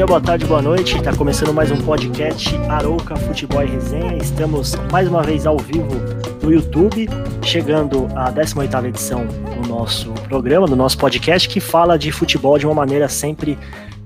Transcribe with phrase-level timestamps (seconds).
[0.00, 0.96] dia, boa tarde, boa noite.
[0.96, 4.16] Está começando mais um podcast Arouca Futebol e Resenha.
[4.16, 5.90] Estamos mais uma vez ao vivo
[6.42, 7.06] no YouTube,
[7.42, 12.64] chegando à 18ª edição do nosso programa, do nosso podcast, que fala de futebol de
[12.64, 13.58] uma maneira sempre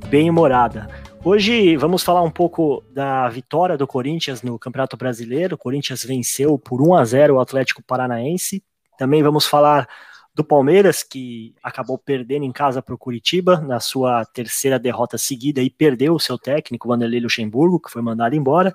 [0.08, 0.88] bem humorada.
[1.22, 5.54] Hoje vamos falar um pouco da vitória do Corinthians no Campeonato Brasileiro.
[5.54, 8.64] O Corinthians venceu por 1 a 0 o Atlético Paranaense.
[8.98, 9.88] Também vamos falar
[10.34, 15.62] do Palmeiras, que acabou perdendo em casa para o Curitiba na sua terceira derrota seguida
[15.62, 18.74] e perdeu o seu técnico, Vanderlei Luxemburgo, que foi mandado embora.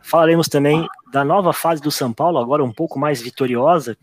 [0.00, 3.96] Falaremos também da nova fase do São Paulo, agora um pouco mais vitoriosa,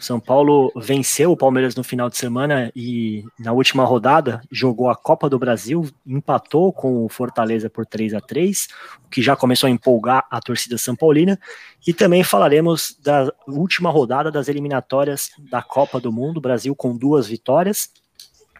[0.00, 4.96] são Paulo venceu o Palmeiras no final de semana e na última rodada jogou a
[4.96, 8.68] Copa do Brasil, empatou com o Fortaleza por 3 a 3
[9.04, 11.38] o que já começou a empolgar a torcida São Paulina.
[11.86, 17.26] E também falaremos da última rodada das eliminatórias da Copa do Mundo, Brasil com duas
[17.28, 17.90] vitórias,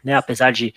[0.03, 0.75] né, apesar de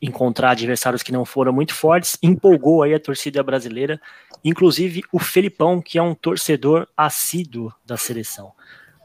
[0.00, 4.00] encontrar adversários que não foram muito fortes, empolgou aí a torcida brasileira,
[4.42, 8.54] inclusive o Felipão, que é um torcedor assíduo da seleção.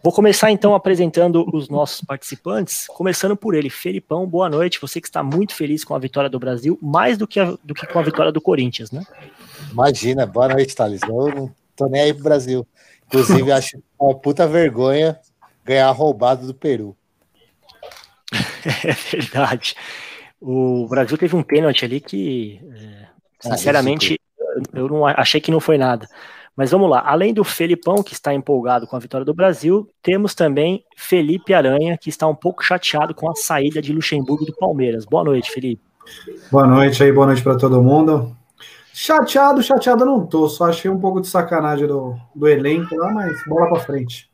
[0.05, 4.79] Vou começar então apresentando os nossos participantes, começando por ele, Felipão, boa noite.
[4.79, 7.73] Você que está muito feliz com a vitória do Brasil, mais do que, a, do
[7.73, 9.03] que com a vitória do Corinthians, né?
[9.71, 11.01] Imagina, boa noite, Thales.
[11.01, 12.67] Eu não tô nem aí pro Brasil.
[13.07, 15.19] Inclusive, acho uma puta vergonha
[15.63, 16.95] ganhar roubado do Peru.
[18.85, 19.75] É verdade.
[20.39, 23.07] O Brasil teve um pênalti ali que, é,
[23.43, 24.21] ah, sinceramente,
[24.71, 26.07] eu não achei que não foi nada.
[26.55, 30.33] Mas vamos lá, além do Felipão, que está empolgado com a vitória do Brasil, temos
[30.33, 35.03] também Felipe Aranha, que está um pouco chateado com a saída de Luxemburgo do Palmeiras.
[35.03, 35.81] Boa noite, Felipe.
[36.49, 38.35] Boa noite aí, boa noite para todo mundo.
[38.93, 43.43] Chateado, chateado não tô, só achei um pouco de sacanagem do, do elenco lá, mas
[43.45, 44.29] bola para frente.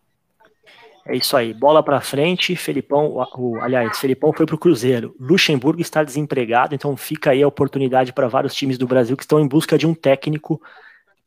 [1.07, 2.55] É isso aí, bola para frente.
[2.55, 5.15] Felipão, o, aliás, Felipão foi para o Cruzeiro.
[5.19, 9.39] Luxemburgo está desempregado, então fica aí a oportunidade para vários times do Brasil que estão
[9.39, 10.61] em busca de um técnico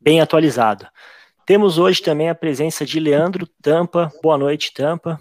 [0.05, 0.87] bem atualizado.
[1.47, 4.11] Temos hoje também a presença de Leandro Tampa.
[4.21, 5.19] Boa noite, Tampa.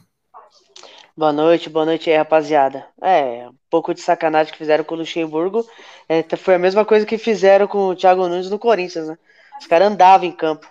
[1.16, 2.84] Boa noite, boa noite aí, rapaziada.
[3.00, 5.66] É, um pouco de sacanagem que fizeram com o Luxemburgo.
[6.06, 9.16] É, foi a mesma coisa que fizeram com o Thiago Nunes no Corinthians, né?
[9.58, 10.70] Os caras andavam em campo.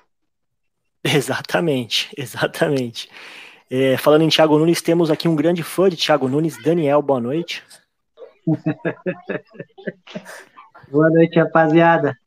[1.03, 3.09] Exatamente, exatamente.
[3.69, 7.19] É, falando em Thiago Nunes, temos aqui um grande fã de Thiago Nunes, Daniel, boa
[7.19, 7.61] noite.
[10.89, 12.17] boa noite, rapaziada.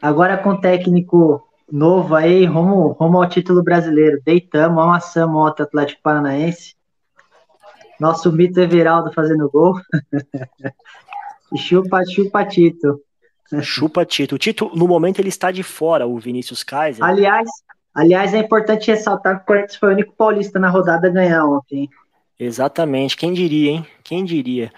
[0.00, 4.20] Agora com técnico novo aí, rumo, rumo ao título brasileiro.
[4.24, 6.74] Deitamos, amassamos ontem o Atlético Paranaense.
[7.98, 9.74] Nosso mito Everaldo fazendo gol.
[11.56, 13.00] chupa, chupa Tito.
[13.60, 14.36] Chupa Tito.
[14.36, 17.04] O Tito, no momento, ele está de fora, o Vinícius Kaiser.
[17.04, 17.48] Aliás,
[17.94, 21.44] aliás, é importante ressaltar que o Corinthians foi o único paulista na rodada a ganhar
[21.44, 21.88] ontem.
[22.38, 23.16] Exatamente.
[23.16, 23.86] Quem diria, hein?
[24.04, 24.72] Quem diria?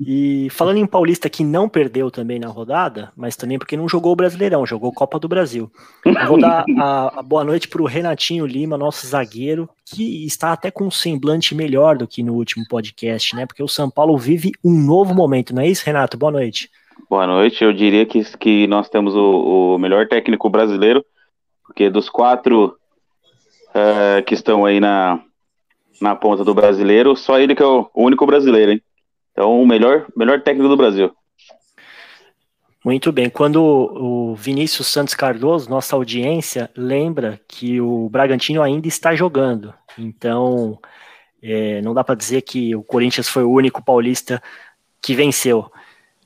[0.00, 4.12] E falando em Paulista que não perdeu também na rodada, mas também porque não jogou
[4.12, 5.70] o Brasileirão, jogou Copa do Brasil.
[6.04, 10.52] Eu vou dar a, a boa noite para o Renatinho Lima, nosso zagueiro, que está
[10.52, 13.44] até com um semblante melhor do que no último podcast, né?
[13.44, 16.16] Porque o São Paulo vive um novo momento, não é isso, Renato?
[16.16, 16.70] Boa noite.
[17.10, 17.64] Boa noite.
[17.64, 21.04] Eu diria que, que nós temos o, o melhor técnico brasileiro,
[21.64, 22.76] porque dos quatro
[23.70, 25.20] uh, que estão aí na,
[26.00, 28.82] na ponta do brasileiro, só ele que é o único brasileiro, hein?
[29.38, 31.12] Então, o melhor, melhor técnico do Brasil.
[32.84, 33.30] Muito bem.
[33.30, 39.72] Quando o Vinícius Santos Cardoso, nossa audiência, lembra que o Bragantino ainda está jogando.
[39.96, 40.76] Então,
[41.40, 44.42] é, não dá para dizer que o Corinthians foi o único paulista
[45.00, 45.70] que venceu.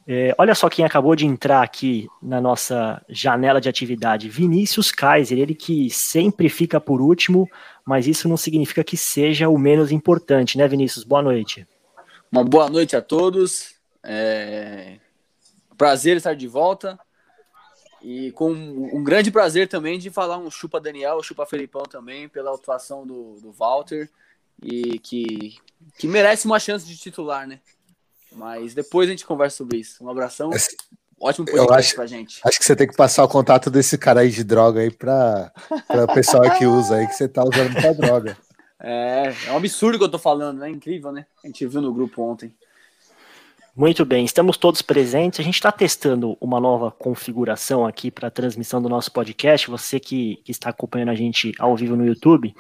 [0.08, 5.38] É, olha só quem acabou de entrar aqui na nossa janela de atividade: Vinícius Kaiser,
[5.38, 7.46] ele que sempre fica por último,
[7.84, 11.04] mas isso não significa que seja o menos importante, né, Vinícius?
[11.04, 11.66] Boa noite.
[12.32, 13.74] Uma boa noite a todos.
[14.02, 14.98] É...
[15.76, 16.98] Prazer estar de volta.
[18.00, 22.54] E com um grande prazer também de falar um chupa Daniel, chupa Felipão também, pela
[22.54, 24.08] atuação do, do Walter.
[24.62, 25.56] E que,
[25.98, 27.60] que merece uma chance de titular, né?
[28.32, 30.02] Mas depois a gente conversa sobre isso.
[30.02, 30.50] Um abração.
[31.20, 32.40] Ótimo podcast Eu acho, pra gente.
[32.44, 35.52] Acho que você tem que passar o contato desse cara aí de droga aí pra,
[35.86, 38.36] pra pessoal que usa aí, que você tá usando muita droga.
[38.82, 40.68] É, é um absurdo que eu tô falando, né?
[40.68, 41.24] Incrível, né?
[41.44, 42.52] A gente viu no grupo ontem.
[43.74, 45.40] Muito bem, estamos todos presentes.
[45.40, 49.70] A gente está testando uma nova configuração aqui para a transmissão do nosso podcast.
[49.70, 52.54] Você que, que, está acompanhando a gente ao vivo no YouTube,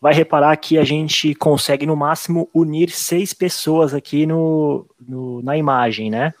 [0.00, 5.56] vai reparar que a gente consegue no máximo unir seis pessoas aqui no, no na
[5.56, 6.32] imagem, né?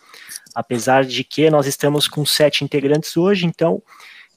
[0.54, 3.82] Apesar de que nós estamos com sete integrantes hoje, então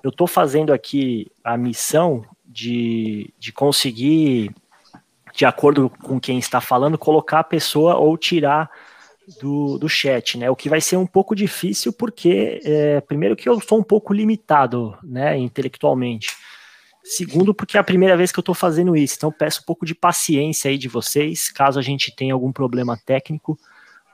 [0.02, 4.52] eu estou fazendo aqui a missão de, de conseguir
[5.38, 8.72] de acordo com quem está falando, colocar a pessoa ou tirar
[9.40, 10.50] do, do chat, né?
[10.50, 14.16] O que vai ser um pouco difícil porque, é, primeiro, que eu sou um pouco
[14.16, 16.36] limitado, né, intelectualmente.
[17.04, 19.86] Segundo, porque é a primeira vez que eu estou fazendo isso, então peço um pouco
[19.86, 23.60] de paciência aí de vocês, caso a gente tenha algum problema técnico,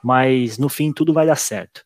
[0.03, 1.85] mas no fim tudo vai dar certo.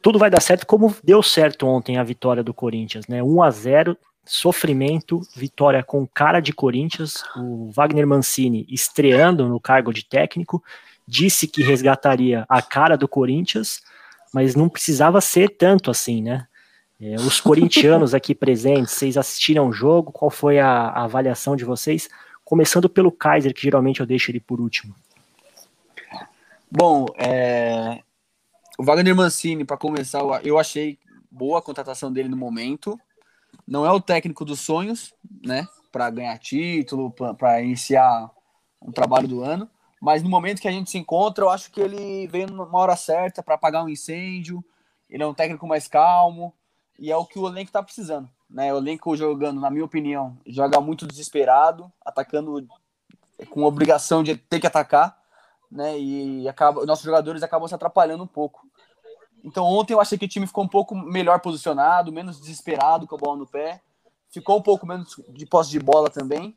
[0.00, 3.22] Tudo vai dar certo como deu certo ontem a vitória do Corinthians, né?
[3.22, 9.92] 1 a 0 sofrimento, vitória com cara de Corinthians, o Wagner Mancini estreando no cargo
[9.92, 10.62] de técnico,
[11.06, 13.82] disse que resgataria a cara do Corinthians,
[14.32, 16.46] mas não precisava ser tanto assim, né?
[17.00, 20.12] É, os corintianos aqui presentes, vocês assistiram o jogo?
[20.12, 22.08] Qual foi a, a, avaliação de vocês?
[22.44, 24.94] Começando pelo Kaiser, que geralmente eu deixo ele por último.
[26.70, 28.00] Bom, é...
[28.78, 30.96] o Wagner Mancini, para começar, eu achei
[31.28, 32.96] boa a contratação dele no momento
[33.66, 35.14] não é o técnico dos sonhos,
[35.44, 35.66] né?
[35.90, 38.30] Para ganhar título, para iniciar
[38.80, 39.68] um trabalho do ano.
[40.00, 42.96] Mas no momento que a gente se encontra, eu acho que ele veio numa hora
[42.96, 44.64] certa para apagar um incêndio.
[45.08, 46.52] Ele é um técnico mais calmo
[46.98, 48.28] e é o que o elenco está precisando.
[48.50, 48.72] Né?
[48.74, 52.66] O elenco jogando, na minha opinião, joga muito desesperado, atacando
[53.48, 55.18] com obrigação de ter que atacar,
[55.70, 55.98] né?
[55.98, 58.66] E acaba, nossos jogadores acabam se atrapalhando um pouco.
[59.44, 63.14] Então ontem eu achei que o time ficou um pouco melhor posicionado, menos desesperado com
[63.14, 63.80] a bola no pé.
[64.30, 66.56] Ficou um pouco menos de posse de bola também.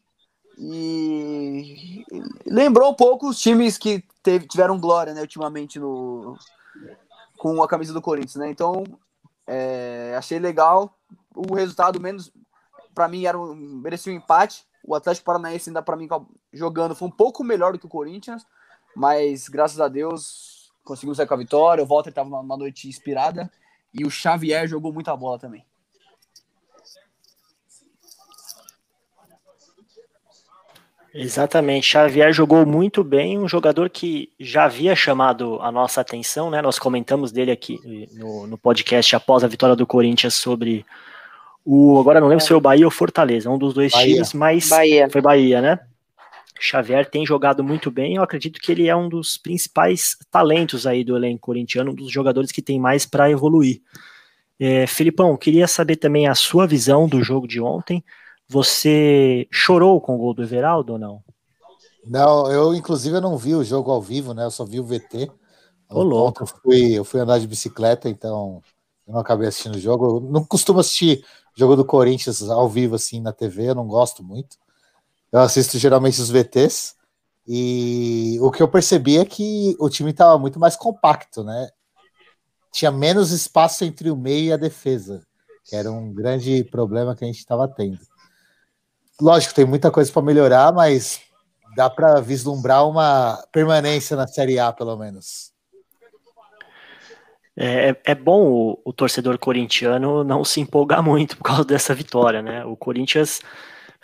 [0.57, 2.05] E
[2.45, 6.37] lembrou um pouco os times que teve, tiveram glória, né, ultimamente no
[7.37, 8.49] com a camisa do Corinthians, né?
[8.49, 8.83] Então,
[9.45, 10.97] é, achei legal
[11.35, 12.31] o resultado menos
[12.93, 14.65] para mim era um, merecia um empate.
[14.83, 16.07] O Atlético Paranaense ainda para mim
[16.53, 18.45] jogando foi um pouco melhor do que o Corinthians,
[18.95, 20.55] mas graças a Deus
[20.85, 21.83] conseguimos sair com a vitória.
[21.83, 23.51] O Walter estava numa noite inspirada
[23.93, 25.65] e o Xavier jogou muita bola também.
[31.17, 36.61] Exatamente, Xavier jogou muito bem, um jogador que já havia chamado a nossa atenção, né?
[36.61, 37.79] Nós comentamos dele aqui
[38.11, 40.85] no, no podcast após a vitória do Corinthians sobre
[41.63, 41.97] o.
[42.01, 44.13] Agora não lembro se foi o Bahia ou Fortaleza, um dos dois Bahia.
[44.13, 45.09] times, mas Bahia.
[45.09, 45.79] foi Bahia, né?
[46.60, 48.16] Xavier tem jogado muito bem.
[48.16, 52.12] Eu acredito que ele é um dos principais talentos aí do elenco corintiano, um dos
[52.12, 53.81] jogadores que tem mais para evoluir.
[54.60, 58.04] É, Filipão, queria saber também a sua visão do jogo de ontem.
[58.48, 61.24] Você chorou com o gol do Everaldo ou não?
[62.06, 64.46] Não, eu inclusive eu não vi o jogo ao vivo, né?
[64.46, 65.30] Eu só vi o VT.
[65.90, 66.44] Ô, louco.
[66.44, 68.62] Eu fui, eu fui andar de bicicleta, então
[69.07, 70.06] eu não acabei assistindo o jogo.
[70.06, 71.25] Eu não costumo assistir
[71.56, 74.57] jogo do Corinthians ao vivo assim na TV, eu não gosto muito.
[75.35, 76.95] Eu assisto geralmente os VTs
[77.45, 81.67] e o que eu percebi é que o time estava muito mais compacto, né?
[82.71, 85.27] Tinha menos espaço entre o meio e a defesa,
[85.65, 87.99] que era um grande problema que a gente estava tendo.
[89.19, 91.19] Lógico, tem muita coisa para melhorar, mas
[91.75, 95.51] dá para vislumbrar uma permanência na Série A, pelo menos.
[97.57, 101.93] É, é, é bom o, o torcedor corintiano não se empolgar muito por causa dessa
[101.93, 102.63] vitória, né?
[102.63, 103.41] O Corinthians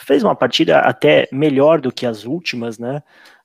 [0.06, 3.02] fez uma partida até melhor do que as últimas, né?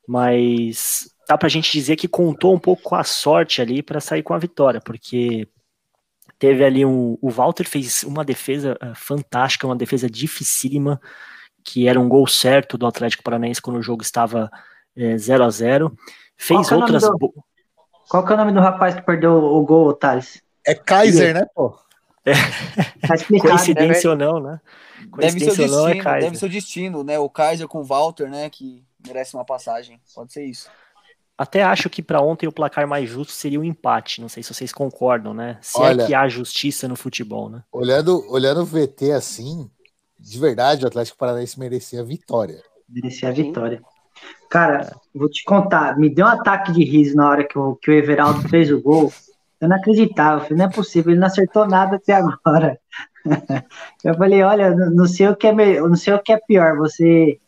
[0.06, 4.22] Mas dá pra gente dizer que contou um pouco com a sorte ali para sair
[4.22, 5.48] com a vitória, porque
[6.38, 11.00] teve ali um, o Walter fez uma defesa uh, fantástica, uma defesa dificílima,
[11.64, 14.50] que era um gol certo do Atlético Paranaense quando o jogo estava
[14.96, 15.96] 0 é, a 0
[16.36, 17.02] Fez Qual outras.
[17.02, 17.34] Do...
[18.08, 20.42] Qual que é o nome do rapaz que perdeu o gol, Thales?
[20.64, 21.76] É Kaiser, né, pô?
[22.24, 22.32] É.
[23.06, 24.26] Tá Coincidência né?
[24.26, 24.60] ou não, né?
[25.16, 27.18] Deve ser, o é destino, é deve ser o destino, né?
[27.18, 28.50] O Kaiser com o Walter, né?
[28.50, 30.00] Que merece uma passagem.
[30.14, 30.68] Pode ser isso.
[31.38, 34.22] Até acho que para ontem o placar mais justo seria o um empate.
[34.22, 35.58] Não sei se vocês concordam, né?
[35.60, 37.62] Se é Olha, é que há justiça no futebol, né?
[37.70, 39.70] Olhando, olhando o VT assim,
[40.18, 42.62] de verdade, o Atlético Paranaense merecia a vitória.
[42.88, 43.82] Merecia a vitória.
[44.48, 47.90] Cara, vou te contar, me deu um ataque de riso na hora que o, que
[47.90, 49.12] o Everaldo fez o gol.
[49.60, 52.78] Eu não acreditava, falei, não é possível, ele não acertou nada até agora.
[54.04, 56.76] Eu falei, olha, não sei o que é melhor, não sei o que é pior,
[56.76, 57.38] você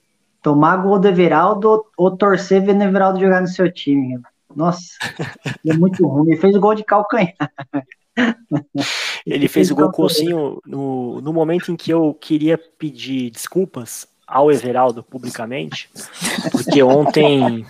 [0.42, 4.18] tomar gol do Everaldo ou, torcer vendo o Everaldo jogar no seu time.
[4.54, 4.94] Nossa,
[5.66, 6.30] é muito ruim.
[6.30, 7.35] Ele fez o gol de calcanhar.
[9.26, 14.50] Ele fez o gol cocinho no, no momento em que eu queria pedir desculpas ao
[14.50, 15.88] Everaldo publicamente,
[16.52, 17.64] porque ontem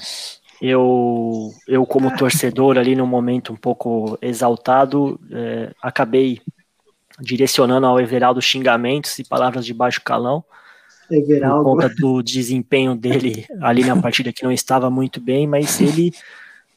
[0.61, 6.41] eu, eu como torcedor ali no momento um pouco exaltado, é, acabei
[7.21, 10.45] direcionando ao Everaldo xingamentos e palavras de baixo calão,
[11.11, 11.65] Everaldo.
[11.65, 16.13] por conta do desempenho dele ali na partida que não estava muito bem, mas ele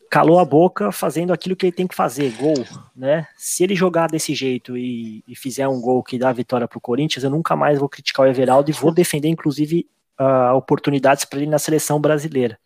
[0.09, 3.25] calou a boca fazendo aquilo que ele tem que fazer, gol, né?
[3.37, 6.77] Se ele jogar desse jeito e, e fizer um gol que dá a vitória para
[6.77, 9.87] o Corinthians, eu nunca mais vou criticar o Everaldo e vou defender, inclusive,
[10.19, 12.59] uh, oportunidades para ele na seleção brasileira.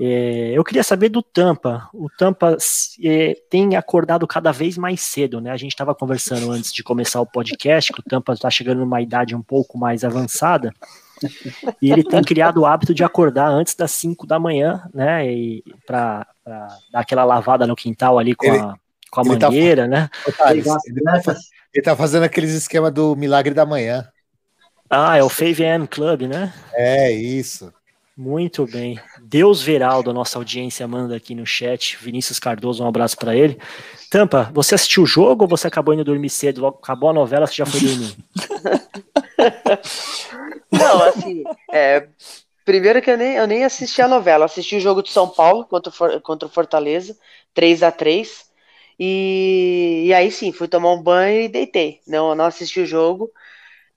[0.00, 1.88] É, eu queria saber do Tampa.
[1.92, 2.56] O Tampa
[3.02, 5.50] é, tem acordado cada vez mais cedo, né?
[5.50, 9.02] A gente estava conversando antes de começar o podcast que o Tampa está chegando numa
[9.02, 10.72] idade um pouco mais avançada.
[11.82, 15.24] E ele tem criado o hábito de acordar antes das 5 da manhã, né?
[15.84, 16.24] Para
[16.92, 18.74] dar aquela lavada no quintal ali com ele, a,
[19.10, 20.10] com a tá mangueira, tá, né?
[20.50, 20.62] Ele,
[21.74, 24.06] ele tá fazendo aqueles esquema do milagre da manhã.
[24.88, 26.54] Ah, é o Fave AM Club, né?
[26.72, 27.72] É, isso.
[28.18, 28.98] Muito bem.
[29.22, 31.96] Deus Veraldo, a nossa audiência manda aqui no chat.
[31.98, 33.56] Vinícius Cardoso, um abraço para ele.
[34.10, 36.66] Tampa, você assistiu o jogo ou você acabou indo dormir cedo?
[36.66, 38.16] Acabou a novela, você já foi dormir?
[40.72, 42.08] Não, assim, é,
[42.64, 45.64] primeiro que eu nem, eu nem assisti a novela, assisti o jogo de São Paulo
[45.66, 47.16] contra, contra o Fortaleza,
[47.54, 48.46] 3 a 3
[48.98, 52.00] e, e aí sim, fui tomar um banho e deitei.
[52.04, 53.30] Não, não assisti o jogo.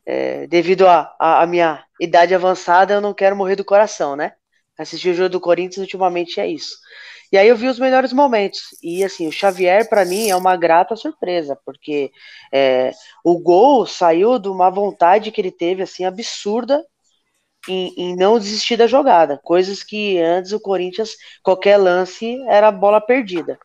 [0.06, 4.34] É, devido à minha idade avançada, eu não quero morrer do coração, né?
[4.78, 6.76] Assistir o jogo do Corinthians ultimamente é isso.
[7.32, 8.60] E aí eu vi os melhores momentos.
[8.84, 12.12] E assim, o Xavier, para mim, é uma grata surpresa, porque
[12.52, 12.92] é,
[13.24, 16.84] o gol saiu de uma vontade que ele teve, assim, absurda
[17.70, 19.40] em, em, não desistir da jogada.
[19.44, 23.58] Coisas que antes o Corinthians, qualquer lance, era bola perdida.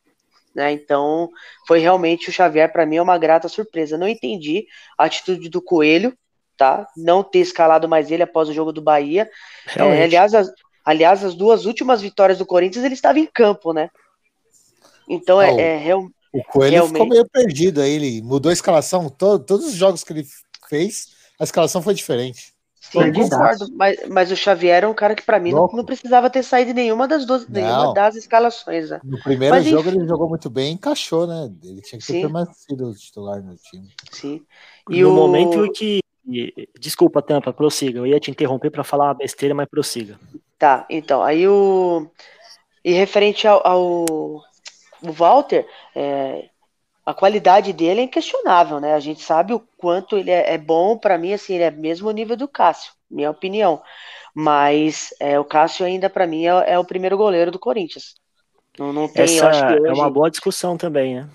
[0.55, 0.73] Né?
[0.73, 1.29] Então,
[1.67, 3.99] foi realmente o Xavier, para mim, é uma grata surpresa.
[3.99, 4.67] Não entendi
[4.97, 6.17] a atitude do Coelho,
[6.57, 6.87] tá?
[6.97, 9.29] Não ter escalado mais ele após o jogo do Bahia.
[9.77, 10.51] É, aliás, as,
[10.85, 13.91] aliás, as duas últimas vitórias do Corinthians ele estava em campo, né?
[15.09, 16.93] Então é, é real, O Coelho realmente...
[16.93, 20.27] ficou meio perdido aí, ele mudou a escalação, todo, todos os jogos que ele
[20.69, 21.09] fez,
[21.39, 22.57] a escalação foi diferente.
[22.91, 26.31] Sim, concordo, mas, mas o Xavier é um cara que para mim não, não, precisava
[26.31, 27.61] ter saído nenhuma das duas, não.
[27.61, 28.91] nenhuma das escalações.
[28.91, 29.01] Né?
[29.03, 29.99] No primeiro mas, jogo enfim.
[29.99, 31.51] ele jogou muito bem, encaixou, né?
[31.65, 33.89] Ele tinha que ter permanecido titular no time.
[34.13, 34.41] Sim.
[34.89, 35.17] E no o...
[35.17, 35.99] momento que
[36.79, 38.01] Desculpa, Tampa, prossiga.
[38.01, 40.19] Eu ia te interromper para falar uma besteira, mas prossiga.
[40.59, 42.11] Tá, então, aí o.
[42.85, 44.05] E referente ao, ao
[45.03, 46.49] o Walter, é,
[47.05, 48.95] a qualidade dele é inquestionável, né?
[48.95, 52.11] A gente sabe o quanto ele é, é bom, para mim, assim, ele é mesmo
[52.11, 53.81] nível do Cássio, minha opinião.
[54.35, 58.15] Mas é, o Cássio ainda, para mim, é, é, o primeiro goleiro do Corinthians.
[58.79, 59.87] Não, não tem, Essa hoje...
[59.87, 61.29] é uma boa discussão também, né?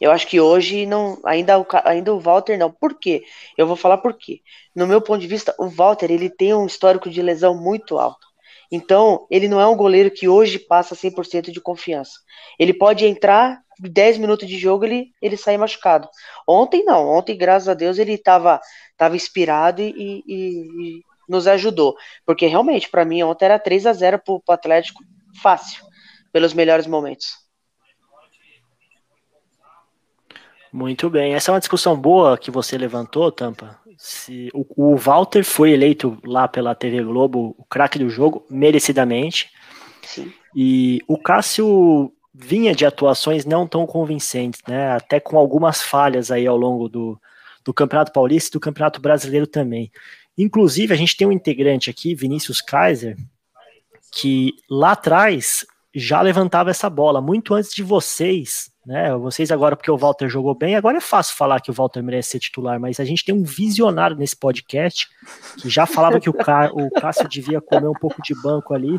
[0.00, 2.70] Eu acho que hoje não, ainda o, ainda o Walter não.
[2.70, 3.24] Por quê?
[3.56, 4.40] Eu vou falar por quê.
[4.74, 8.26] No meu ponto de vista, o Walter ele tem um histórico de lesão muito alto.
[8.70, 12.20] Então, ele não é um goleiro que hoje passa 100% de confiança.
[12.58, 16.08] Ele pode entrar 10 minutos de jogo ele ele sai machucado.
[16.46, 17.08] Ontem não.
[17.08, 18.60] Ontem, graças a Deus, ele estava
[18.96, 21.96] tava inspirado e, e, e, nos ajudou.
[22.26, 25.02] Porque realmente, para mim, ontem era 3 a 0 para o Atlético
[25.40, 25.84] fácil,
[26.32, 27.47] pelos melhores momentos.
[30.78, 31.34] Muito bem.
[31.34, 33.76] Essa é uma discussão boa que você levantou, Tampa.
[33.96, 39.50] Se o, o Walter foi eleito lá pela TV Globo o craque do jogo, merecidamente.
[40.04, 40.32] Sim.
[40.54, 44.92] E o Cássio vinha de atuações não tão convincentes, né?
[44.92, 47.20] Até com algumas falhas aí ao longo do,
[47.64, 49.90] do Campeonato Paulista e do Campeonato Brasileiro também.
[50.38, 53.16] Inclusive, a gente tem um integrante aqui, Vinícius Kaiser,
[54.12, 59.14] que lá atrás já levantava essa bola, muito antes de vocês né?
[59.18, 62.30] Vocês agora, porque o Walter jogou bem, agora é fácil falar que o Walter merece
[62.30, 65.06] ser titular, mas a gente tem um visionário nesse podcast
[65.60, 68.98] que já falava que o, o Cássio devia comer um pouco de banco ali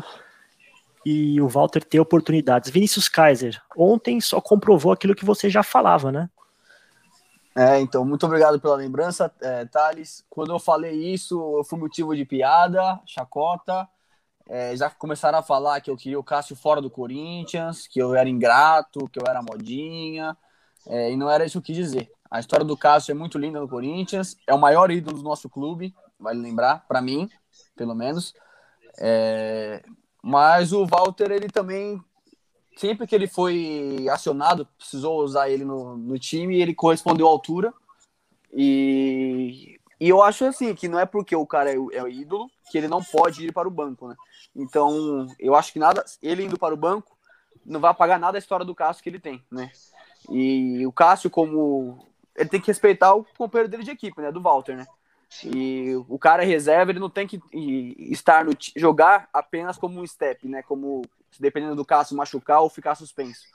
[1.04, 2.70] e o Walter ter oportunidades.
[2.70, 6.30] Vinícius Kaiser, ontem só comprovou aquilo que você já falava, né?
[7.56, 10.24] É, então, muito obrigado pela lembrança, é, Thales.
[10.30, 13.88] Quando eu falei isso, foi motivo de piada, chacota,
[14.50, 18.16] é, já começaram a falar que eu queria o Cássio fora do Corinthians, que eu
[18.16, 20.36] era ingrato, que eu era modinha,
[20.88, 22.10] é, e não era isso que dizer.
[22.28, 25.48] A história do Cássio é muito linda no Corinthians, é o maior ídolo do nosso
[25.48, 27.30] clube, vale lembrar, para mim,
[27.76, 28.34] pelo menos.
[28.98, 29.84] É,
[30.20, 32.02] mas o Walter, ele também,
[32.76, 37.72] sempre que ele foi acionado, precisou usar ele no, no time, ele correspondeu à altura.
[38.52, 42.78] E, e eu acho assim, que não é porque o cara é, é ídolo que
[42.78, 44.16] ele não pode ir para o banco, né?
[44.54, 47.16] Então, eu acho que nada, ele indo para o banco,
[47.64, 49.70] não vai apagar nada a história do Cássio que ele tem, né?
[50.28, 52.06] E o Cássio, como.
[52.36, 54.32] Ele tem que respeitar o companheiro dele de equipe, né?
[54.32, 54.86] Do Walter, né?
[55.44, 57.40] E o cara é reserva, ele não tem que
[58.10, 60.62] estar no jogar apenas como um step, né?
[60.62, 61.02] Como
[61.38, 63.46] dependendo do Cássio machucar ou ficar suspenso,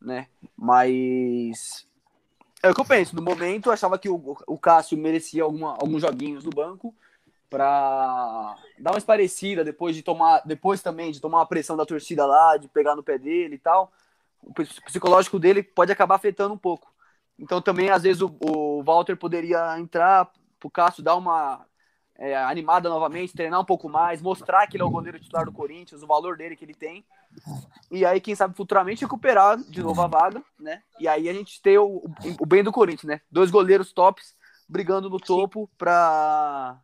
[0.00, 0.26] né?
[0.56, 1.86] Mas
[2.62, 3.14] é o que eu penso.
[3.14, 6.94] No momento, eu achava que o, o Cássio merecia alguma, alguns joguinhos no banco
[7.48, 12.26] para dar uma parecida depois de tomar, depois também de tomar uma pressão da torcida
[12.26, 13.92] lá, de pegar no pé dele e tal.
[14.42, 16.92] O psicológico dele pode acabar afetando um pouco.
[17.38, 21.64] Então também às vezes o, o Walter poderia entrar pro Cássio dar uma
[22.16, 25.52] é, animada novamente, treinar um pouco mais, mostrar que ele é o goleiro titular do
[25.52, 27.04] Corinthians, o valor dele que ele tem.
[27.90, 30.82] E aí, quem sabe, futuramente recuperar de novo a vaga, né?
[31.00, 32.02] E aí a gente ter o,
[32.40, 33.20] o bem do Corinthians, né?
[33.30, 34.34] Dois goleiros tops
[34.68, 36.80] brigando no topo para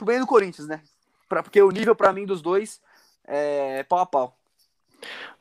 [0.00, 0.80] o bem do Corinthians, né?
[1.28, 2.80] Pra, porque o nível para mim dos dois
[3.26, 4.36] é pau a pau.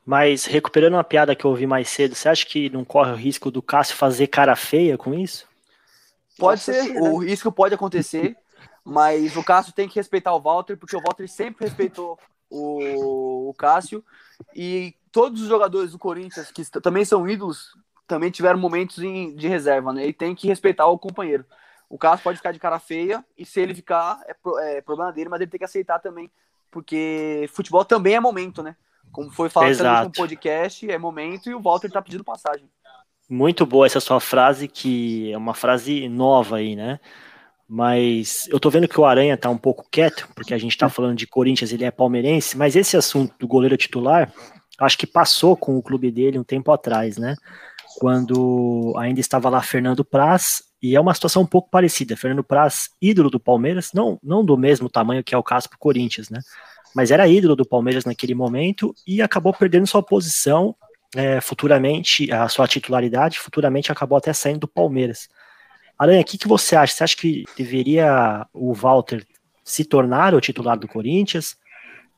[0.05, 3.15] Mas recuperando uma piada que eu ouvi mais cedo, você acha que não corre o
[3.15, 5.47] risco do Cássio fazer cara feia com isso?
[6.37, 6.99] Pode Nossa, ser, né?
[6.99, 8.35] o risco pode acontecer,
[8.83, 12.19] mas o Cássio tem que respeitar o Walter, porque o Walter sempre respeitou
[12.49, 14.03] o, o Cássio
[14.53, 19.47] e todos os jogadores do Corinthians que também são ídolos também tiveram momentos em, de
[19.47, 20.07] reserva, né?
[20.07, 21.45] E tem que respeitar o companheiro.
[21.93, 25.29] O Cássio pode ficar de cara feia e se ele ficar é, é problema dele,
[25.29, 26.27] mas ele tem que aceitar também,
[26.71, 28.75] porque futebol também é momento, né?
[29.11, 32.67] Como foi falado no podcast, é momento e o Walter tá pedindo passagem.
[33.29, 36.99] Muito boa essa sua frase, que é uma frase nova aí, né?
[37.69, 40.89] Mas eu tô vendo que o Aranha tá um pouco quieto, porque a gente tá
[40.89, 44.33] falando de Corinthians, ele é palmeirense, mas esse assunto do goleiro titular,
[44.79, 47.35] acho que passou com o clube dele um tempo atrás, né?
[47.99, 52.17] Quando ainda estava lá Fernando Praz, e é uma situação um pouco parecida.
[52.17, 55.79] Fernando Praz, ídolo do Palmeiras, não, não do mesmo tamanho que é o caso pro
[55.79, 56.41] Corinthians, né?
[56.93, 60.75] mas era ídolo do Palmeiras naquele momento e acabou perdendo sua posição
[61.15, 65.29] é, futuramente, a sua titularidade, futuramente acabou até saindo do Palmeiras.
[65.97, 66.93] Aranha, o que, que você acha?
[66.93, 69.25] Você acha que deveria o Walter
[69.63, 71.55] se tornar o titular do Corinthians?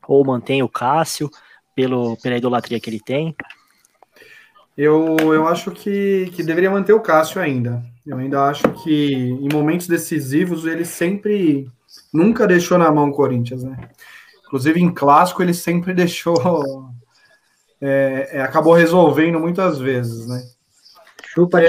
[0.08, 1.30] Ou mantém o Cássio
[1.74, 3.34] pelo, pela idolatria que ele tem?
[4.76, 7.82] Eu, eu acho que, que deveria manter o Cássio ainda.
[8.06, 11.66] Eu ainda acho que em momentos decisivos ele sempre
[12.12, 13.88] nunca deixou na mão o Corinthians, né?
[14.46, 16.90] Inclusive em clássico ele sempre deixou.
[17.80, 20.42] É, é, acabou resolvendo muitas vezes, né?
[21.26, 21.66] Chupa, é,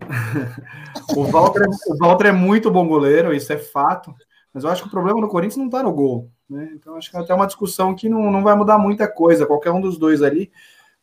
[1.16, 4.14] o, Walter, o Walter é muito bom goleiro, isso é fato.
[4.54, 6.30] Mas eu acho que o problema do Corinthians não está no gol.
[6.48, 6.70] Né?
[6.74, 9.46] Então acho que é até uma discussão que não, não vai mudar muita coisa.
[9.46, 10.52] Qualquer um dos dois ali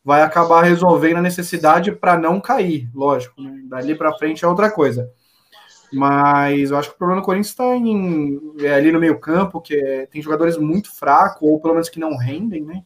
[0.04, 3.42] vai acabar resolvendo a necessidade para não cair, lógico.
[3.42, 3.62] Né?
[3.66, 5.10] Dali para frente é outra coisa.
[5.92, 7.66] Mas eu acho que o problema do Corinthians está
[8.64, 12.16] é, ali no meio-campo, que é, tem jogadores muito fracos, ou pelo menos que não
[12.16, 12.84] rendem, né?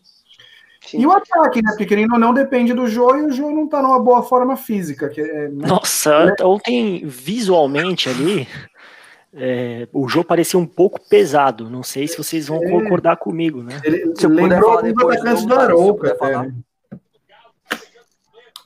[0.85, 1.01] Sim.
[1.01, 1.71] E o ataque, né?
[1.71, 4.55] Porque querendo ou não, depende do Jô e o Jô não está numa boa forma
[4.55, 5.09] física.
[5.09, 5.67] Que é, né?
[5.67, 6.35] Nossa, né?
[6.41, 8.47] ontem, visualmente ali,
[9.33, 11.69] é, o Jô parecia um pouco pesado.
[11.69, 12.69] Não sei se vocês vão é.
[12.69, 13.81] concordar comigo, né?
[13.83, 16.53] Ele, se eu lembrou alguns atacantes do Arouca, até, né?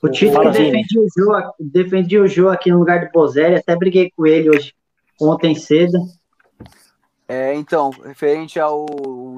[0.02, 4.12] O Tite defendia o, Jô, defendia o Jô aqui no lugar do Bozelli, até briguei
[4.16, 4.74] com ele hoje,
[5.20, 5.98] ontem cedo.
[7.28, 8.86] É, então, referente ao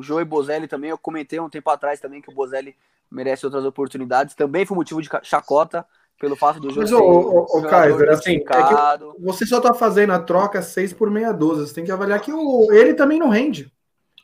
[0.02, 2.76] Jô e Bozelli também, eu comentei um tempo atrás também que o Bozelli
[3.10, 4.36] merece outras oportunidades.
[4.36, 5.86] Também foi motivo de chacota
[6.20, 10.12] pelo fato do Jô Mas, ser o, o, Kaiser, assim, é você só tá fazendo
[10.12, 11.66] a troca 6 por meia dúzia.
[11.66, 13.72] Você tem que avaliar que o, ele também não rende.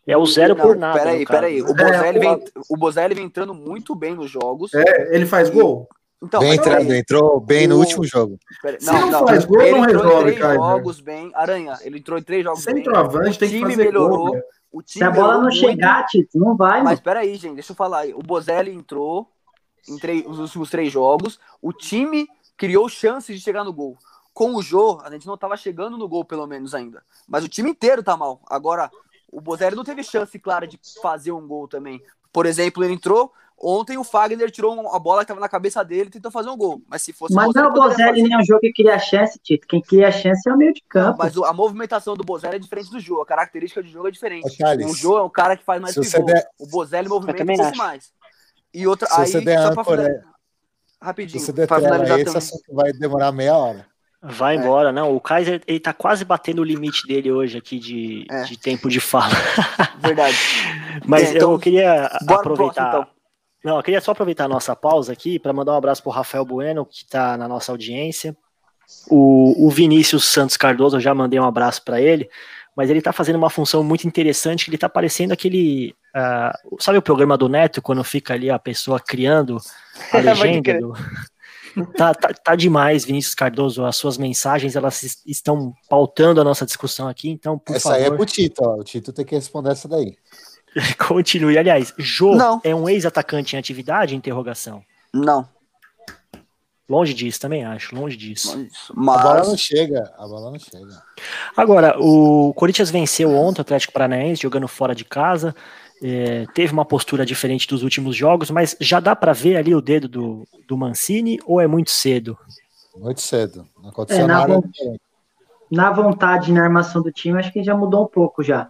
[0.05, 0.99] É o zero não, por nada.
[0.99, 1.61] Peraí, peraí.
[1.63, 4.71] O Bozelli, é, vem, o Bozelli vem entrando muito bem nos jogos.
[4.73, 5.89] É, ele faz gol?
[6.21, 8.39] Então, bem entrando, entrou bem no último jogo.
[8.81, 11.31] Não, não, não, faz gol, ele não entrou resolve, em três jogos bem.
[11.35, 13.49] Aranha, ele entrou em três jogos Centroavante bem.
[13.49, 14.27] tem que fazer melhorou.
[14.27, 16.81] Gol, o time Se a bola não chegar, Tito, não vai.
[16.81, 18.07] Mas peraí, gente, deixa eu falar.
[18.07, 19.29] O Bozelli entrou
[19.87, 21.39] em três, nos últimos três jogos.
[21.61, 23.97] O time criou chances de chegar no gol.
[24.33, 27.03] Com o Jô, a gente não estava chegando no gol, pelo menos ainda.
[27.27, 28.41] Mas o time inteiro tá mal.
[28.49, 28.91] Agora,
[29.31, 32.01] o Bozelli não teve chance clara de fazer um gol também.
[32.33, 36.07] Por exemplo, ele entrou, Ontem o Fagner tirou a bola que estava na cabeça dele
[36.07, 36.81] e tentou fazer um gol.
[36.87, 37.33] Mas se fosse.
[37.33, 39.65] Mas não é o Bozelli nem é o jogo que cria chance, Tito.
[39.67, 41.11] Quem cria chance é o meio de campo.
[41.11, 43.21] Não, mas a movimentação do Bozelli é diferente do jogo.
[43.21, 44.45] A característica do jogo é diferente.
[44.61, 46.25] Ô, o jogo é um cara que faz mais pivô.
[46.25, 46.45] Der...
[46.59, 48.11] O Bozelli movimenta um pouco mais.
[48.73, 49.07] E outra.
[49.07, 50.23] Se aí, você der só pra
[51.01, 51.39] Rapidinho.
[51.39, 53.85] Se você der tela, esse assunto vai demorar meia hora.
[54.21, 54.59] Vai é.
[54.59, 55.15] embora, não.
[55.15, 58.43] O Kaiser ele tá quase batendo o limite dele hoje aqui de, é.
[58.43, 59.35] de tempo de fala.
[59.99, 60.35] Verdade.
[61.05, 62.43] Mas é, então, eu queria aproveitar.
[62.53, 63.14] Próximo, então.
[63.65, 66.13] Não, eu queria só aproveitar a nossa pausa aqui para mandar um abraço para o
[66.13, 68.37] Rafael Bueno, que está na nossa audiência.
[69.09, 72.29] O, o, Vinícius Santos Cardoso, eu já mandei um abraço para ele,
[72.75, 75.95] mas ele está fazendo uma função muito interessante, que ele está parecendo aquele.
[76.15, 79.57] Uh, sabe o programa do Neto, quando fica ali a pessoa criando
[80.13, 80.79] a legenda?
[80.79, 80.93] do...
[81.97, 83.83] tá, tá, tá, demais, Vinícius Cardoso.
[83.83, 87.97] As suas mensagens elas estão pautando a nossa discussão aqui, então, por essa favor.
[87.97, 88.75] Essa aí é pro Tito, ó.
[88.75, 90.15] O Tito tem que responder essa daí.
[91.07, 91.57] Continue.
[91.57, 92.59] Aliás, Jô não.
[92.63, 94.15] é um ex-atacante em atividade?
[94.15, 94.83] Interrogação.
[95.13, 95.47] Não.
[96.87, 98.67] Longe disso, também acho, longe disso.
[98.93, 99.17] Mas...
[99.17, 101.01] A bola não chega, a bola não chega.
[101.57, 105.55] Agora, o Corinthians venceu ontem o Atlético Paranaense, jogando fora de casa.
[106.03, 109.81] É, teve uma postura diferente dos últimos jogos, mas já dá para ver ali o
[109.81, 112.37] dedo do, do Mancini ou é muito cedo?
[112.95, 113.65] Muito cedo.
[113.81, 114.61] Não aconteceu é, nada.
[115.71, 118.69] na vontade na armação do time, acho que já mudou um pouco já.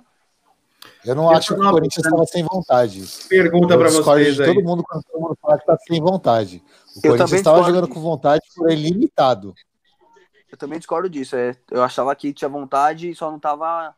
[1.06, 3.04] Eu não Eu acho que o Corinthians estava sem vontade.
[3.30, 4.54] Pergunta para discordo vocês de aí.
[4.54, 6.64] todo mundo quando todo mundo fala que tá sem vontade.
[6.96, 9.54] O Eu Corinthians estava jogando com vontade ele limitado.
[10.52, 11.36] Eu também discordo disso.
[11.36, 13.94] É, eu achava que tinha vontade e só não tava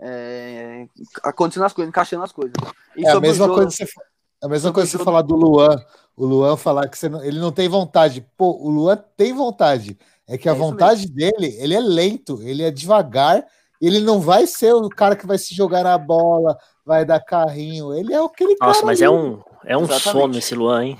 [0.00, 0.86] é,
[1.22, 2.54] acontecendo as coisas, encaixando as coisas.
[2.96, 4.00] E É a mesma jogo- coisa que você,
[4.42, 5.76] a mesma coisa você jogo- falar do Luan.
[6.16, 8.24] O Luan falar que você não- ele não tem vontade.
[8.36, 9.98] Pô, o Luan tem vontade.
[10.28, 13.44] É que a É vontade dele, ele é lento, ele é devagar,
[13.80, 17.94] ele não vai ser o cara que vai se jogar na bola, vai dar carrinho.
[17.94, 18.72] Ele é aquele cara.
[18.72, 19.06] Nossa, mas ali.
[19.06, 20.10] é um, é um Exatamente.
[20.10, 20.98] sono esse Luan, hein?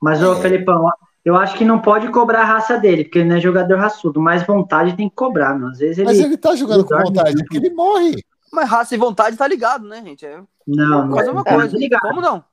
[0.00, 0.88] Mas, ô, Felipão,
[1.24, 4.20] eu acho que não pode cobrar a raça dele, porque ele não é jogador raçudo,
[4.20, 5.68] mas vontade tem que cobrar, meu.
[5.68, 6.06] Às vezes ele.
[6.06, 8.24] Mas ele tá jogando com vontade, dorme é que ele morre.
[8.52, 10.26] Mas raça e vontade tá ligado, né, gente?
[10.26, 11.10] É Não, não.
[11.10, 11.76] quase uma tá coisa.
[11.76, 12.00] ligado.
[12.00, 12.44] Como não?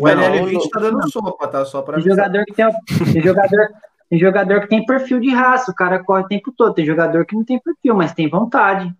[0.00, 1.64] O LL20 tá dando sopa, tá?
[1.64, 2.66] Só para Tem jogador que tem,
[3.12, 3.68] tem jogador,
[4.10, 6.74] tem jogador que tem perfil de raça, o cara corre o tempo todo.
[6.74, 8.92] Tem jogador que não tem perfil, mas tem vontade.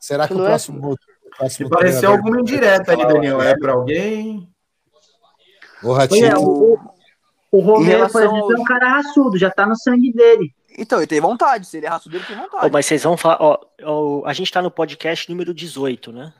[0.00, 0.92] Será que o Não é próximo.
[0.92, 0.96] o
[1.36, 3.40] próximo Pareceu treinador- alguma indireta aí, Daniel.
[3.42, 4.48] É para alguém?
[5.82, 6.26] O Ratinho.
[6.26, 6.78] é, o,
[7.52, 10.52] o Romero, por exemplo, é aos- um cara raçudo, já tá no sangue dele.
[10.76, 11.66] Então, ele tem vontade.
[11.66, 12.66] Se ele é raçudo, ele tem vontade.
[12.66, 16.32] Ô, mas vocês vão falar, ó, ó, a gente tá no podcast número 18, né?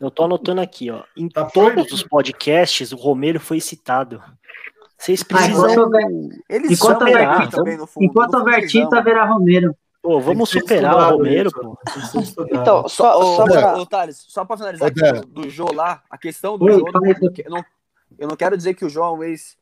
[0.00, 1.02] Eu tô anotando aqui, ó.
[1.16, 1.94] Em Tá todos forte.
[1.94, 4.22] os podcasts, o Romero foi citado.
[4.98, 6.28] Vocês Ah, enquanto precisam.
[6.48, 8.04] Eles enquanto houver ele Tito- também no fundo.
[8.04, 9.76] enquanto houver haverá Romero.
[10.02, 11.78] Pô, vamos superar o Romero, pô.
[12.50, 13.76] Então, só, Ô, só pra.
[13.78, 16.86] ô, Thales, só pra finalizar aqui do, do Jô lá, a questão do Oi, Jô,
[17.44, 17.64] eu, não,
[18.18, 19.56] eu não quero dizer que o Jô é um ex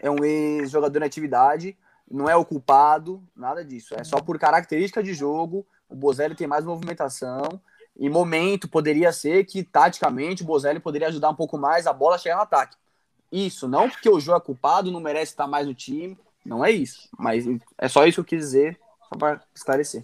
[0.00, 1.76] é um ex-jogador em atividade,
[2.10, 3.94] não é o culpado, nada disso.
[3.96, 7.60] É só por característica de jogo, o Bozelli tem mais movimentação,
[7.96, 12.14] e momento poderia ser que, taticamente, o Bozelli poderia ajudar um pouco mais a bola
[12.16, 12.76] a chegar no ataque.
[13.30, 16.70] Isso, não porque o Jô é culpado, não merece estar mais no time, não é
[16.70, 17.08] isso.
[17.18, 17.44] Mas
[17.76, 20.02] é só isso que eu quis dizer, só para esclarecer.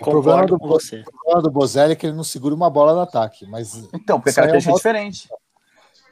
[0.00, 1.00] problema Concordo do com você.
[1.06, 3.46] O problema do Bozelli é que ele não segura uma bola no ataque.
[3.46, 5.28] Mas, Então, porque a é característica é uma- diferente.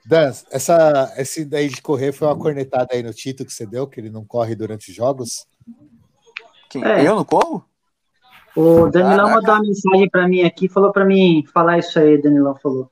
[0.05, 3.87] Dan, essa, esse daí de correr foi uma cornetada aí no Tito que você deu,
[3.87, 5.47] que ele não corre durante os jogos.
[6.69, 7.07] Quem- É.
[7.07, 7.65] Eu não corro?
[8.55, 9.35] O Danilão Caraca.
[9.37, 12.91] mandou uma mensagem pra mim aqui, falou pra mim falar isso aí, Danilão falou.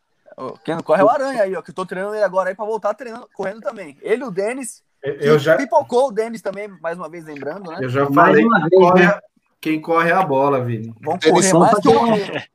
[0.64, 2.55] Quem não corre é o Aranha aí, ó, que eu tô treinando ele agora aí
[2.55, 3.96] pra voltar treinando, correndo também.
[4.03, 7.79] Ele e o Denis, Eu já, pipocou o Denis também, mais uma vez lembrando, né?
[7.83, 9.18] eu já Mais falei uma que vez, corre- né?
[9.61, 10.94] quem corre é a bola, Vini.
[11.00, 12.50] Denis, correr vamos mais que o.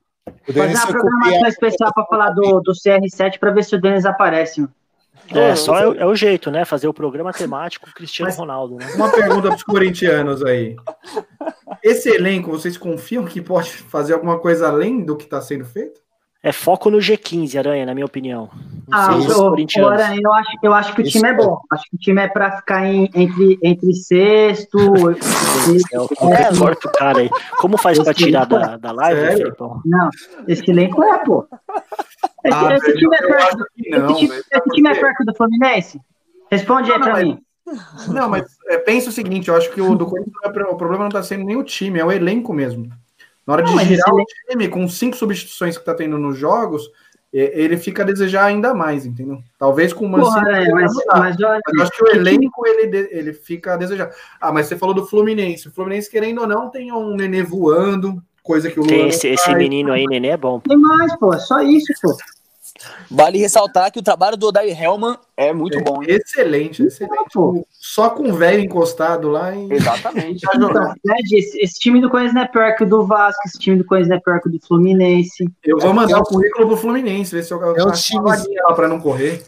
[0.47, 3.81] O Denis Fazer uma programação especial pra falar do, do CR7 pra ver se o
[3.81, 4.61] Denis aparece.
[4.61, 4.73] mano.
[5.31, 6.65] É, só é, o- é o jeito, né?
[6.65, 8.85] Fazer o programa temático Cristiano Mas- Ronaldo, né?
[8.95, 10.75] Uma pergunta para os corintianos aí.
[11.83, 15.99] Esse elenco, vocês confiam que pode fazer alguma coisa além do que está sendo feito?
[16.45, 18.49] É foco no G15, Aranha, na minha opinião.
[18.87, 19.17] Não Ah,
[19.49, 19.99] corintianos.
[19.99, 21.59] Aranha, eu acho, eu acho que o Isso time é é- bom.
[21.73, 24.77] Acho que o time é pra ficar em- entre, entre sexto.
[25.73, 27.29] e- É o é, corta o cara aí.
[27.57, 29.37] Como faz pra Esse tirar da, da live?
[29.37, 29.81] Felipão?
[29.83, 30.07] Não,
[30.47, 31.47] esse elenco é, pô.
[32.43, 35.25] Esse, Ah, esse velho, time é eu perto, não, esse time, esse time é perto
[35.25, 35.99] do Fluminense?
[36.51, 37.39] Responde aí mas- mim.
[38.09, 40.77] Não, mas é, pensa o seguinte, eu acho que o do Corinthians não é o
[40.77, 42.87] problema não está sendo nem o time, é o elenco mesmo.
[43.45, 46.37] Na hora Não, de mas girar o time com cinco substituições que está tendo nos
[46.37, 46.89] jogos,
[47.33, 49.39] é, ele fica a desejar ainda mais, entendeu?
[49.59, 51.19] Talvez com o Porra, Mancini Aranha, mas, mudar.
[51.19, 54.09] mas olha, Mas eu acho que o elenco ele, de- ele fica a desejar.
[54.39, 55.67] Ah, mas você falou do Fluminense.
[55.67, 59.27] O Fluminense, querendo ou não, tem um nenê voando, coisa que o Tem Luan esse,
[59.27, 60.59] esse menino aí, Nenê, é bom.
[60.59, 61.33] tem mais, pô.
[61.33, 62.15] É só isso, pô.
[63.09, 66.09] Vale ressaltar que o trabalho do Odair Hellman é muito bom, hein?
[66.09, 67.33] Excelente, excelente.
[67.71, 70.41] Só com o velho encostado lá e Exatamente.
[70.41, 70.51] tá
[71.01, 73.77] Fred, esse, esse time do Corinthians não é pior que o do Vasco, esse time
[73.77, 75.45] do Corinthians não é pior que o do Fluminense.
[75.63, 78.73] Eu vou mandar É o currículo pro Fluminense, ver se eu É faço time- lá
[78.73, 79.43] pra não correr.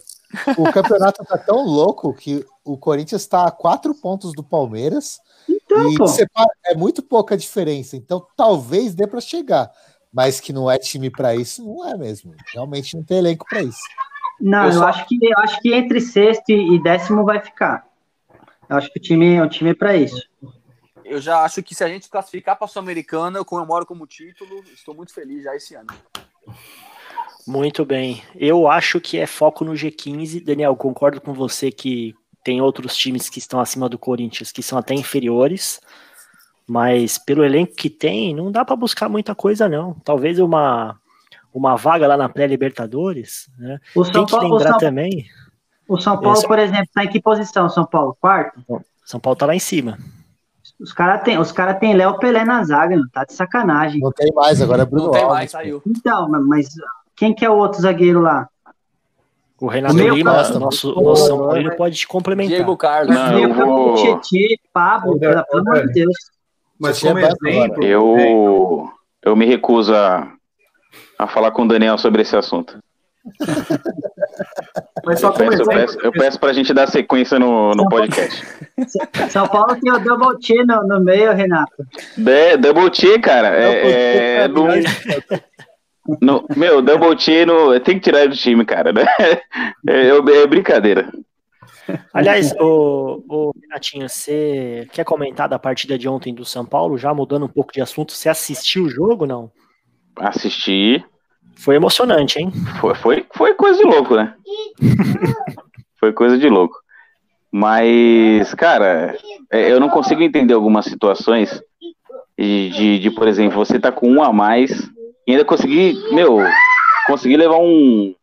[0.58, 5.90] O campeonato tá tão louco que o Corinthians está a quatro pontos do Palmeiras Então,
[5.92, 6.06] e pô.
[6.08, 7.96] separa- é muito pouca diferença.
[7.96, 9.72] Então talvez dê para chegar,
[10.18, 12.34] mas que não é time para isso, não é mesmo.
[12.52, 13.80] Realmente não tem elenco para isso.
[14.42, 17.86] Não, Eu eu, só- acho que, eu acho que entre sexto e décimo vai ficar.
[18.68, 20.20] Eu acho que o time, o time é pra isso.
[21.06, 24.64] Eu já acho que se a gente classificar para a Sul-Americana, eu comemoro como título.
[24.74, 25.88] Estou muito feliz já esse ano.
[27.46, 28.24] Muito bem.
[28.36, 30.44] Eu acho que é foco no G15.
[30.44, 34.78] Daniel, concordo com você que tem outros times que estão acima do Corinthians, que são
[34.80, 35.80] até inferiores.
[36.68, 39.94] Mas pelo elenco que tem, não dá para buscar muita coisa, não.
[40.04, 40.98] Talvez uma,
[41.54, 43.50] uma vaga lá na pré-Libertadores.
[43.58, 43.80] Né?
[43.96, 45.26] O Tem São que Paulo, o lembrar São, também.
[45.88, 48.18] o São Paulo, Esse- por exemplo, tá em que posição, São Paulo?
[48.20, 48.60] Quarto?
[49.06, 49.98] São Paulo tá lá em cima.
[50.80, 54.02] Os caras têm os cara tem Léo Pelé na zaga, meu, tá de sacanagem.
[54.02, 55.36] Não tem mais, agora é Bruno Não tem Alves.
[55.38, 55.82] mais, saiu.
[55.88, 56.68] Então, mas
[57.16, 58.48] quem que é o outro zagueiro lá?
[59.60, 62.58] O Renato O Lima, campo- nosso, Pô, nosso São Paulo, pode te complementar.
[62.58, 63.16] Diego Carlos.
[63.16, 65.94] Não, campo, vou- Tietê, Pablo, pelo amor de.
[65.94, 66.14] Deus.
[66.80, 68.90] Mas Você como é banco exemplo, é, Eu,
[69.24, 70.32] eu me recuso a,
[71.18, 72.78] a falar com o Daniel sobre esse assunto.
[75.06, 78.46] mas só Eu peço, eu peço, eu peço pra gente dar sequência no, no podcast.
[79.30, 81.86] São Paulo tem o double T no, no meio, Renato.
[82.16, 84.68] De, double T, cara, é, é, no,
[86.22, 89.06] no- meu, double T no, tem que tirar ele do time, cara, né?
[89.90, 91.10] É, é brincadeira.
[92.14, 96.98] Aliás, o, o Renatinho, você quer comentar da partida de ontem do São Paulo?
[96.98, 99.52] Já mudando um pouco de assunto, você assistiu o jogo não?
[100.18, 101.04] Assisti,
[101.56, 102.52] Foi emocionante, hein?
[102.82, 104.34] foi, foi, foi coisa de louco, né?
[106.00, 106.76] foi coisa de louco.
[107.52, 109.18] Mas, cara,
[109.52, 111.62] é, eu não consigo entender algumas situações
[112.38, 114.90] de, de, de, por exemplo, você tá com um a mais
[115.26, 116.38] e ainda conseguir, meu,
[117.08, 118.14] conseguir levar um,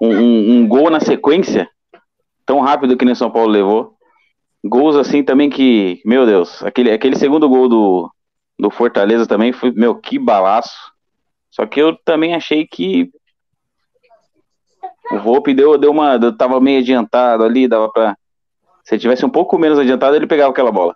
[0.00, 1.68] um, um- um gol na sequência
[2.46, 3.94] tão rápido que nem São Paulo levou.
[4.64, 8.10] Gols assim também que, meu Deus, aquele, aquele segundo gol do,
[8.58, 10.74] do Fortaleza também foi, meu, que balaço.
[11.50, 13.10] Só que eu também achei que
[15.12, 16.18] o Volpe deu, deu uma.
[16.18, 18.16] deu- Tava meio adiantado ali, dava pra.
[18.84, 20.94] Se ele tivesse um pouco menos adiantado, ele pegava aquela bola.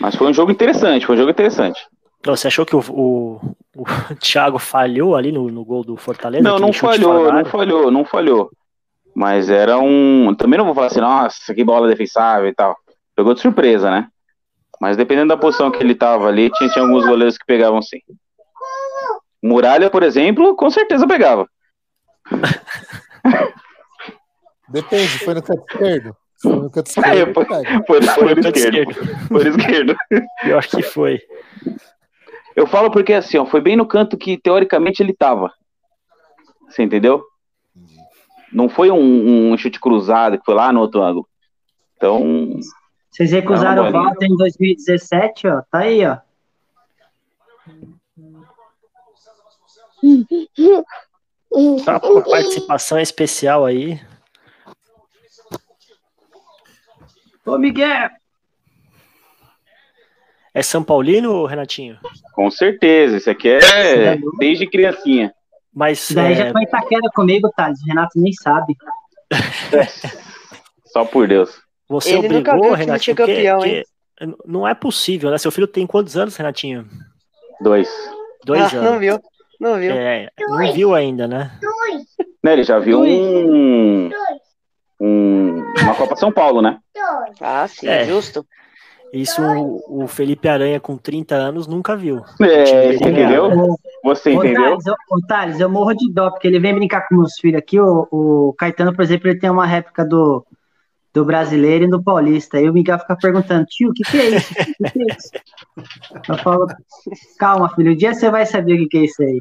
[0.00, 1.80] Mas foi um jogo interessante, foi um jogo interessante.
[2.20, 3.40] Então, Você achou que o, o,
[3.76, 3.84] o
[4.20, 6.42] Thiago falhou ali no, no gol do Fortaleza?
[6.48, 8.50] Não, não falhou, não falhou, não falhou.
[9.20, 10.34] Mas era um.
[10.34, 12.74] Também não vou falar assim, nossa, que bola defensável e tal.
[13.14, 14.08] Pegou de surpresa, né?
[14.80, 17.98] Mas dependendo da posição que ele tava ali, tinha, tinha alguns goleiros que pegavam sim.
[19.42, 21.46] Muralha, por exemplo, com certeza pegava.
[24.68, 26.16] Depende, foi no canto esquerdo.
[26.40, 27.34] Foi no canto É, esquerdo.
[27.34, 27.82] foi- pega.
[27.84, 28.90] Por, Foi por no canto esquerdo.
[28.90, 29.28] esquerdo.
[29.28, 29.96] Por esquerdo.
[30.42, 31.20] Pior que foi.
[32.56, 35.52] Eu falo porque assim, ó, foi bem no canto que teoricamente ele tava.
[36.68, 37.22] Você entendeu?
[38.52, 41.28] Não foi um, um chute cruzado que foi lá no outro ângulo.
[41.96, 42.58] Então,
[43.10, 44.10] Vocês recusaram o bolinha.
[44.10, 45.62] Walter em 2017, ó.
[45.70, 46.18] Tá aí, ó.
[51.84, 54.00] Tá com participação especial aí.
[57.44, 58.10] Ô, Miguel!
[60.52, 61.98] É São Paulino, Renatinho?
[62.32, 65.32] com certeza, isso aqui é desde criancinha.
[65.74, 67.80] Mas daí é, já foi Itaquera comigo, Thales.
[67.82, 68.76] O Renato nem sabe.
[70.86, 71.60] Só por Deus.
[71.88, 73.84] você Ele nunca obrigou, viu o time Renatinho, ser campeão, porque-
[74.46, 75.38] não é possível, né?
[75.38, 76.86] Seu filho tem quantos anos, Renatinho?
[77.60, 77.88] Dois.
[78.44, 79.00] Dois Ah, não anos.
[79.00, 79.20] viu?
[79.60, 79.92] Não viu?
[79.92, 81.50] É, não viu ainda, né?
[82.42, 84.10] Né, ele já viu um,
[85.00, 86.78] um- uma Copa São Paulo, né?
[87.40, 88.04] Ah, sim, É.
[88.04, 88.44] justo.
[89.12, 92.22] Isso o, o Felipe Aranha com 30 anos nunca viu.
[92.40, 93.50] É, entendeu?
[94.02, 94.62] Você entendeu?
[94.62, 97.58] Thales, eu, ô, Thales, eu morro de dó, porque ele vem brincar com meus filhos
[97.58, 97.78] aqui.
[97.78, 100.44] O, o Caetano, por exemplo, ele tem uma réplica do,
[101.12, 102.56] do brasileiro e do paulista.
[102.56, 104.52] Aí o Miguel fica perguntando, tio, o que, que é isso?
[104.52, 105.30] O que, que é isso?
[106.28, 106.66] Eu falo,
[107.38, 109.40] calma, filho, um dia você vai saber o que, que é isso aí.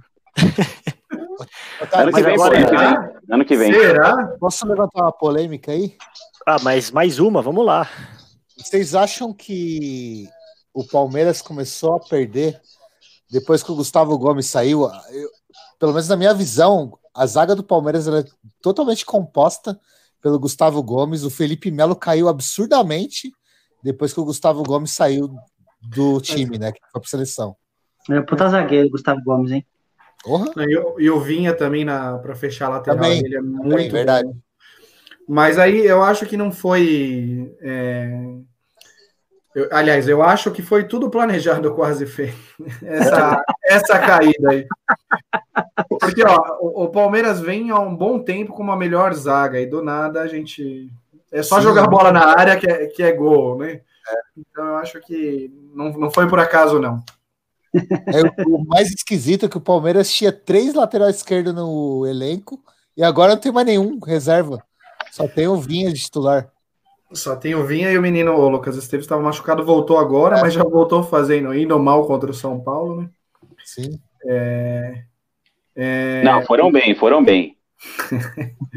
[1.93, 3.09] Ano que vem, agora- ano que vem.
[3.31, 3.73] Ano que vem.
[3.73, 4.27] será?
[4.39, 5.95] Posso levantar uma polêmica aí?
[6.45, 7.87] Ah, mas mais uma, vamos lá.
[8.57, 10.27] Vocês acham que
[10.73, 12.59] o Palmeiras começou a perder
[13.31, 14.89] depois que o Gustavo Gomes saiu?
[15.11, 15.29] Eu-
[15.79, 18.25] pelo menos na minha visão, a zaga do Palmeiras ela é
[18.61, 19.79] totalmente composta
[20.21, 21.23] pelo Gustavo Gomes.
[21.23, 23.31] O Felipe Melo caiu absurdamente
[23.81, 25.29] depois que o Gustavo Gomes saiu
[25.81, 26.71] do time, né?
[26.71, 27.55] Que foi para seleção.
[28.09, 29.65] Ele é um puta zagueiro, Gustavo Gomes, hein?
[30.23, 30.51] Porra,
[30.99, 32.97] E o, Vinha também para fechar a lateral.
[32.99, 34.27] Também, ele é também, muito verdade.
[34.27, 34.35] bom.
[35.27, 37.55] Mas aí eu acho que não foi.
[37.61, 38.09] é,
[39.59, 42.37] eu- aliás, eu acho que foi tudo planejado quase feito.
[42.83, 44.65] Essa, essa caída aí.
[45.99, 49.65] Porque ó, o, o Palmeiras vem há um bom tempo com uma melhor zaga e
[49.65, 50.89] do nada a gente.
[51.31, 51.63] É só Sim.
[51.63, 53.81] jogar bola na área que é, que é gol, né?
[54.37, 57.03] Então eu acho que não, não foi por acaso, não.
[58.07, 62.59] É, o mais esquisito é que o Palmeiras tinha três laterais esquerdos no elenco
[62.97, 64.63] e agora não tem mais nenhum reserva.
[65.11, 66.49] Só tem o Vinha de titular.
[67.11, 70.53] Só tem o Vinha e o menino o Lucas Esteves estava machucado, voltou agora, mas
[70.53, 73.09] já voltou fazendo, indo mal contra o São Paulo, né?
[73.63, 73.99] Sim.
[74.25, 75.03] É,
[76.23, 77.57] Não, foram bem, foram bem.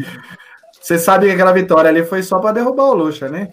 [0.81, 3.53] Você sabe que aquela vitória ali foi só para derrubar o Lucha, né?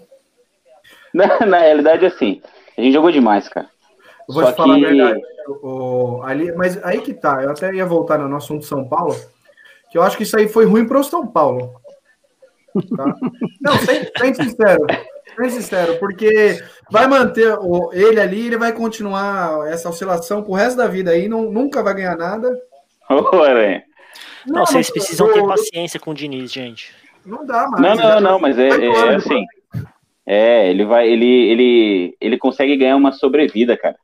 [1.13, 2.41] Na, na realidade, assim,
[2.77, 3.67] a gente jogou demais, cara.
[4.27, 5.21] Eu vou Só te falar que- a verdade.
[5.63, 9.15] O, ali, mas aí que tá, eu até ia voltar no nosso assunto São Paulo,
[9.91, 11.78] que eu acho que isso aí foi ruim para o São Paulo.
[12.95, 13.15] Tá?
[13.61, 14.85] Não, sem, sem sincero,
[15.35, 16.61] sem sincero, porque
[16.91, 21.27] vai manter o, ele ali, ele vai continuar essa oscilação pro resto da vida aí,
[21.27, 22.49] não, nunca vai ganhar nada.
[23.09, 23.83] Ô, Aranha.
[24.45, 26.93] Não, vocês precisam o- ter paciência com o Diniz, gente.
[27.25, 27.81] Não dá mais.
[27.81, 29.45] Não, não, não, mas é, é anos, assim.
[30.25, 33.95] É, ele vai, ele, ele, ele consegue ganhar uma sobrevida, cara.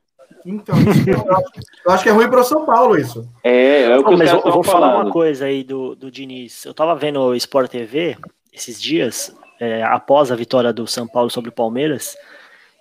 [0.44, 1.50] Então, eu, acho,
[1.84, 3.28] eu acho que é ruim para o São Paulo isso.
[3.42, 6.10] É, é o que Não, mas eu, eu vou falar uma coisa aí do, do
[6.10, 6.64] Diniz.
[6.64, 8.16] Eu tava vendo o Sport TV
[8.56, 12.16] esses dias, é, após a vitória do São Paulo sobre o Palmeiras,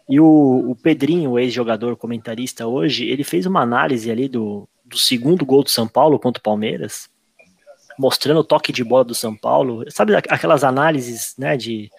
[0.07, 5.45] e o, o Pedrinho, ex-jogador comentarista hoje, ele fez uma análise ali do, do segundo
[5.45, 7.09] gol do São Paulo contra o Palmeiras,
[7.99, 9.83] mostrando o toque de bola do São Paulo.
[9.91, 11.89] Sabe aqu- aquelas análises, né, de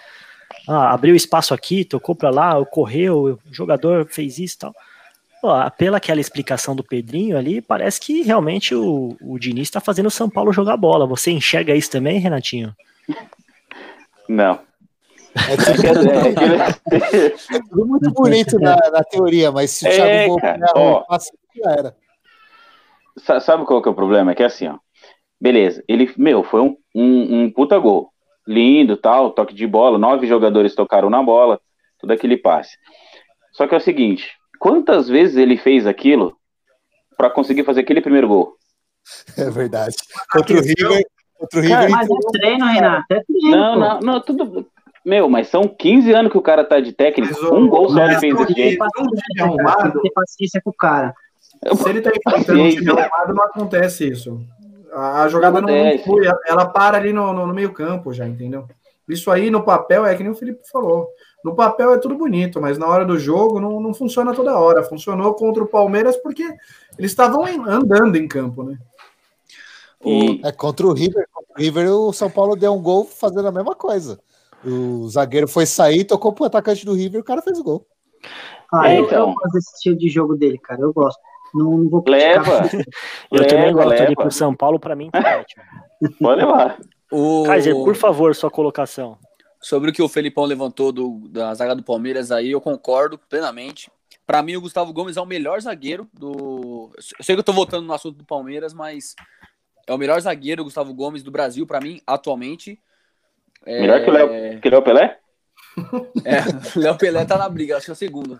[0.68, 4.74] ah, abriu espaço aqui, tocou para lá, correu, o jogador fez isso e tal.
[5.42, 10.06] Pô, pela aquela explicação do Pedrinho ali, parece que realmente o, o Diniz está fazendo
[10.06, 11.06] o São Paulo jogar bola.
[11.06, 12.74] Você enxerga isso também, Renatinho?
[14.28, 14.60] Não.
[15.48, 19.90] É É tudo, é é tudo muito bonito na, na teoria, mas se o É,
[19.96, 21.00] Thiago Volpe ó.
[21.04, 21.96] passe, já era.
[23.18, 24.32] Sa- Sabe qual que é o problema?
[24.32, 24.78] É que assim, ó.
[25.40, 28.10] Beleza, ele, meu, foi um, um, um puta gol.
[28.48, 31.60] Lindo, tal, toque de bola, nove jogadores tocaram na bola,
[31.98, 32.76] tudo aquele passe.
[33.52, 36.36] Só que é o seguinte, quantas vezes ele fez aquilo
[37.16, 38.54] pra conseguir fazer aquele primeiro gol?
[39.36, 39.94] É verdade.
[40.32, 41.02] Contra o River,
[41.38, 43.04] contra o River Cara, Mas é treino, Renato.
[43.10, 43.56] É treino.
[43.56, 44.66] Não, não, não, tudo.
[45.04, 48.04] Meu, mas são 15 anos que o cara tá de técnico, Mas um gol só
[48.04, 48.78] ele fez time
[50.02, 51.14] Tem paciência com o cara.
[51.74, 54.40] se ele tá enfrentando um time arrumado, não acontece isso.
[54.92, 58.26] A, a jogada não, não flui, ela- para ali no, no, no meio campo já,
[58.26, 58.66] entendeu?
[59.08, 61.06] Isso aí no papel é que nem o Felipe falou.
[61.44, 64.82] No papel é tudo bonito, mas na hora do jogo não, não funciona toda hora.
[64.82, 66.42] Funcionou contra o Palmeiras porque
[66.98, 68.76] eles estavam andando em campo, né?
[70.04, 73.48] E, É, contra o River, contra o River, o São Paulo deu um gol fazendo
[73.48, 74.18] a mesma coisa.
[74.64, 77.86] O zagueiro foi sair, tocou pro atacante do River e o cara fez o gol.
[78.72, 79.28] Ah, É, eu, então.
[79.28, 80.80] eu gosto desse estilo de jogo dele, cara.
[80.80, 81.20] Eu gosto.
[81.54, 82.42] Não, não vou criticar.
[82.44, 82.68] leva,
[83.30, 84.14] Eu Leva, também gosto ali leva.
[84.16, 85.62] pro São Paulo, para mim tá ótimo.
[86.20, 86.78] pode levar.
[87.12, 87.44] O...
[87.44, 89.16] Kaiser, por favor, sua colocação.
[89.60, 93.90] Sobre o que o Felipão levantou do, da zaga do Palmeiras aí, eu concordo plenamente.
[94.26, 96.90] Pra mim, o Gustavo Gomes é o melhor zagueiro do.
[97.18, 99.14] Eu sei que eu tô voltando no assunto do Palmeiras, mas
[99.86, 102.80] é o melhor zagueiro, Gustavo Gomes, do Brasil, pra mim, atualmente.
[103.64, 103.80] É...
[103.80, 105.18] Melhor que o Léo, que o Léo Pelé?
[106.24, 106.40] É,
[106.78, 108.38] o Léo Pelé tá na briga, acho que é o segundo.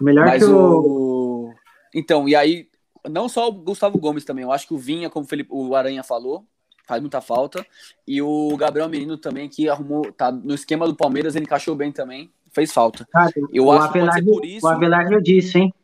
[0.00, 0.56] Melhor Mas que o.
[0.56, 1.54] o.
[1.94, 2.68] Então, e aí,
[3.08, 5.74] não só o Gustavo Gomes também, eu acho que o Vinha, como o, Felipe, o
[5.74, 6.44] Aranha falou,
[6.86, 7.64] faz muita falta.
[8.06, 11.90] E o Gabriel Menino também, que arrumou, tá no esquema do Palmeiras, ele encaixou bem
[11.90, 13.06] também, fez falta.
[13.12, 14.66] Cara, Eu o acho que pode Avelar, ser por isso.
[14.66, 15.74] o Avelar viu disso, hein?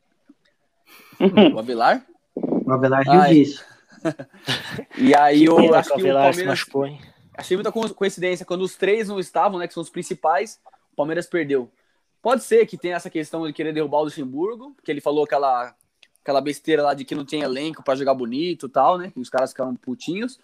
[1.55, 2.05] O Avelar?
[2.35, 3.45] O Avelar viu Ai.
[4.99, 6.45] E aí eu acho que o Palmeiras.
[6.45, 7.01] machucou, hein?
[7.37, 8.47] Achei muita co- coincidência.
[8.47, 9.67] Quando os três não estavam, né?
[9.69, 10.61] Que são os principais,
[10.93, 11.71] o Palmeiras perdeu.
[12.23, 15.75] Pode ser que tenha essa questão de querer derrubar o Luxemburgo, que ele falou aquela,
[16.23, 19.11] aquela besteira lá de que não tinha elenco pra jogar bonito e tal, né?
[19.11, 20.39] Que os caras ficaram putinhos.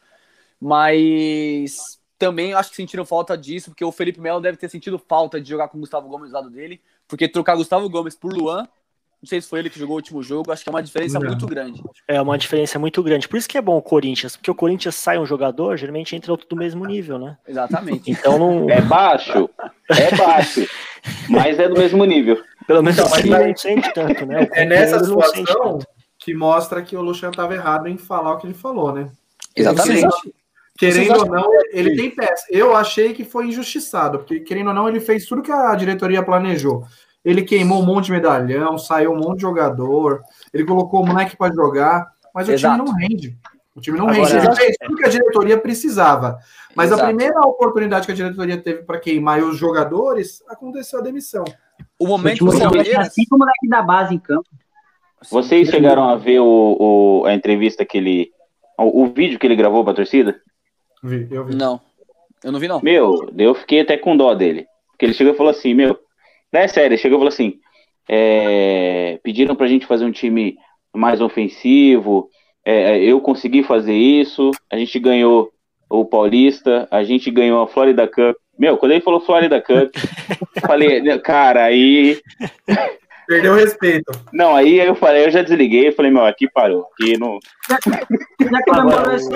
[0.61, 5.41] Mas também acho que sentiram falta disso, porque o Felipe Melo deve ter sentido falta
[5.41, 8.69] de jogar com o Gustavo Gomes do lado dele, porque trocar Gustavo Gomes por Luan,
[9.23, 11.19] não sei se foi ele que jogou o último jogo, acho que é uma diferença
[11.19, 11.29] Não.
[11.29, 11.81] muito grande.
[12.09, 13.29] É uma diferença muito grande.
[13.29, 16.33] Por isso que é bom o Corinthians, porque o Corinthians sai um jogador, geralmente entra
[16.33, 17.39] outro do mesmo nível, né?
[17.47, 18.11] Exatamente.
[18.11, 18.69] Então não.
[18.69, 19.49] É baixo,
[19.89, 20.67] é baixo,
[21.29, 22.43] mas é do mesmo nível.
[22.67, 24.49] Pelo menos Então, o mas aí- não sente tanto, né?
[24.53, 25.79] É nessa situação
[26.19, 29.09] que mostra que o Luciano estava errado em falar o que ele falou, né?
[29.55, 30.35] Exatamente.
[30.79, 32.45] Querendo ou não, ele tem peça.
[32.51, 36.23] Eu achei que foi injustiçado, porque querendo ou não, ele fez tudo que a diretoria
[36.25, 36.85] planejou.
[37.25, 41.37] Ele queimou um monte de medalhão, saiu um monte de jogador, ele colocou o moleque
[41.37, 42.77] para jogar, mas o Exato.
[42.77, 43.39] time não rende.
[43.75, 44.47] O time não Agora- rende.
[44.47, 46.39] Ele fez tudo que a diretoria precisava.
[46.75, 47.09] Mas a Exato.
[47.09, 51.45] primeira oportunidade que a diretoria teve para queimar os jogadores, aconteceu a demissão.
[51.99, 53.07] O momento do jogo, Palmeiras.
[53.09, 54.49] assim como o moleque da base em campo.
[55.31, 58.31] Vocês chegaram a ver o, o- a entrevista que ele.
[58.79, 60.41] O, o vídeo que ele gravou pra torcida?
[61.03, 61.55] Vi, eu vi.
[61.55, 61.81] Não.
[62.43, 62.81] Eu não vi, não.
[62.83, 64.67] Meu, eu fiquei até com dó dele.
[64.91, 65.97] Porque ele chegou e falou assim, meu,
[66.53, 67.55] não é sério, chegou e falou assim,
[68.09, 70.57] é, pediram pra gente fazer um time
[70.95, 72.29] mais ofensivo,
[72.65, 75.53] é, eu consegui fazer isso, a gente ganhou
[75.89, 78.37] o Paulista, a gente ganhou a Florida Cup.
[78.59, 79.95] Meu, quando ele falou Florida Cup,
[80.57, 82.21] eu falei, cara, aí.
[83.27, 84.13] Perdeu o respeito.
[84.33, 86.87] Não, aí eu falei, eu já desliguei, eu falei, meu, aqui parou.
[86.93, 87.39] Aqui não.
[87.69, 89.31] Já comemorou isso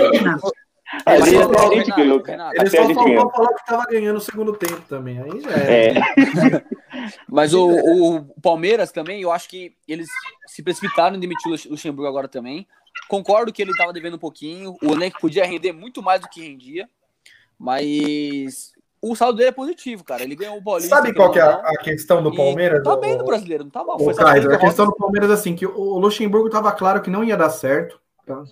[1.04, 2.50] aí, Mas, até a Renato, gente ganhou, cara.
[2.54, 5.20] Ele Até a só faltou falar que estava ganhando o segundo tempo também.
[5.20, 5.72] Aí já era.
[5.72, 5.94] É,
[7.28, 10.08] Mas o, o Palmeiras também, eu acho que eles
[10.46, 12.66] se precipitaram em demitir o Lux- Luxemburgo agora também.
[13.08, 14.74] Concordo que ele estava devendo um pouquinho.
[14.82, 16.88] O elenco podia render muito mais do que rendia.
[17.58, 18.72] Mas
[19.02, 20.22] o saldo dele é positivo, cara.
[20.22, 20.94] Ele ganhou o Paulista.
[20.96, 22.34] Sabe qual que é a, a questão do.
[22.34, 22.82] Palmeiras?
[22.82, 23.98] Tá bem no brasileiro, não tá mal.
[23.98, 27.24] Foi Kaiser, a questão do Palmeiras é assim, que o Luxemburgo estava claro que não
[27.24, 28.00] ia dar certo.
[28.26, 28.42] tá?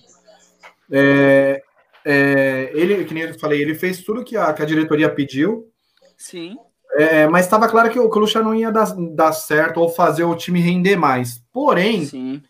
[0.90, 1.62] É,
[2.04, 5.68] é, ele, que nem eu falei, ele fez tudo que a, que a diretoria pediu.
[6.16, 6.56] Sim.
[6.96, 10.36] É, mas estava claro que o, Lucha não ia dar, dar certo ou fazer o
[10.36, 11.42] time render mais.
[11.52, 12.42] Porém, Sim.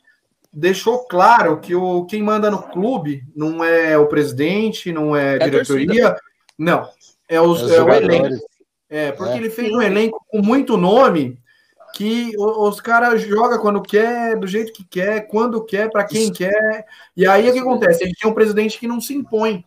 [0.53, 5.45] deixou claro que o, quem manda no clube não é o presidente, não é a
[5.45, 6.17] a diretoria,
[6.59, 6.89] não.
[7.27, 8.37] É, os, Os é o elenco.
[8.91, 9.37] É, porque É.
[9.39, 11.39] ele fez um elenco com muito nome
[11.95, 16.84] que os caras jogam quando quer, do jeito que quer, quando quer, para quem quer.
[17.16, 18.03] E aí o que acontece?
[18.03, 19.64] Ele tem um presidente que não se impõe,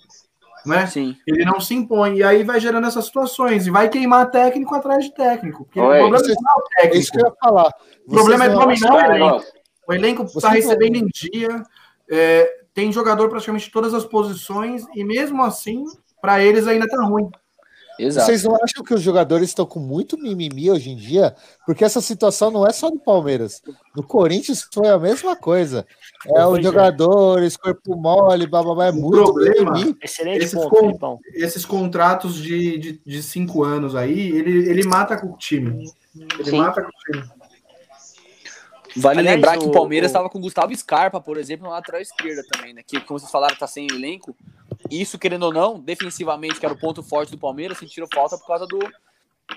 [0.65, 0.85] né?
[0.87, 1.15] Sim.
[1.25, 2.17] Ele não se impõe.
[2.17, 3.65] E aí vai gerando essas situações.
[3.65, 5.63] E vai queimar técnico atrás de técnico.
[5.63, 7.45] Porque Oi, o problema você- não é o É isso que eu técnico.
[7.45, 7.71] ia falar.
[8.05, 9.43] O problema é Vocês dominar o elenco.
[9.87, 11.63] O elenco está recebendo em dia.
[12.09, 14.85] é, tem jogador praticamente em todas as posições.
[14.95, 15.83] E mesmo assim,
[16.21, 17.29] para eles ainda tá ruim.
[17.99, 18.25] Exato.
[18.27, 21.35] Vocês não acham que os jogadores estão com muito mimimi hoje em dia?
[21.65, 23.61] Porque essa situação não é só no Palmeiras.
[23.95, 25.85] No Corinthians foi a mesma coisa.
[26.35, 26.61] É os é.
[26.61, 29.97] jogadores, corpo mole, bababá, é O muito problema- mimimi.
[30.01, 31.19] Excelente Esse ponto, ficou- Filipão.
[31.33, 35.85] Esses contratos de, de, de cinco anos aí, ele, ele mata com o time.
[36.39, 36.57] Ele Sim.
[36.57, 37.37] mata com o time.
[38.95, 41.65] Vale Aliás, lembrar que o o- Palmeiras o- estava com o Gustavo Scarpa, por exemplo,
[41.67, 42.81] na lateral esquerda também, né?
[42.85, 44.35] Que, como vocês falaram, tá sem elenco.
[44.91, 48.47] Isso, querendo ou não, defensivamente, que era o ponto forte do Palmeiras, sentiram falta por
[48.47, 48.79] causa do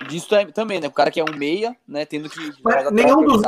[0.07, 0.87] disso tam- também, né?
[0.87, 2.05] O cara que é um meia, né?
[2.05, 2.39] Tendo que
[2.91, 3.41] nenhum dos-.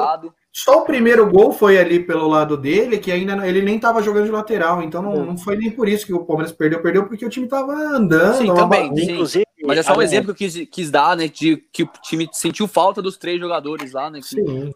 [0.52, 4.04] Só o primeiro gol foi ali pelo lado dele, que ainda não- ele nem estava
[4.04, 4.84] jogando de lateral.
[4.84, 6.82] Então não, não foi nem por isso que o Palmeiras perdeu.
[6.82, 8.36] Perdeu porque o time tava andando.
[8.38, 8.86] Sim, também.
[8.88, 11.28] Inclusive, Mas é só um a- exemplo que eu quis, quis dar, né?
[11.28, 14.20] De que o time sentiu falta dos três jogadores lá, né?
[14.20, 14.74] Que Sim.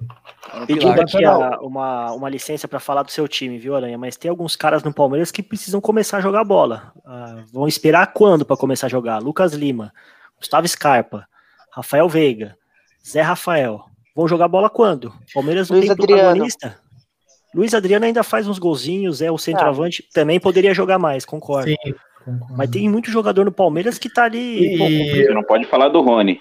[0.65, 1.13] pilares.
[1.15, 3.97] aqui a- uma, uma licença para falar do seu time, viu, Aranha?
[3.97, 6.93] Mas tem alguns caras no Palmeiras que precisam começar a jogar bola.
[7.05, 9.19] Ah, vão esperar quando para começar a jogar?
[9.21, 9.93] Lucas Lima,
[10.39, 11.27] Gustavo Scarpa,
[11.71, 12.55] Rafael Veiga,
[13.05, 13.83] Zé Rafael.
[14.15, 15.13] Vão jogar bola quando?
[15.33, 16.21] Palmeiras não Luiz tem Adriano.
[16.23, 16.79] protagonista?
[17.53, 21.69] Luiz Adriano ainda faz uns golzinhos, é o centroavante, também poderia jogar mais, concordo.
[21.69, 21.93] Sim.
[22.51, 24.77] Mas tem muito jogador no Palmeiras que tá ali.
[24.77, 26.39] pô, E- Você não pode falar do Rony.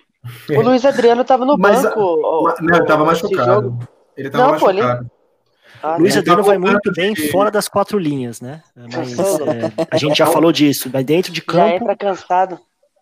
[0.50, 2.00] O Luiz Adriano tava no Mas, banco.
[2.00, 3.52] ó, Não, ele tava machucado.
[3.62, 3.88] jogo.
[4.16, 5.10] Ele tava Não, pô, ele- machucado.
[5.82, 8.62] Ah, Luiz Ele Adriano vai muito bem fora das quatro linhas, né?
[8.74, 10.90] Mas é, a gente já falou disso.
[10.92, 12.58] Mas dentro de já campo, entra cansado.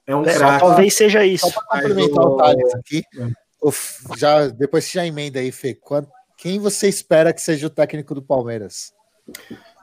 [0.07, 0.61] É um é, craque.
[0.61, 1.49] talvez seja isso.
[1.51, 3.03] Só para complementar o- Thales aqui,
[4.19, 5.75] já, depois você já emenda aí, Fê.
[5.75, 8.93] Quando- quem você espera que seja o técnico do Palmeiras?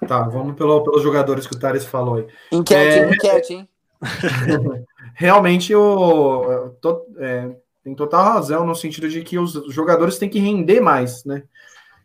[0.08, 2.28] Tá, vamos pelo, pelos jogadores que o Thales falou aí.
[2.52, 3.04] Enquete, É.
[3.04, 3.14] hein?
[3.14, 3.70] enquete, hein?
[5.14, 7.49] Realmente, o, to- é,
[7.84, 11.43] tem total razão no sentido de que os jogadores têm que render mais, né?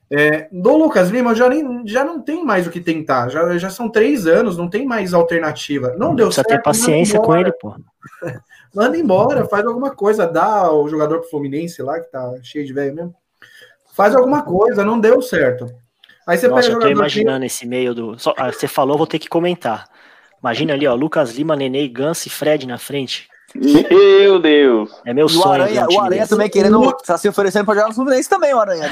[0.09, 3.71] É, do Lucas Lima já, nem, já não tem mais o que tentar, já, já
[3.71, 5.95] são três anos, não tem mais alternativa.
[5.99, 6.59] Não deu Precisa certo.
[6.59, 7.75] ter paciência com ele, pô.
[8.75, 12.73] Manda embora, faz alguma coisa, dá o jogador pro Fluminense lá, que tá cheio de
[12.73, 13.15] velho mesmo.
[13.95, 15.67] Faz alguma coisa, não deu certo.
[16.27, 18.19] Aí você Nossa, pega eu tô jogador que- imaginando esse meio do.
[18.19, 19.89] só- ah, você falou, vou ter que comentar.
[20.41, 23.29] Imagina ali, ó, Lucas Lima, Nenê, Gans e Fred na frente.
[23.55, 24.91] Meu Deus.
[25.05, 25.55] É meu E o sonho.
[25.55, 26.93] ver Aranha, um o Aranha também querendo.
[27.05, 28.89] Tá se oferecendo pra jogar no Fluminense também, o Aranha.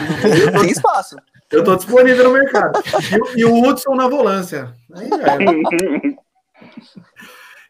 [0.53, 1.16] Não tem espaço.
[1.51, 2.80] Eu tô disponível no mercado.
[3.12, 4.72] E, o- e o Hudson na volância.
[4.95, 6.14] Aí já.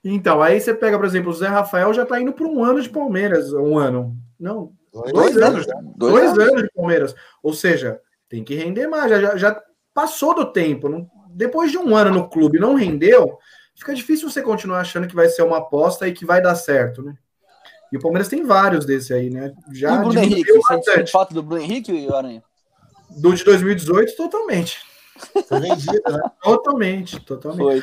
[0.05, 2.81] Então, aí você pega, por exemplo, o Zé Rafael já tá indo para um ano
[2.81, 3.53] de Palmeiras.
[3.53, 4.15] Um ano.
[4.39, 4.71] Não,
[5.13, 5.67] dois, anos.
[5.97, 6.63] Dois, anos.
[6.63, 7.15] de Palmeiras.
[7.43, 7.99] Ou seja,
[8.35, 9.09] tem que render mais.
[9.09, 9.63] Já, já, já
[9.93, 10.89] passou do tempo.
[10.89, 13.39] Não- depois de um ano no clube não rendeu,
[13.77, 17.03] fica difícil você continuar achando que vai ser uma aposta e que vai dar certo,
[17.03, 17.15] né?
[17.93, 19.53] E o Palmeiras tem vários desse aí, né?
[19.71, 20.53] E Já o Bruno Henrique?
[20.53, 22.43] Você falta do Bruno Henrique e o Aranha?
[23.11, 24.81] Do de 2018, totalmente.
[25.49, 26.21] Foi vendido, né?
[26.43, 27.63] Totalmente, totalmente.
[27.63, 27.83] Foi.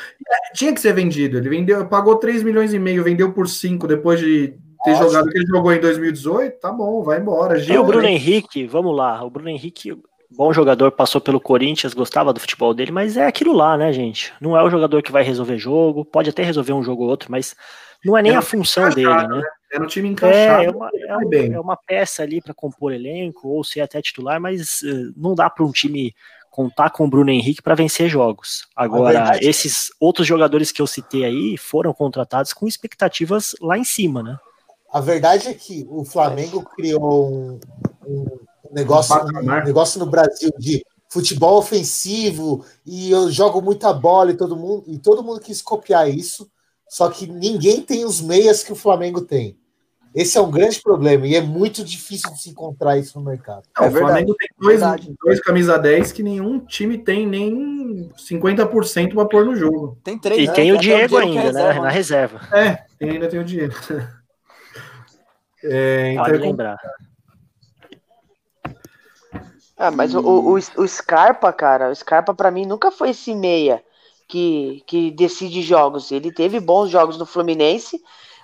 [0.54, 1.38] Tinha que ser vendido.
[1.38, 5.04] Ele vendeu, pagou 3 milhões e meio, vendeu por 5 depois de ter Nossa.
[5.04, 6.60] jogado o que ele jogou em 2018.
[6.60, 7.58] Tá bom, vai embora.
[7.58, 8.12] E o Bruno né?
[8.12, 9.24] Henrique, vamos lá.
[9.24, 9.98] O Bruno Henrique,
[10.36, 14.34] bom jogador, passou pelo Corinthians, gostava do futebol dele, mas é aquilo lá, né, gente?
[14.40, 17.32] Não é o jogador que vai resolver jogo, pode até resolver um jogo ou outro,
[17.32, 17.56] mas
[18.04, 19.42] não é nem É a função dele, né?
[19.72, 20.64] É no time encaixado.
[20.64, 21.54] É, é uma, é, um- bem.
[21.54, 25.50] é uma peça ali para compor elenco, ou ser até titular, mas eh, não dá
[25.50, 26.14] para um time
[26.50, 28.68] contar com o Bruno Henrique para vencer jogos.
[28.76, 33.86] Agora, verdade- esses outros jogadores que eu citei aí foram contratados com expectativas lá em
[33.86, 34.38] cima, né?
[34.92, 37.60] A verdade é que o Flamengo criou um,
[38.06, 38.26] um
[38.74, 44.56] negócio, Um negócio no Brasil de futebol ofensivo e eu jogo muita bola e todo
[44.56, 46.50] mundo e todo mundo quis copiar isso,
[46.88, 49.58] só que ninguém tem os meias que o Flamengo tem.
[50.14, 53.64] Esse é um grande problema e é muito difícil de se encontrar isso no mercado.
[53.78, 55.14] Não, É o Flamengo tem dois, verdade.
[55.24, 59.98] dois camisa 10 que nenhum time tem nem 50% para pôr no jogo.
[60.04, 60.44] Tem três.
[60.44, 60.54] E né?
[60.54, 61.74] tem o Diego é ainda, né?
[61.80, 62.42] Na reserva.
[62.54, 63.74] É, ainda tem o dinheiro.
[65.64, 66.78] É, então Pode é lembrar.
[69.82, 73.82] Ah, mas o, o, o Scarpa, cara, o Scarpa pra mim nunca foi esse meia
[74.28, 76.12] que, que decide jogos.
[76.12, 78.00] Ele teve bons jogos no Fluminense,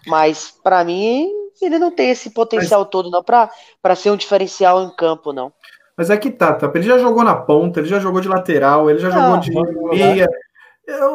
[0.07, 1.29] mas pra mim
[1.61, 2.89] ele não tem esse potencial Mas...
[2.89, 5.53] todo, não, para ser um diferencial em campo, não.
[5.95, 8.89] Mas é que tá, tá, ele já jogou na ponta, ele já jogou de lateral,
[8.89, 9.51] ele já jogou de
[9.95, 10.27] meia.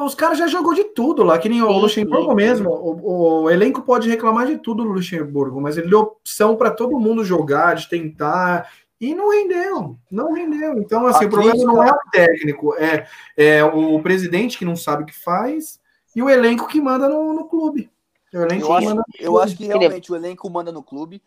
[0.04, 2.36] Os caras já jogou de tudo lá, que nem sim, o Luxemburgo sim.
[2.36, 2.70] mesmo.
[2.70, 7.00] O, o, elenco pode reclamar de tudo no Luxemburgo, mas ele deu opção para todo
[7.00, 8.68] mundo jogar, de tentar,
[9.02, 10.78] e não rendeu, não rendeu.
[10.78, 11.72] Então, assim, a o problema crítica...
[11.72, 15.80] não é o técnico, é, é o presidente que não sabe o que faz
[16.14, 17.90] e o elenco que manda no, no clube.
[18.32, 21.20] eu, acho, eu acho que realmente o elenco manda no clube,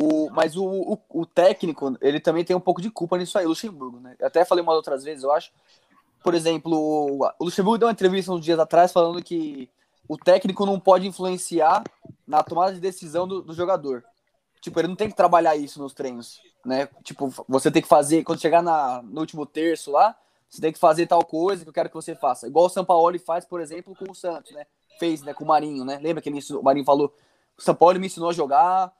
[0.00, 3.46] o, mas o, o, o, técnico, ele também tem um pouco de culpa nisso aí,
[3.46, 4.14] o Luxemburgo, né?
[4.20, 5.50] Eu até falei uma outras vezes, eu acho.
[6.22, 6.72] Por exemplo,
[7.36, 9.68] o Luxemburgo deu uma entrevista uns dias atrás falando que
[10.06, 11.82] o técnico não pode influenciar
[12.24, 14.04] na tomada de decisão do, do jogador.
[14.62, 16.88] Tipo, ele não tem que trabalhar isso nos treinos né?
[17.02, 20.16] Tipo, você tem que fazer, quando chegar na, no último terço lá,
[20.48, 22.46] você tem que fazer tal coisa que eu quero que você faça.
[22.46, 24.66] Igual o São Paulo faz, por exemplo, com o Santos, né?
[24.98, 25.98] Fez, né, com o Marinho, né?
[26.00, 27.12] Lembra que ele, o Marinho falou,
[27.56, 28.92] o São Paulo me ensinou a jogar,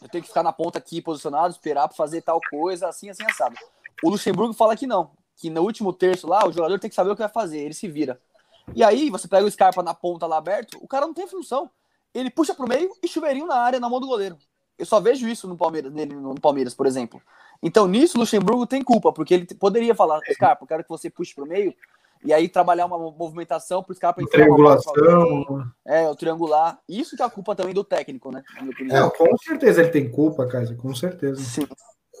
[0.00, 3.24] eu tenho que ficar na ponta aqui posicionado, esperar para fazer tal coisa, assim, assim,
[3.24, 3.56] assado.
[4.02, 7.10] O Luxemburgo fala que não, que no último terço lá, o jogador tem que saber
[7.10, 8.20] o que vai fazer, ele se vira.
[8.74, 11.70] E aí, você pega o Scarpa na ponta lá aberto, o cara não tem função.
[12.14, 14.38] Ele puxa pro meio e chuveirinho na área, na mão do goleiro.
[14.78, 17.20] Eu só vejo isso no Palmeiras, nele, no Palmeiras, por exemplo.
[17.62, 21.08] Então, nisso, o Luxemburgo tem culpa, porque ele poderia falar, Scarpa, eu quero que você
[21.08, 21.74] puxe para o meio,
[22.24, 24.92] e aí trabalhar uma movimentação para o Scarpa entrar Triangulação.
[25.86, 26.78] É, o triangular.
[26.88, 28.42] Isso que é a culpa também do técnico, né?
[28.90, 31.42] É, com certeza ele tem culpa, Kaiser, com certeza.
[31.42, 31.66] Sim.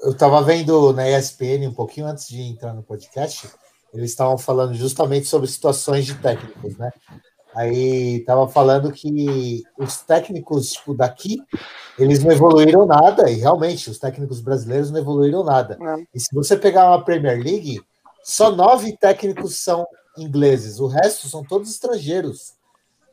[0.02, 3.48] Eu estava vendo na ESPN um pouquinho antes de entrar no podcast,
[3.94, 6.90] eles estavam falando justamente sobre situações de técnicos, né?
[7.54, 11.40] Aí tava falando que os técnicos tipo, daqui,
[11.96, 15.78] eles não evoluíram nada, e realmente os técnicos brasileiros não evoluíram nada.
[15.80, 16.04] É.
[16.12, 17.80] E se você pegar uma Premier League,
[18.24, 19.86] só nove técnicos são
[20.18, 22.54] ingleses, o resto são todos estrangeiros.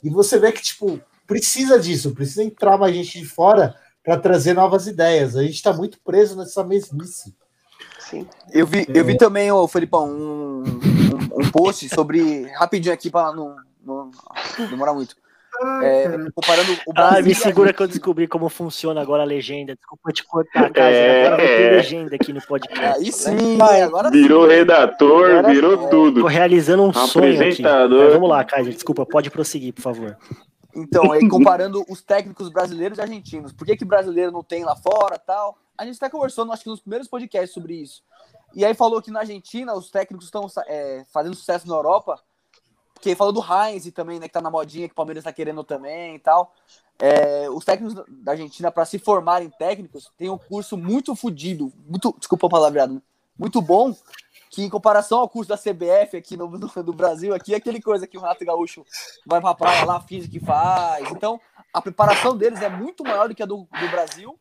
[0.04, 4.54] E você vê que, tipo, precisa disso, precisa entrar mais gente de fora para trazer
[4.54, 5.36] novas ideias.
[5.36, 7.36] A gente está muito preso nessa mesmice.
[8.00, 8.28] Sim.
[8.52, 13.32] Eu vi, eu vi também, ô Felipão, um, um, um post sobre, rapidinho aqui para
[13.34, 14.12] não não,
[14.70, 15.16] demora muito.
[15.84, 17.18] É, comparando o Brasil.
[17.18, 19.76] Ah, me segura que eu descobri como funciona agora a legenda.
[19.76, 20.90] Desculpa te cortar, cara.
[20.90, 21.28] É...
[21.28, 23.00] Agora vai ter legenda aqui no podcast.
[23.00, 24.56] Aí sim, vai, agora virou sim.
[24.56, 26.22] redator, agora virou tudo.
[26.22, 27.62] Tô realizando um sonho aqui.
[27.62, 30.18] Mas vamos lá, Kaiser, desculpa, pode prosseguir, por favor.
[30.74, 34.76] Então, aí, comparando os técnicos brasileiros e argentinos, por que, que brasileiro não tem lá
[34.76, 35.58] fora tal?
[35.78, 38.02] A gente até conversou, acho que nos primeiros podcasts sobre isso.
[38.56, 42.20] E aí falou que na Argentina os técnicos estão é, fazendo sucesso na Europa
[43.02, 45.64] que falou do Heinz também, né, que tá na modinha, que o Palmeiras tá querendo
[45.64, 46.54] também e tal.
[46.99, 52.16] É, os técnicos da Argentina, para se formarem técnicos, tem um curso muito fodido, muito,
[52.18, 53.02] desculpa o palavreado, né,
[53.38, 53.95] muito bom,
[54.52, 57.82] que em comparação ao curso da CBF aqui no, no, do Brasil, aqui é aquele
[57.82, 58.86] coisa que o Renato Gaúcho
[59.26, 61.10] vai pra praia lá, finge que faz.
[61.10, 61.39] Então,
[61.74, 64.38] a preparação deles é muito maior do que a do, do Brasil.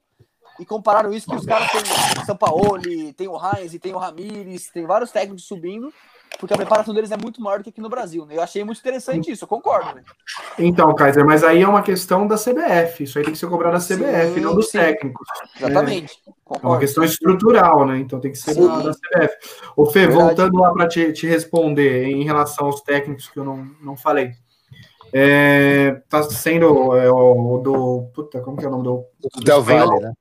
[0.58, 4.68] E compararam isso que os caras têm o Sampaoli, tem o Heinz, tem o Ramires,
[4.70, 5.94] tem vários técnicos subindo
[6.38, 8.24] porque a preparação deles é muito maior do que aqui no Brasil.
[8.24, 8.36] Né?
[8.36, 9.94] Eu achei muito interessante isso, eu concordo.
[9.94, 10.02] Né?
[10.58, 13.04] Então, Kaiser, mas aí é uma questão da CBF.
[13.04, 14.78] Isso aí tem que ser cobrado da CBF, sim, não dos sim.
[14.78, 15.26] técnicos.
[15.56, 16.14] Exatamente.
[16.26, 17.98] É, é, uma questão estrutural, né?
[17.98, 19.36] Então tem que ser da CBF.
[19.76, 20.24] O Fê, Verdade.
[20.24, 24.32] voltando lá para te, te, responder em relação aos técnicos que eu não, não falei.
[25.12, 28.10] É, tá sendo é, o do.
[28.14, 29.04] Puta, como que é o nome do.
[29.34, 30.12] Do Del Valle, né?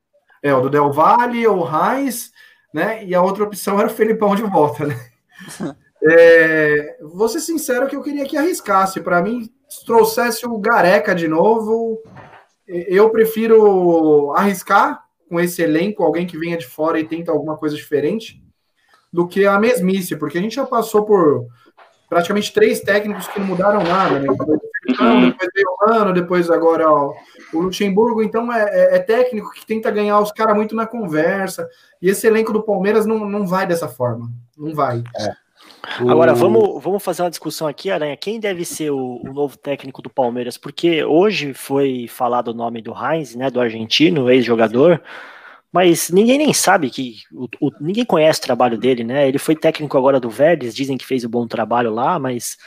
[0.41, 2.31] É, o do Del Valle, o Raiz,
[2.73, 3.05] né?
[3.05, 4.99] E a outra opção era o Felipão de volta, né?
[6.03, 9.01] É, vou ser sincero que eu queria que arriscasse.
[9.01, 12.01] Para mim, se trouxesse o Gareca de novo,
[12.67, 17.75] eu prefiro arriscar com esse elenco, alguém que venha de fora e tenta alguma coisa
[17.75, 18.41] diferente,
[19.11, 21.47] do que a mesmice, porque a gente já passou por
[22.09, 24.27] praticamente três técnicos que não mudaram nada, né?
[24.27, 24.59] Depois,
[25.53, 27.13] veio o Mano, depois agora ó,
[27.53, 31.69] o Luxemburgo, então é, é, é, técnico que tenta ganhar os caras muito na conversa,
[32.01, 35.03] e esse elenco do Palmeiras não, não vai dessa forma, não vai.
[35.15, 35.48] É.
[35.99, 38.15] Agora, vamos, vamos fazer uma discussão aqui, Aranha.
[38.15, 40.57] Quem deve ser o, o, novo técnico do Palmeiras?
[40.57, 45.01] Porque hoje foi falado o nome do Heinz, né, do argentino, ex-jogador,
[45.71, 47.15] mas ninguém nem sabe que.
[47.31, 49.27] O, o, ninguém conhece o trabalho dele, né?
[49.27, 52.57] Ele foi técnico agora do Verdes, dizem que fez um bom trabalho lá, mas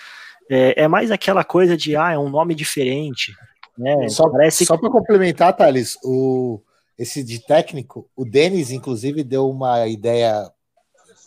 [0.51, 3.33] é, é mais aquela coisa de, ah, é um nome diferente.
[3.77, 4.09] Né?
[4.09, 4.83] Só, Parece só que...
[4.83, 6.61] para complementar, Thales, o,
[6.99, 10.51] esse de técnico, o Denis, inclusive, deu uma ideia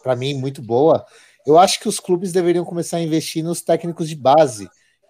[0.03, 1.05] para mim muito boa
[1.45, 4.67] eu acho que os clubes deveriam começar a investir nos técnicos de base,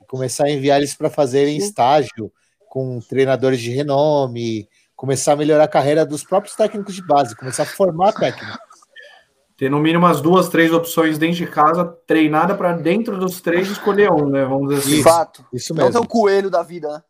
[0.07, 2.31] começar a enviar eles para fazerem estágio
[2.69, 7.63] com treinadores de renome, começar a melhorar a carreira dos próprios técnicos de base, começar
[7.63, 8.57] a formar técnicos.
[9.57, 13.69] Ter no mínimo umas duas, três opções dentro de casa, treinada para dentro dos três
[13.69, 14.43] escolher um, né?
[14.43, 15.03] Vamos dizer assim.
[15.03, 15.45] Fato.
[15.53, 15.89] Isso mesmo.
[15.89, 17.01] Não ter o coelho da vida, né?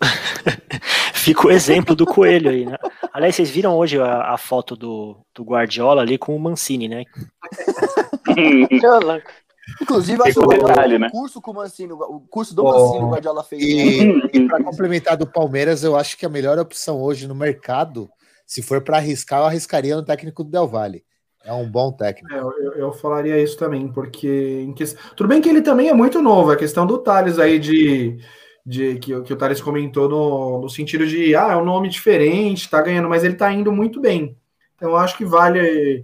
[1.14, 2.76] Fica o exemplo do coelho aí, né?
[3.12, 7.04] Aliás, vocês viram hoje a, a foto do, do Guardiola ali com o Mancini, né?
[9.80, 11.08] Inclusive, acho que o detalhe, né?
[11.10, 13.62] curso com o Mancini, o curso do Mancini, o Guardiola fez.
[13.62, 14.02] E,
[14.32, 18.10] e para complementar do Palmeiras, eu acho que a melhor opção hoje no mercado,
[18.46, 21.04] se for para arriscar, eu arriscaria no técnico do Del Valle.
[21.44, 22.34] É um bom técnico.
[22.34, 24.84] É, eu, eu, falaria isso também, porque que...
[25.16, 28.18] tudo bem que ele também é muito novo, a questão do Thales aí de,
[28.64, 32.68] de que, que o Thales comentou no, no sentido de ah, é um nome diferente,
[32.68, 34.36] tá ganhando, mas ele tá indo muito bem.
[34.76, 36.02] Então eu acho que vale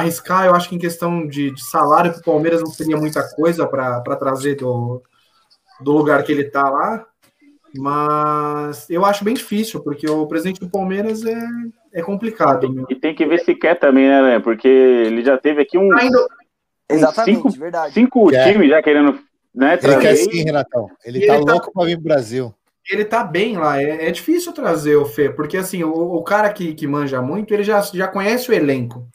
[0.00, 3.22] arriscar, eu acho que em questão de, de salário para o Palmeiras não seria muita
[3.34, 5.02] coisa para trazer do,
[5.80, 7.06] do lugar que ele tá lá.
[7.76, 11.38] Mas eu acho bem difícil, porque o presidente do Palmeiras é,
[11.92, 12.72] é complicado.
[12.72, 12.84] Né?
[12.88, 15.92] E tem que ver se quer também, né, Porque ele já teve aqui um.
[15.96, 16.24] Ainda...
[16.88, 17.94] Exatamente, cinco, verdade.
[17.94, 19.18] Cinco times já querendo.
[19.54, 20.88] Né, ele quer sim, Renatão.
[21.04, 22.54] Ele e tá ele tá louco para vir pro Brasil.
[22.90, 23.80] Ele tá bem lá.
[23.80, 27.54] É, é, difícil trazer o Fê, porque assim, o, o cara que, que manja muito,
[27.54, 29.08] ele já, já conhece o elenco.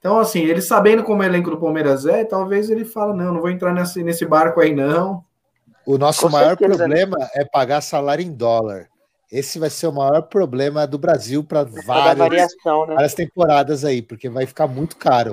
[0.00, 3.40] Então, assim, ele sabendo como o elenco do Palmeiras é, talvez ele fala: não, não
[3.40, 5.22] vou entrar nesse, nesse barco aí, não.
[5.86, 6.78] O nosso Com maior certeza.
[6.78, 8.88] problema é pagar salário em dólar.
[9.30, 12.52] Esse vai ser o maior problema do Brasil para várias, né?
[12.88, 15.32] várias temporadas aí, porque vai ficar muito caro.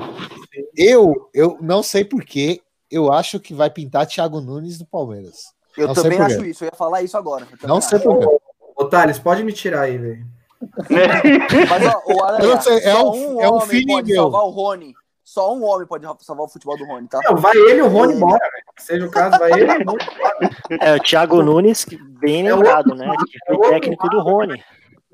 [0.76, 2.62] Eu, eu não sei porquê,
[2.92, 5.54] eu acho que vai pintar Thiago Nunes no Palmeiras.
[5.76, 7.48] Eu não também acho isso, eu ia falar isso agora.
[7.64, 8.28] Não sei porquê.
[8.76, 10.37] Ô, Thales, pode me tirar aí, velho.
[11.70, 14.24] Mas, ó, o Aranha, sei, é um, um é um filho pode meu.
[14.24, 14.94] salvar o Rony.
[15.24, 17.20] Só um homem pode salvar o futebol do Rony, tá?
[17.26, 18.64] Não, vai ele e o Rony embora, velho.
[18.80, 21.86] Seja o caso, vai ele e o Rony É, o Thiago Nunes,
[22.20, 23.14] bem é lembrado, né?
[23.30, 24.64] Que foi é técnico do Rony.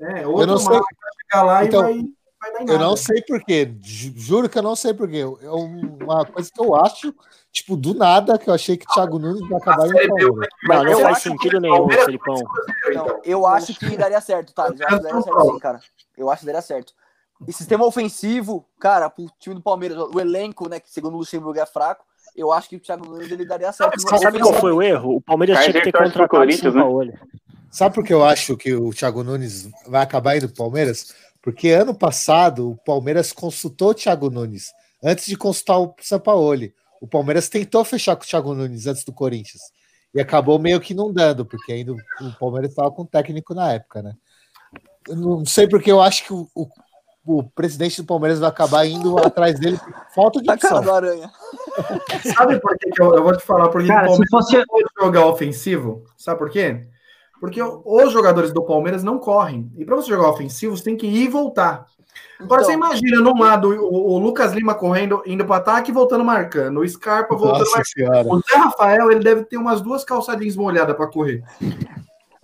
[0.00, 0.80] É, outro eu não sei.
[1.30, 4.94] chegar lá então, e vai, vai Eu não sei porquê, juro que eu não sei
[4.94, 5.20] porquê.
[5.20, 7.14] É uma coisa que eu acho,
[7.54, 10.48] tipo, do nada, que eu achei que o Thiago Nunes vai acabar em Palmeiras.
[10.64, 12.42] Não, não faz sentido nenhum, Felipão.
[12.92, 14.66] Não, eu acho que daria certo, tá?
[14.66, 15.80] Eu acho que daria certo sim, cara.
[16.18, 16.92] Eu acho que daria certo.
[17.46, 21.60] E sistema ofensivo, cara, pro time do Palmeiras, o elenco, né, que segundo o Luxemburgo
[21.60, 24.00] é fraco, eu acho que o Thiago Nunes ele daria certo.
[24.00, 25.16] Você sabe qual foi o erro?
[25.16, 27.04] O Palmeiras tinha que ter contratado o Paulo.
[27.04, 27.18] Né?
[27.70, 31.14] Sabe por que eu acho que o Thiago Nunes vai acabar indo pro Palmeiras?
[31.40, 36.74] Porque ano passado o Palmeiras consultou o Thiago Nunes antes de consultar o Sampaoli.
[37.00, 39.62] O Palmeiras tentou fechar com o Thiago Nunes antes do Corinthians
[40.14, 44.02] e acabou meio que não dando, porque ainda o Palmeiras estava com técnico na época,
[44.02, 44.14] né?
[45.08, 46.68] Eu não sei porque eu acho que o, o,
[47.26, 50.80] o presidente do Palmeiras vai acabar indo atrás dele por falta de opção.
[50.80, 51.30] do aranha.
[52.34, 53.68] Sabe por que eu, eu, vou te falar?
[53.68, 54.56] Porque Cara, o Palmeiras fosse...
[54.56, 56.04] não pode jogar ofensivo.
[56.16, 56.86] Sabe por quê?
[57.40, 59.70] Porque os jogadores do Palmeiras não correm.
[59.76, 61.86] E para você jogar ofensivo, você tem que ir e voltar.
[62.40, 65.94] Agora então, você imagina no lado o, o, Lucas Lima correndo, indo para ataque e
[65.94, 66.80] voltando marcando.
[66.80, 68.32] O Scarpa voltando marcando.
[68.32, 71.42] O Zé Rafael, ele deve ter umas duas calçadinhas molhadas para correr.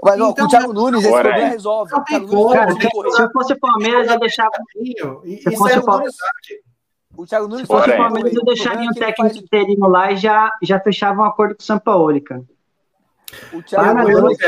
[0.03, 1.49] Mas então, o Thiago Nunes, esse problema é.
[1.51, 1.93] resolve.
[1.93, 4.51] Não tem como, cara, se, se eu fosse o Palmeiras, eu deixava.
[4.73, 6.15] Se eu fosse o Palmeiras.
[7.17, 10.51] O Thiago Nunes, se fosse o Palmeiras, eu deixaria um técnico interino lá e já,
[10.63, 12.43] já fechava um acordo com o São Paulo, cara.
[13.53, 14.39] O Thiago ah, Nunes,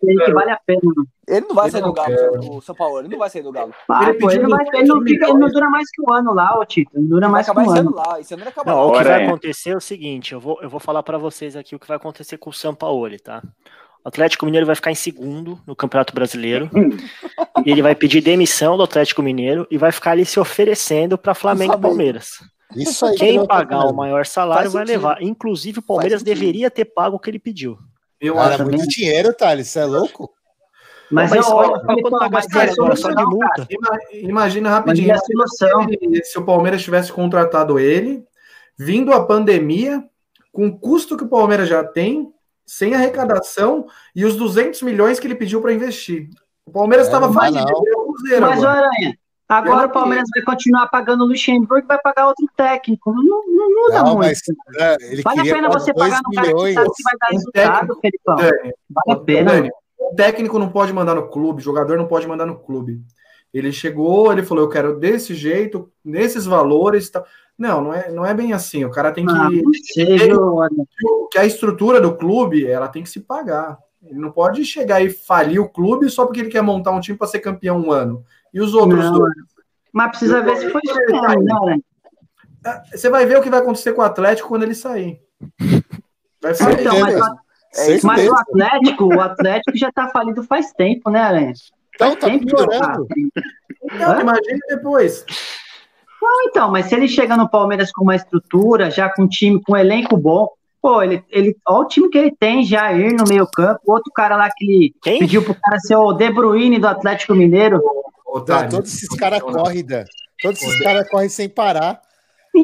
[0.00, 0.80] que vale a pena.
[1.28, 3.00] Ele não vai sair do Galo, o São Paulo.
[3.00, 3.72] Ele não vai sair do Galo.
[3.88, 6.34] Ah, ele, pô, ele, não, ele, não fica, ele não dura mais que um ano
[6.34, 6.90] lá, ô Tito.
[6.94, 7.94] Não dura mais que um ano.
[7.94, 10.68] Lá, esse ano não, não, o que vai acontecer é o seguinte: eu vou, eu
[10.68, 13.42] vou falar para vocês aqui o que vai acontecer com o São Paulo, tá?
[14.04, 16.68] O Atlético Mineiro vai ficar em segundo no Campeonato Brasileiro.
[17.64, 21.34] e ele vai pedir demissão do Atlético Mineiro e vai ficar ali se oferecendo para
[21.34, 22.40] Flamengo e Palmeiras.
[22.76, 25.22] Isso aí Quem pagar o maior salário vai levar.
[25.22, 27.78] Inclusive, o Palmeiras deveria ter pago o que ele pediu.
[28.22, 29.68] Eu Cara, acho muito dinheiro, Thales.
[29.68, 30.32] Você é louco?
[31.10, 33.68] Mas, mas eu, quanto tá gastando agora só de multa.
[34.12, 38.24] Imagina rapidinho se, se o Palmeiras tivesse contratado ele,
[38.78, 40.02] vindo a pandemia,
[40.52, 42.32] com o custo que o Palmeiras já tem,
[42.64, 46.30] sem arrecadação e os 200 milhões que ele pediu para investir.
[46.64, 48.40] O Palmeiras estava é, fazendo Cruzeiro.
[48.40, 48.64] Mas.
[48.64, 49.18] Aranha,
[49.56, 53.12] agora o Palmeiras vai continuar pagando o Luxemburgo e vai pagar outro técnico.
[53.12, 54.18] Não, não muda não, muito.
[54.18, 54.40] Mas,
[54.78, 58.36] é, vale a pena você pagar no cara que, sabe que vai dar resultado, Felipão.
[58.36, 58.72] Vale
[59.08, 59.70] a pena.
[59.98, 63.00] O técnico não pode mandar no clube, o jogador não pode mandar no clube.
[63.52, 67.10] Ele chegou, ele falou: Eu quero desse jeito, nesses valores.
[67.10, 67.22] Tá.
[67.56, 68.84] Não, não é, não é bem assim.
[68.84, 69.32] O cara tem que.
[69.32, 69.48] Ah,
[69.92, 70.30] sei,
[71.30, 73.78] que a estrutura do clube ela tem que se pagar.
[74.04, 77.16] Ele não pode chegar e falir o clube só porque ele quer montar um time
[77.16, 78.24] para ser campeão um ano.
[78.52, 79.34] E os outros não, dois.
[79.92, 81.76] Mas precisa ver se foi isso, né?
[82.64, 85.20] É, você vai ver o que vai acontecer com o Atlético quando ele sair.
[86.40, 86.80] Vai sair.
[86.80, 87.14] Então, mas,
[87.78, 91.52] é mas o Atlético, o Atlético já está falido faz tempo, né, Aranha?
[91.94, 93.06] Então, tá piorando.
[93.84, 95.24] Então, imagine depois.
[96.20, 99.60] Não, então, mas se ele chega no Palmeiras com uma estrutura, já com um time,
[99.60, 100.48] com um elenco bom,
[100.82, 104.36] Pô, ele, ele, olha o time que ele tem, Jair no meio campo, outro cara
[104.36, 105.20] lá que ele Quem?
[105.20, 107.80] pediu pro cara ser o De Bruyne do Atlético Mineiro.
[108.26, 108.68] Otário.
[108.70, 110.04] todos esses caras correm, Dan.
[110.42, 112.00] Todos esses caras correm sem parar.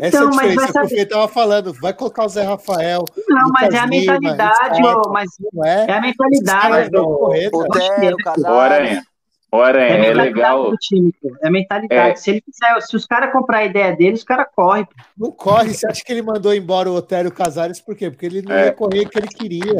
[0.03, 1.07] Essa é Então, a mas vai diferença que o saber.
[1.07, 1.73] Tava falando.
[1.81, 3.05] Vai colocar o Zé Rafael.
[3.29, 5.87] Não, mas Lucas é a Lima, mentalidade, ô, mas Não é?
[5.89, 6.33] é a mentalidade.
[6.35, 7.59] Esses caras vão correr, Dan.
[7.59, 8.73] Otero, Ô, Casares.
[8.73, 9.03] Aranha.
[9.03, 9.08] Ô,
[9.51, 10.71] Aranha, É é mentalidade legal.
[10.71, 11.15] do time.
[11.43, 12.11] É a mentalidade.
[12.11, 12.15] É.
[12.17, 14.87] Se, ele quiser, se os caras comprar a ideia dele, os caras correm.
[15.17, 15.73] Não corre.
[15.73, 18.11] Você acha que ele mandou embora o Otério Casares por quê?
[18.11, 18.67] Porque ele não É.
[18.67, 19.73] ia correr o que ele queria.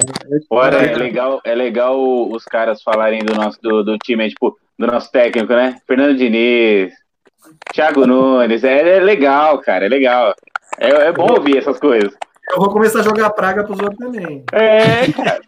[0.51, 2.01] Aranha, é legal, é legal
[2.31, 5.77] os caras falarem do nosso do, do time, é, tipo, do nosso técnico, né?
[5.87, 6.93] Fernando Diniz,
[7.75, 8.65] Thiago Nunes.
[8.65, 10.35] É, é legal, cara, é legal.
[10.79, 12.13] É, é bom ouvir essas coisas.
[12.51, 14.43] Eu vou começar a jogar praga pros outros também.
[14.53, 15.41] É, cara.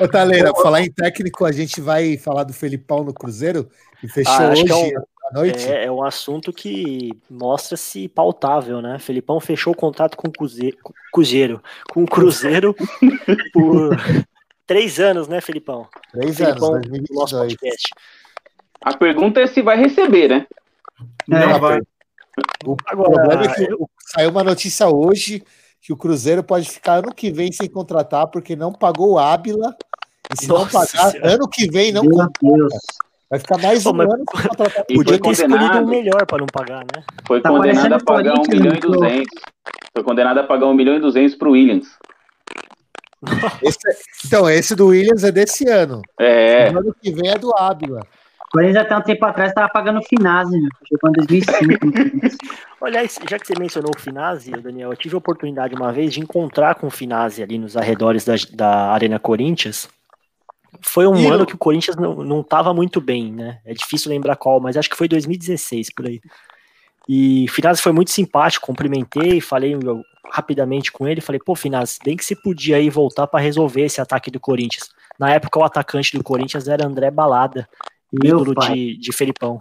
[0.00, 3.68] Ô, Taleira, falar em técnico, a gente vai falar do Felipão no Cruzeiro,
[4.00, 4.90] que fechou Ah, hoje que é um-
[5.30, 5.68] à noite.
[5.68, 8.98] É, é um assunto que mostra-se pautável, né?
[8.98, 10.76] Felipão fechou o contrato com o Cruzeiro,
[11.12, 12.74] Cruzeiro, com o Cruzeiro
[13.52, 13.96] por
[14.66, 15.86] três anos, né, Felipão?
[16.12, 17.54] Três Felipão, anos, no nosso 2022.
[17.54, 17.88] podcast.
[18.82, 20.46] A pergunta é se vai receber, né?
[21.28, 21.58] Não É.
[21.58, 21.80] vai.
[22.64, 25.42] O Agora, problema é que o- saiu uma notícia hoje
[25.82, 29.74] que o Cruzeiro pode ficar ano que vem sem contratar porque não pagou o Ábila.
[30.32, 31.34] E se não Nossa pagar, Senhora.
[31.34, 32.32] ano que vem não Meu contrata.
[32.42, 32.72] Deus.
[33.30, 34.84] Vai ficar mais Pô, um ano sem contratar.
[34.88, 37.02] E Podia ter escolhido um melhor para não pagar, né?
[37.26, 38.88] foi Tá condenado a pagar um Corinthians, milhão e pô.
[38.88, 39.42] duzentos.
[39.94, 41.88] Foi condenado a pagar um milhão e duzentos pro Williams.
[43.62, 46.00] Esse é- então, esse do Williams é desse ano.
[46.18, 48.00] É, O ano que vem é do Ábila.
[48.50, 50.68] O Corinthians até um tempo atrás estava pagando o Finazzi, né?
[50.90, 51.86] Jogou em 2005.
[51.86, 52.36] no Corinthians.
[52.82, 56.18] Aliás, já que você mencionou o Finazzi, Daniel, eu tive a oportunidade uma vez de
[56.18, 59.88] encontrar com o Finazzi ali nos arredores da, da Arena Corinthians.
[60.82, 61.46] Foi um Ih, ano não.
[61.46, 63.60] que o Corinthians não, não tava muito bem, né?
[63.64, 66.20] É difícil lembrar qual, mas acho que foi 2016 por aí.
[67.08, 71.98] E o Finazzi foi muito simpático, cumprimentei, falei eu, rapidamente com ele, falei, pô, Finazzi,
[72.04, 74.90] bem que você podia aí voltar para resolver esse ataque do Corinthians.
[75.18, 77.68] Na época, o atacante do Corinthians era André Balada,
[78.12, 79.60] ídolo de, de Felipão.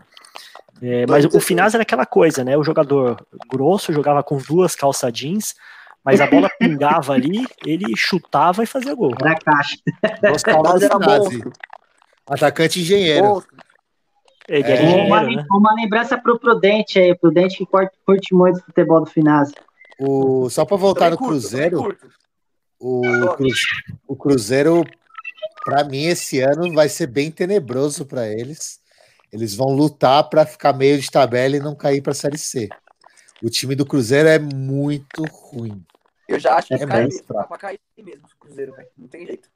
[0.82, 2.58] É, mas o Finazzi era aquela coisa, né?
[2.58, 3.18] O jogador
[3.52, 5.54] grosso jogava com duas calça jeans,
[6.06, 9.12] mas a bola pingava ali, ele chutava e fazia gol.
[9.20, 9.76] Era a caixa.
[10.24, 10.44] Mas
[10.84, 10.96] era.
[12.30, 13.26] Atacante engenheiro.
[13.26, 13.44] Pô,
[14.48, 14.72] Ele É.
[14.72, 15.46] era uma, engenheiro, lem- né?
[15.52, 19.54] uma lembrança pro Prudente aí, Prudente que curte, curte muito o futebol do Finazzi.
[20.00, 21.98] O, só para voltar no curto, Cruzeiro,
[22.80, 23.02] o,
[24.08, 24.86] o Cruzeiro,
[25.70, 28.80] para mim, esse ano vai ser bem tenebroso para eles.
[29.32, 32.68] Eles vão lutar para ficar meio de tabela e não cair para a Série C.
[33.42, 35.84] O time do Cruzeiro é muito ruim.
[36.28, 37.24] Eu já acho que É cai bem mesmo.
[37.24, 38.88] Tá pra cair mesmo o Cruzeiro, velho.
[38.98, 39.50] Não tem jeito.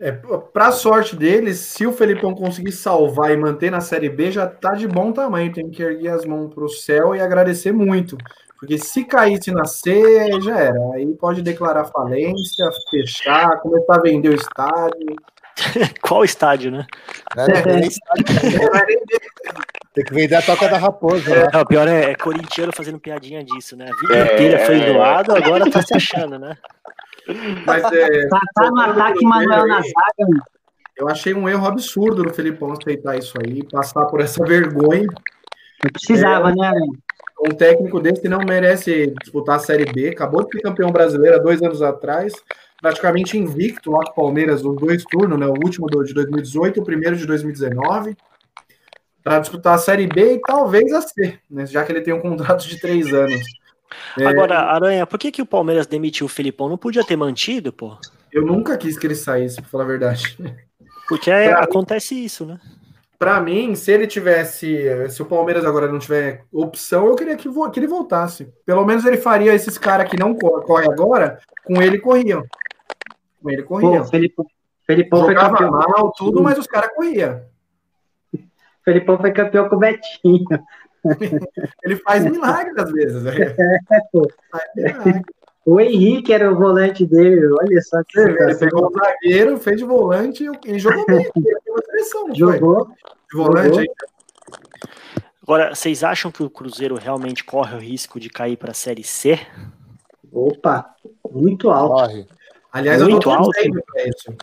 [0.00, 4.46] É, pra sorte deles, se o Felipão conseguir salvar e manter na Série B, já
[4.46, 5.52] tá de bom tamanho.
[5.52, 8.16] Tem que erguer as mãos pro céu e agradecer muito.
[8.58, 10.80] Porque se caísse na C, já era.
[10.94, 15.16] Aí pode declarar falência, fechar, começar a vender o estádio.
[16.02, 16.86] Qual estádio, né?
[17.36, 17.46] né?
[17.48, 18.24] Não tem nem estádio.
[19.94, 21.50] Tem que vender a toca da raposa.
[21.52, 23.90] É, o pior é, é corintiano fazendo piadinha disso, né?
[23.90, 24.92] A vida É, inteira foi é.
[24.92, 26.56] zoado, agora tá se achando, né?
[27.66, 30.42] Mas é, Tá, tá no ataque Manuel na zaga,
[30.96, 35.06] eu achei um erro absurdo do Felipão aceitar isso aí, passar por essa vergonha.
[35.82, 36.98] Não precisava, né, Aranha?
[37.40, 40.08] Um técnico desse não merece disputar a Série B.
[40.08, 42.32] Acabou de ser campeão brasileiro há dois anos atrás,
[42.80, 45.46] praticamente invicto lá com o Palmeiras, os dois turnos, né?
[45.46, 48.16] O último de 2018 e o primeiro de 2019.
[49.22, 51.66] Para disputar a Série B e talvez a C, né?
[51.66, 53.40] Já que ele tem um contrato de três anos.
[54.18, 56.68] É, Agora, Aranha, por que, que o Palmeiras demitiu o Felipão?
[56.68, 57.96] Não podia ter mantido, pô?
[58.30, 60.36] eu nunca quis que ele saísse, para falar a verdade.
[61.08, 62.60] Porque é- Pra acontece isso, né?
[63.18, 67.48] Para mim, se ele tivesse, se o Palmeiras agora não tiver opção, eu queria que,
[67.72, 68.52] que ele voltasse.
[68.64, 72.44] Pelo menos ele faria esses caras que não cor- correm agora, com ele corriam.
[73.42, 74.02] Com ele Pô, corriam.
[74.02, 74.06] o
[74.86, 75.70] Felipão, foi campeão.
[75.72, 77.42] mal, tudo, mas os caras corriam.
[78.84, 80.44] Felipão foi campeão com o Betinho.
[81.84, 83.22] Ele faz milagre às vezes.
[83.22, 83.32] né?
[84.12, 84.28] pô.
[84.50, 85.22] Faz milagre.
[85.70, 89.84] O Henrique era o volante dele, olha só que Ele pegou o zagueiro, fez de
[89.84, 91.30] volante e jogou bem.
[91.84, 92.34] Seleção, foi?
[92.36, 92.88] Jogou.
[93.30, 93.80] De volante jogou.
[93.80, 93.88] aí.
[95.42, 99.38] Agora, vocês acham que o Cruzeiro realmente corre o risco de cair pra Série C?
[100.32, 100.94] Opa,
[101.30, 101.92] muito alto.
[101.96, 102.26] Corre.
[102.72, 103.50] Aliás, eu Muito tô alto.
[104.06, 104.34] isso.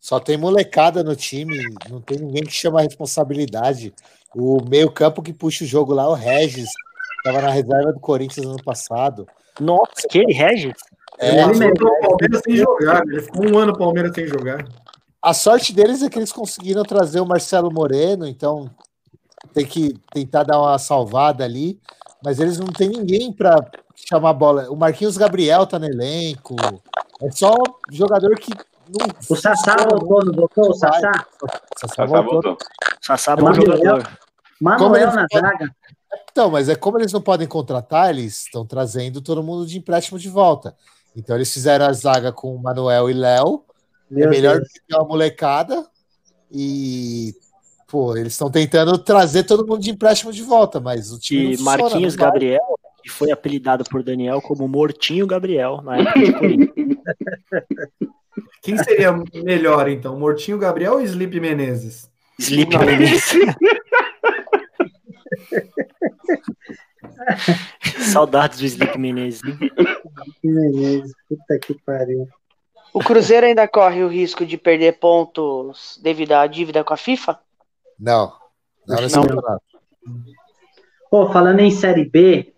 [0.00, 3.94] Só tem molecada no time, não tem ninguém que chama a responsabilidade.
[4.34, 6.70] O meio-campo que puxa o jogo lá, é o Regis,
[7.18, 9.28] estava na reserva do Corinthians ano passado.
[9.60, 10.72] Nossa, aquele Regis?
[11.18, 11.74] É, Ele Ele mesmo.
[11.76, 13.02] ficou o Palmeiras sem jogar.
[13.06, 14.64] Ele ficou um ano o Palmeiras sem jogar.
[15.22, 18.70] a sorte deles é que eles conseguiram trazer o Marcelo Moreno, então
[19.52, 21.78] tem que tentar dar uma salvada ali,
[22.24, 23.56] mas eles não têm ninguém para
[23.94, 24.70] chamar bola.
[24.70, 26.56] O Marquinhos Gabriel tá no elenco.
[27.22, 27.54] É só
[27.90, 28.50] jogador que.
[28.88, 30.70] Não, O Sassá voltou, não voltou?
[30.70, 31.12] O Sassá?
[31.38, 32.32] Sassá Sassá voltou.
[32.42, 32.58] voltou.
[33.00, 34.08] Sassá é bom jogador.
[34.60, 35.70] Manuel na zaga.
[36.30, 40.18] Então, mas é como eles não podem contratar, eles estão trazendo todo mundo de empréstimo
[40.18, 40.74] de volta.
[41.14, 43.64] Então eles fizeram a zaga com Manuel e Léo.
[44.12, 44.72] É melhor Deus.
[44.72, 45.86] que uma molecada.
[46.50, 47.34] E,
[47.86, 51.56] pô, eles estão tentando trazer todo mundo de empréstimo de volta, mas o time E
[51.56, 52.32] funciona, Marquinhos não vai.
[52.32, 56.98] Gabriel, que foi apelidado por Daniel como Mortinho Gabriel, na época de Corinthians.
[58.62, 59.12] Quem seria
[59.42, 60.18] melhor, então?
[60.18, 62.10] Mortinho Gabriel ou Sleep Menezes?
[62.38, 63.32] Sleep Menezes.
[68.12, 69.40] Saudades do Sleep Menezes.
[69.42, 71.14] Que beleza.
[71.28, 72.28] Puta que pariu.
[72.92, 77.38] O Cruzeiro ainda corre o risco de perder pontos devido à dívida com a FIFA?
[77.98, 78.32] Não.
[78.86, 79.22] Não, nesse Não.
[79.22, 79.62] campeonato.
[81.10, 82.52] Pô, falando em Série B,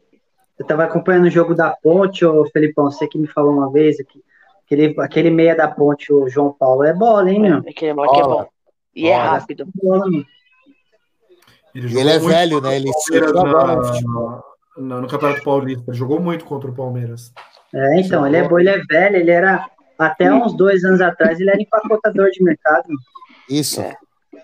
[0.58, 3.98] eu tava acompanhando o jogo da Ponte, ô Felipão, você que me falou uma vez,
[4.00, 4.22] aqui,
[4.64, 7.58] aquele, aquele meia da Ponte, o João Paulo, é bola, hein, meu?
[7.58, 8.26] Aquele é Bola.
[8.44, 8.48] bom.
[8.94, 9.30] E é Bola.
[9.30, 9.66] rápido.
[9.74, 10.06] Bola,
[11.74, 11.88] meu.
[11.88, 12.76] E ele é velho, né?
[12.76, 12.90] Ele
[13.32, 14.42] Palmeiras na-
[14.78, 15.84] na- no Campeonato Paulista.
[15.90, 17.32] Ele jogou muito contra o Palmeiras.
[17.74, 19.64] É, então, ele é bom, ele é velho, ele era,
[19.98, 22.88] até uns dois anos atrás, ele era empacotador de mercado.
[23.48, 23.80] Isso.
[23.80, 23.96] É.
[24.32, 24.42] Ele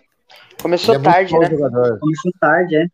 [0.62, 1.50] Começou é tarde, né?
[1.50, 1.98] jogador.
[1.98, 2.86] começou tarde, é.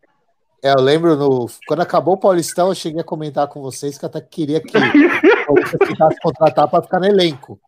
[0.62, 1.46] É, eu lembro no.
[1.68, 4.72] Quando acabou o Paulistão, eu cheguei a comentar com vocês que eu até queria que
[5.42, 7.60] o Paulista tentasse contratar para ficar no elenco.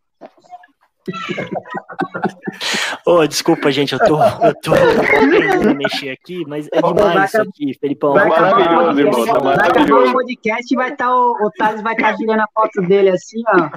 [3.05, 7.33] Ô, desculpa, gente, eu tô, eu tô aprendendo a mexer aqui, mas é Vai demais
[7.33, 8.13] isso aqui, Felipão.
[8.13, 10.09] Vai acabar o maravilhoso, podcast, irmão, tá vai acabar maravilhoso.
[10.09, 13.41] o podcast e vai estar o, o Thales vai estar girando a foto dele assim,
[13.47, 13.69] ó.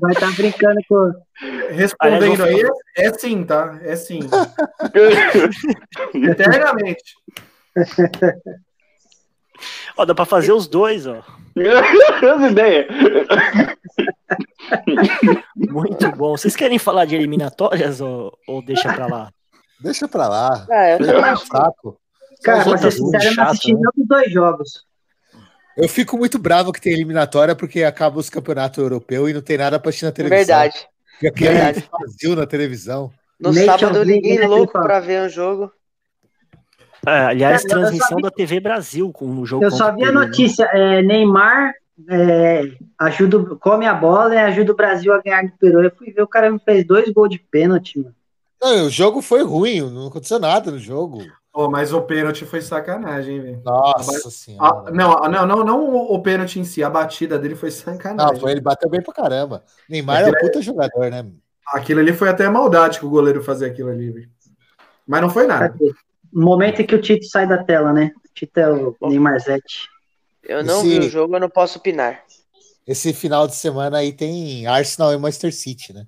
[0.00, 1.12] Vai estar brincando com.
[1.70, 2.62] Respondendo aí,
[2.96, 3.78] é, é sim, tá?
[3.82, 4.20] É sim.
[6.14, 7.14] Eternamente.
[9.96, 11.22] Ó, dá pra fazer os dois, ó.
[11.56, 12.86] As ideias.
[15.56, 16.36] Muito bom.
[16.36, 19.30] Vocês querem falar de eliminatórias ou, ou deixa pra lá?
[19.80, 20.66] Deixa pra lá.
[20.70, 21.46] Ah, eu é acho.
[21.46, 21.98] fraco.
[22.42, 23.80] Cara, pra ser sincero, eu não assisti né?
[23.80, 24.84] nenhum dos dois jogos.
[25.76, 29.58] Eu fico muito bravo que tem eliminatória porque acaba os campeonatos europeus e não tem
[29.58, 30.38] nada pra assistir na televisão.
[30.38, 30.88] Verdade.
[31.18, 31.88] Fica aquele Verdade.
[31.90, 33.10] vazio na televisão.
[33.40, 35.72] No Nations sábado, ninguém né, louco pra ver um jogo.
[37.06, 40.06] É, aliás, eu transmissão vi- da TV Brasil com o jogo Eu só vi a
[40.06, 40.12] né?
[40.12, 41.74] notícia: é, Neymar
[42.08, 45.82] é, ajuda, come a bola e ajuda o Brasil a ganhar do Peru.
[45.82, 48.14] Eu fui ver, o cara me fez dois gols de pênalti, mano.
[48.62, 51.18] Não, o jogo foi ruim, não aconteceu nada no jogo.
[51.52, 53.62] Ô, mas o pênalti foi sacanagem, velho.
[53.64, 54.90] Nossa Ah, senhora.
[54.90, 58.32] não, não, não, não o, pênalti em si, a batida dele foi sacanagem.
[58.34, 59.62] Não, foi, ele bateu bem pra caramba.
[59.88, 61.24] Neymar é um puta jogador, né?
[61.68, 64.28] Aquilo ali foi até maldade que o goleiro fazer aquilo ali, velho.
[65.06, 65.74] Mas não foi nada.
[66.34, 68.10] No momento em que o Tito sai da tela, né?
[68.16, 69.88] O Tito é o Neymar Zete.
[70.42, 72.22] Eu não Esse- vi o jogo, eu não posso opinar.
[72.86, 76.06] Esse final de semana aí tem Arsenal e Manchester City, né?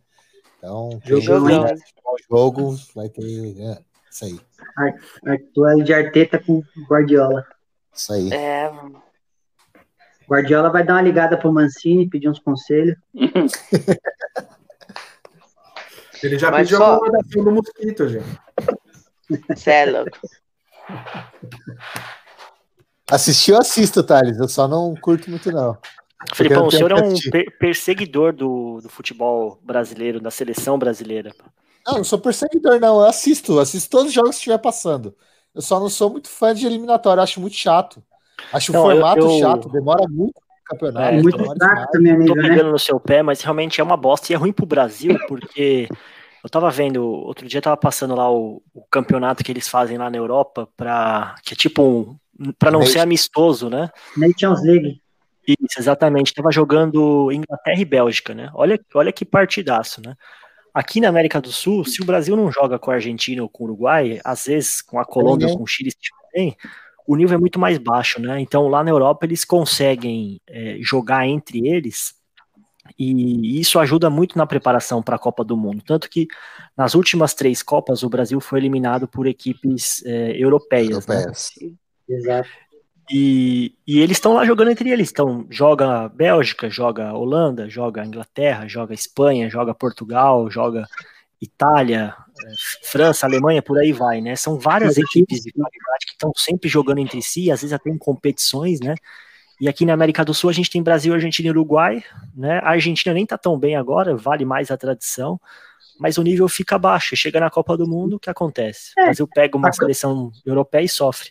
[0.59, 1.47] Então, quem Jogão.
[1.47, 3.23] quiser assistir o jogo vai ter.
[3.23, 3.79] É,
[4.11, 4.39] isso aí.
[5.55, 7.47] Duelo de Arteta com Guardiola.
[7.95, 8.31] Isso aí.
[8.33, 8.71] É,
[10.29, 12.97] Guardiola vai dar uma ligada pro Mancini, pedir uns conselhos.
[16.23, 18.21] Ele já Mas pediu só- a do mosquito, já.
[19.57, 20.19] Cê é louco.
[23.11, 24.39] Assistir, eu assisto, Thales.
[24.39, 25.77] Eu só não curto muito, não.
[26.35, 31.33] Felipão, Eu o senhor é um per- perseguidor do, do futebol brasileiro, da seleção brasileira.
[31.87, 33.01] Não, não sou perseguidor, não.
[33.01, 33.61] Eu assisto.
[33.61, 35.15] Assisto todos os jogos que estiver passando.
[35.55, 37.21] Eu só não sou muito fã de eliminatório.
[37.21, 38.03] Eu acho muito chato.
[38.53, 39.69] Acho Não, o eu- formato eu- chato.
[39.69, 41.07] Demora muito o campeonato.
[41.15, 42.17] É, muito demora fraco demais.
[42.17, 42.49] também, Tô né?
[42.49, 45.89] pegando no seu pé, mas realmente é uma bosta e é ruim pro Brasil, porque
[46.47, 50.09] eu tava vendo, outro dia tava passando lá o, o campeonato que eles fazem lá
[50.09, 52.17] na Europa, pra, que é tipo um.
[52.59, 53.91] Pra não ser Nation- amistoso, né?
[54.17, 55.01] Nations League.
[55.49, 56.33] Isso, exatamente.
[56.35, 58.51] Tava jogando Inglaterra e Bélgica, né?
[58.55, 60.15] Olha, olha que partidaço, né?
[60.73, 63.65] Aqui na América do Sul, se o Brasil não joga com a Argentina ou com
[63.65, 65.57] o Uruguai, às vezes com a Colômbia ou Ninguém.
[65.57, 66.57] com o Chile, se
[67.07, 68.39] o nível é muito mais baixo, né?
[68.41, 72.15] Então lá na Europa eles conseguem é, jogar entre eles
[72.99, 75.83] e isso ajuda muito na preparação para a Copa do Mundo.
[75.85, 76.27] Tanto que
[76.77, 81.17] nas últimas três Copas o Brasil foi eliminado por equipes é, europeias, né?
[81.17, 81.51] Europeias.
[82.09, 82.49] Exato.
[83.11, 85.11] E, e eles estão lá jogando entre eles.
[85.11, 90.87] Então, joga Bélgica, joga Holanda, joga Inglaterra, joga Espanha, joga Portugal, joga
[91.41, 94.35] Itália, eh, França, Alemanha, por aí vai, né?
[94.35, 97.99] São várias equipes de qualidade que estão sempre jogando entre si, às vezes até em
[97.99, 98.95] competições, né?
[99.61, 102.03] E aqui na América do Sul a gente tem Brasil, Argentina e Uruguai,
[102.37, 102.59] né?
[102.63, 105.41] A Argentina nem tá tão bem agora, vale mais a tradição,
[105.99, 107.17] mas o nível fica baixo.
[107.17, 108.93] Chega na Copa do Mundo, o que acontece?
[108.97, 109.05] O É.
[109.07, 111.31] Brasil pega uma A- seleção europeia e sofre.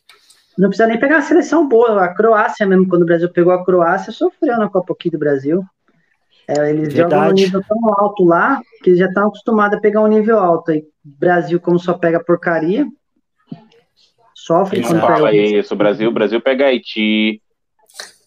[0.57, 2.03] Não precisa nem pegar a seleção boa.
[2.03, 5.61] A Croácia mesmo, quando o Brasil pegou a Croácia, sofreu na Copa aqui do Brasil.
[6.47, 7.13] É, eles Verdade.
[7.15, 10.39] jogam um nível tão alto lá que eles já estão acostumados a pegar um nível
[10.39, 10.71] alto.
[10.71, 12.87] E Brasil, como só pega porcaria,
[14.33, 15.13] sofre quando Não pega.
[15.15, 17.41] fala isso, o Brasil, o Brasil pega Haiti,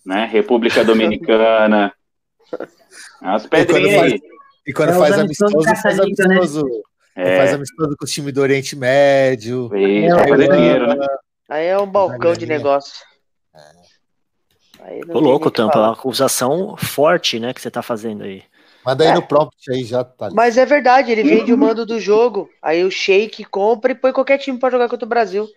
[0.08, 0.24] né?
[0.24, 1.92] República Dominicana.
[3.20, 4.20] As pedrinhas aí.
[4.66, 6.02] E quando É, faz os amistoso, faz né?
[6.04, 6.64] amistoso.
[7.14, 9.66] É, Faz amistoso com o time do Oriente Médio.
[9.76, 11.06] isso, É, é, dinheiro, né?
[11.48, 13.04] Aí é um balcão de negócio.
[14.80, 15.86] Aí não Ô, tem louco, Tampa, é falar.
[15.88, 18.44] uma acusação forte, né, que você tá fazendo aí.
[18.86, 19.14] Manda aí É.
[19.14, 20.30] no prompt aí já, tá.
[20.32, 22.48] Mas é verdade, ele vende o mando do jogo.
[22.62, 25.48] Aí o Sheik compra e põe qualquer time pra jogar contra o Brasil.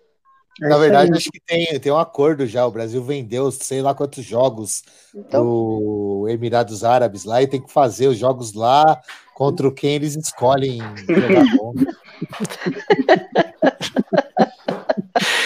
[0.59, 1.17] É Na verdade, aí.
[1.17, 2.65] acho que tem, tem um acordo já.
[2.65, 4.83] O Brasil vendeu sei lá quantos jogos
[5.15, 8.99] Então, do Emirados Árabes lá e tem que fazer os jogos lá
[9.35, 10.79] contra quem eles escolhem.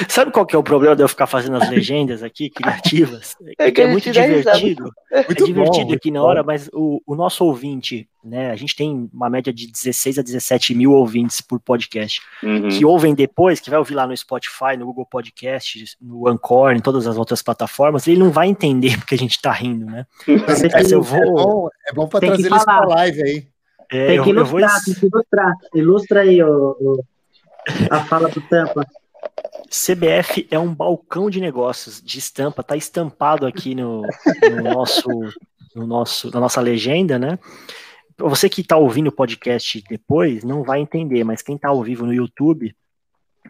[0.09, 3.35] Sabe qual que é o problema de eu ficar fazendo as legendas aqui, criativas?
[3.57, 4.83] É É que que a é muito divertido.
[4.83, 8.51] Muito é divertido bom, aqui na muito hora, mas o, o nosso ouvinte, né?
[8.51, 12.21] A gente tem uma média de 16 a 17 mil ouvintes por podcast.
[12.43, 12.67] Uhum.
[12.69, 16.79] Que ouvem depois, que vai ouvir lá no Spotify, no Google Podcast, no Anchor, em
[16.81, 20.05] todas as outras plataformas, ele não vai entender porque a gente tá rindo, né?
[20.47, 21.33] Mas Tem Mas que- eu é vou.
[21.33, 22.95] bom, é bom pra Tem que trazer eles pra falar.
[22.95, 23.47] live aí.
[23.91, 25.53] é, Tem que eu vou ilustrar, tem que ilustrar.
[25.73, 27.03] Ilustra aí o, o-
[27.89, 28.85] a fala do Tampa.
[29.69, 34.03] CBF é um balcão de negócios de estampa, tá estampado aqui no,
[34.49, 35.09] no nosso,
[35.75, 37.37] no nosso, na nossa legenda, né?
[38.15, 41.81] Pra Você que tá ouvindo o podcast depois não vai entender, mas quem tá ao
[41.83, 42.75] vivo no YouTube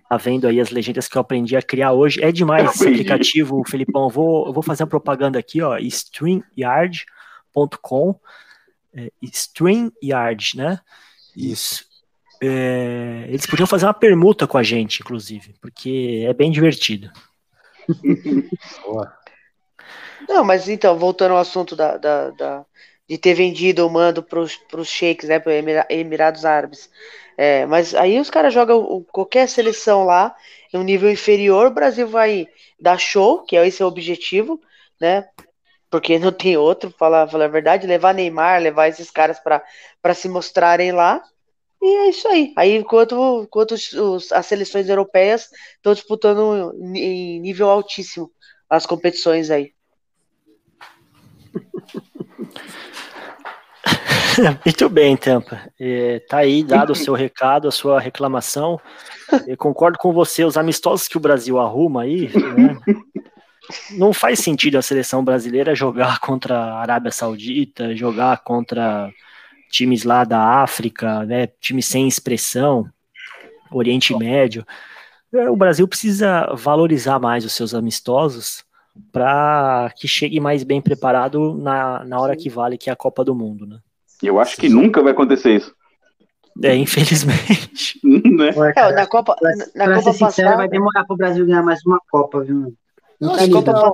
[0.10, 2.24] tá vendo aí as legendas que eu aprendi a criar hoje.
[2.24, 4.04] É demais esse aplicativo, Felipão.
[4.04, 8.20] Eu vou, eu vou fazer uma propaganda aqui, ó, streamyard.com,
[8.94, 10.80] é, StreamYard, né?
[11.36, 11.86] Isso.
[12.48, 17.10] É, eles podiam fazer uma permuta com a gente, inclusive, porque é bem divertido.
[20.28, 22.66] Não, mas então, voltando ao assunto da, da- da-
[23.08, 25.54] de ter vendido o mando para os sheiks, né, para
[25.90, 26.90] Emirados Árabes.
[27.38, 30.36] É, mas aí os caras jogam qualquer seleção lá,
[30.74, 32.48] em um nível inferior, o Brasil vai
[32.80, 34.60] dar show, que é esse é o objetivo,
[35.00, 35.28] né?
[35.90, 40.28] Porque não tem outro, falar, falar a verdade, levar Neymar, levar esses caras para se
[40.28, 41.22] mostrarem lá.
[41.86, 42.52] E é isso aí.
[42.58, 48.32] Aí, enquanto, enquanto os- as seleções europeias estão disputando em nível altíssimo
[48.68, 49.72] as competições aí.
[54.66, 55.62] Muito bem, Tampa.
[55.80, 58.82] É, tá aí dado o seu recado, a sua reclamação.
[59.46, 62.80] Eu concordo com você, os amistosos que o Brasil arruma aí, né,
[63.92, 69.12] não faz sentido a seleção brasileira jogar contra a Arábia Saudita, jogar contra
[69.70, 72.86] times lá da África, né, times sem expressão,
[73.72, 74.66] Oriente Médio.
[75.34, 78.64] É, O Brasil precisa valorizar mais os seus amistosos
[79.12, 83.24] para que chegue mais bem preparado na, na hora que vale, que é a Copa
[83.26, 83.80] do Mundo, né?
[84.24, 85.76] Eu acho que nunca vai acontecer isso.
[86.64, 88.00] É, infelizmente.
[88.04, 88.50] né?
[88.78, 90.56] É, na Copa, pra, na, na pra Copa ser sincero, passada.
[90.58, 92.74] vai demorar pro Brasil ganhar mais uma Copa, viu?
[93.20, 93.74] Eu Não acho, tem que liga.
[93.74, 93.92] não.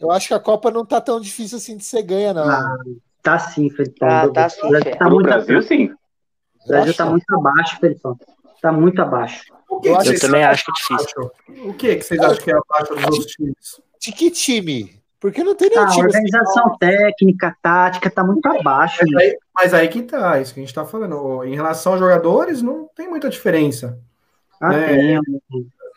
[0.00, 2.48] eu acho que a Copa não tá tão difícil assim de ser ganha, não.
[2.48, 2.76] Ah,
[3.22, 4.08] Tá sim, Felipão.
[4.08, 4.90] Ah, O tá sim, Brasil Fê.
[4.90, 5.92] tá Pro muito, Brasil, sim.
[6.64, 8.18] o Brasil tá muito abaixo, Felipão.
[8.62, 9.44] Tá muito abaixo.
[9.68, 11.22] O que Eu que Eu também acho que é difícil.
[11.22, 11.68] abaixo?
[11.68, 13.80] O que, que vocês acham que é abaixo dos outros times?
[14.00, 15.00] De que time?
[15.20, 16.16] Porque não tem nenhum a time assim.
[16.16, 18.98] organização técnica, tática, tá muito abaixo.
[19.12, 21.44] Mas aí, mas aí que tá, isso que a gente tá falando.
[21.44, 23.98] Em relação aos jogadores, não tem muita diferença.
[24.60, 24.86] Ah, É.
[24.96, 25.20] tem.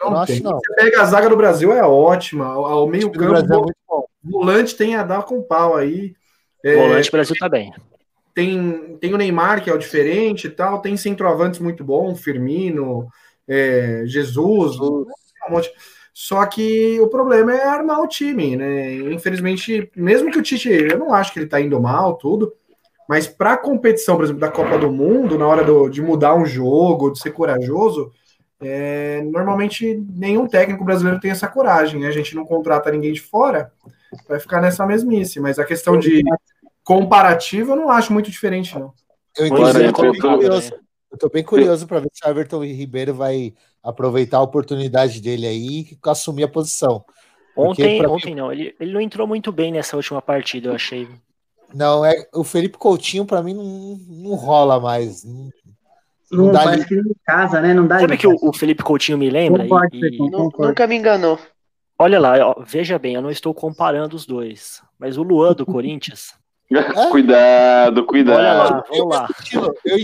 [0.02, 0.42] Não acho, tem.
[0.42, 0.52] não.
[0.60, 2.58] Você pega a zaga do Brasil, é ótima.
[2.58, 6.14] O meio time do Brasil é volante tem a dar com pau aí.
[6.64, 7.74] É, Volante, Brasil tá bem.
[8.34, 10.82] tem, tem o Neymar, que é o diferente e tal.
[10.82, 13.08] Tem centroavantes muito bom, Firmino,
[13.48, 15.06] é, Jesus, um
[15.50, 15.72] monte.
[16.14, 18.94] Só que o problema é armar o time, né?
[19.12, 22.54] Infelizmente, mesmo que o Tite, eu não acho que ele tá indo mal, tudo,
[23.10, 26.46] mas para competição, por exemplo, da Copa do Mundo, na hora do- de mudar um
[26.46, 28.12] jogo, de ser corajoso,
[28.62, 32.08] é, normalmente nenhum técnico brasileiro tem essa coragem, né?
[32.08, 33.72] A gente não contrata ninguém de fora,
[34.30, 35.40] vai ficar nessa mesmice.
[35.40, 36.22] Mas a questão de
[36.84, 38.94] comparativo, eu não acho muito diferente, não.
[39.38, 40.72] Eu, inclusive, é, eu tô bem colocado, curioso.
[40.72, 40.80] né?
[41.12, 43.54] Eu tô bem curioso para ver se o Everton Ribeiro vai
[43.84, 47.06] aproveitar a oportunidade dele aí e assumir a posição.
[47.56, 50.76] Porque Ontem, mim- ontem não, ele, ele não entrou muito bem nessa última partida, eu
[50.76, 51.08] achei.
[51.74, 55.24] Não, é o Felipe Coutinho para mim não, não rola mais.
[55.24, 55.52] Não,
[56.32, 57.74] Não, não dá parece que ele em casa, né?
[57.74, 59.64] Não dá Sabe que o, o Felipe Coutinho me lembra?
[59.64, 60.30] Concordo, E- e-.
[60.30, 61.40] Nunca me enganou.
[62.00, 65.66] olha lá, ó, veja bem, eu não estou comparando os dois, mas o Luan do
[65.66, 66.34] Corinthians,
[67.12, 68.38] Cuidado, cuidado.
[68.38, 69.28] olha lá, vamos lá.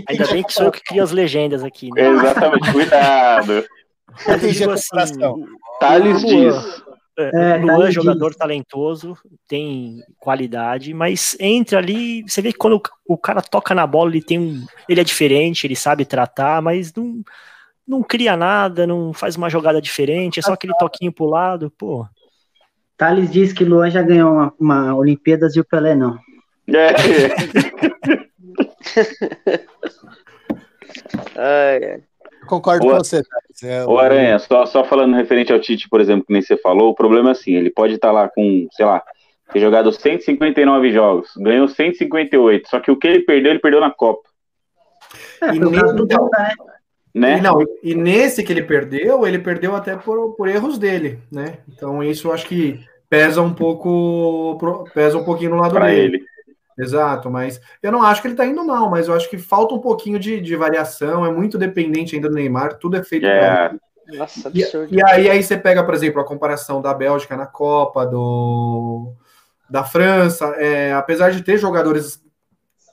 [0.07, 2.07] Ainda bem que sou eu que crio as legendas aqui, né?
[2.09, 3.51] Exatamente, cuidado.
[4.27, 5.33] Eu assim, comparação.
[5.35, 5.47] o-
[5.79, 6.51] Thales Luan.
[6.51, 6.83] diz.
[7.17, 9.15] É, É, Luan tá é jogador talentoso,
[9.47, 14.09] tem qualidade, mas entra ali, você vê que quando o, o cara toca na bola,
[14.09, 17.21] ele tem um, ele é diferente, ele sabe tratar, mas não,
[17.87, 22.05] não cria nada, não faz uma jogada diferente, é só aquele toquinho pro lado, pô.
[22.97, 26.17] Thales diz que Luan já ganhou uma, uma Olimpíadas e o Pelé não.
[26.75, 26.93] É,
[31.35, 32.01] Ai,
[32.47, 33.21] Concordo Ô, com você.
[33.63, 36.89] É, Ô Aranha, só, só falando referente ao Tite, por exemplo, que nem você falou,
[36.89, 39.03] o problema é assim, ele pode estar lá com, sei lá,
[39.53, 43.91] ter jogado 159 jogos, ganhou 158, só que o que ele perdeu, ele perdeu na
[43.91, 44.27] Copa,
[45.41, 45.69] É, E o
[47.13, 47.37] né?
[47.37, 51.57] E, não, e nesse que ele perdeu, ele perdeu até por, por erros dele, né?
[51.67, 54.57] Então isso eu acho que pesa um pouco,
[54.93, 56.17] pesa um pouquinho no lado Pra dele.
[56.17, 56.25] ele.
[56.79, 59.75] Exato, mas eu não acho que ele tá indo mal, mas eu acho que falta
[59.75, 63.67] um pouquinho de, de variação, é muito dependente ainda do Neymar, tudo é feito pra
[63.67, 63.79] ele.
[64.15, 67.45] É, Nossa, E, e aí, aí você pega, por exemplo, a comparação da Bélgica na
[67.45, 69.11] Copa, do
[69.69, 72.23] da França, é, apesar de ter jogadores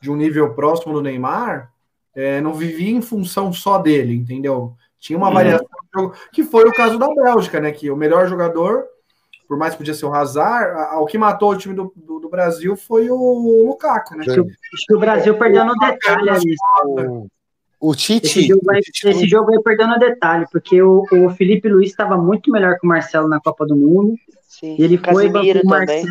[0.03, 1.72] de um nível próximo do Neymar,
[2.14, 4.74] é, não vivia em função só dele, entendeu?
[4.99, 5.34] Tinha uma Uhum.
[5.34, 7.70] variação do jogo, que foi o caso da Bélgica, né?
[7.72, 8.84] Que o melhor jogador,
[9.47, 12.18] por mais que podia ser o Hazard, a- o que matou o time do, do,
[12.20, 14.24] do Brasil foi o Lukaku, né?
[14.28, 16.55] Acho que o Brasil perdeu no detalhe ali.
[16.84, 17.26] O,
[17.80, 18.26] o Tite.
[18.26, 21.90] Esse jogo, aí, o Tite esse jogo perdeu no detalhe, porque o, o Felipe Luiz
[21.90, 24.14] estava muito melhor que o Marcelo na Copa do Mundo.
[24.42, 24.76] Sim.
[24.78, 26.03] E ele foi bancou o também.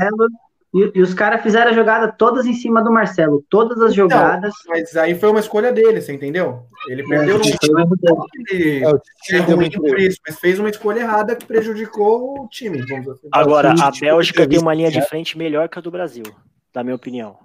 [0.76, 3.42] E, e os caras fizeram a jogada todas em cima do Marcelo.
[3.50, 4.54] Todas as Então, jogadas.
[4.68, 6.64] Mas aí foi uma escolha dele, você entendeu?
[6.90, 10.60] Ele perdeu no um É, o Tite é deu ruim muito por isso, mas fez
[10.60, 13.28] uma escolha errada que prejudicou o time, vamos dizer assim.
[13.32, 16.26] Agora, a Bélgica tem uma linha de frente melhor que a do Brasil,
[16.74, 17.38] na minha opinião.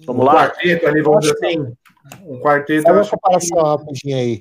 [0.00, 0.32] Um Vamos lá?
[0.34, 1.72] quarteto ali, vamos dizer assim.
[2.26, 2.88] Um quarteto.
[2.88, 4.40] Eu uma acho que- comparação rapidinha aí.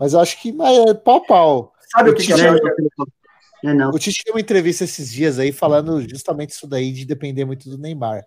[0.00, 1.72] Mas eu acho que mas é pau pau.
[1.92, 2.74] Sabe o o que, que a Tite- Bélgica
[3.62, 3.90] Não, é não.
[3.90, 7.68] O Tite deu uma entrevista esses dias aí falando justamente isso daí de depender muito
[7.68, 8.24] do Neymar.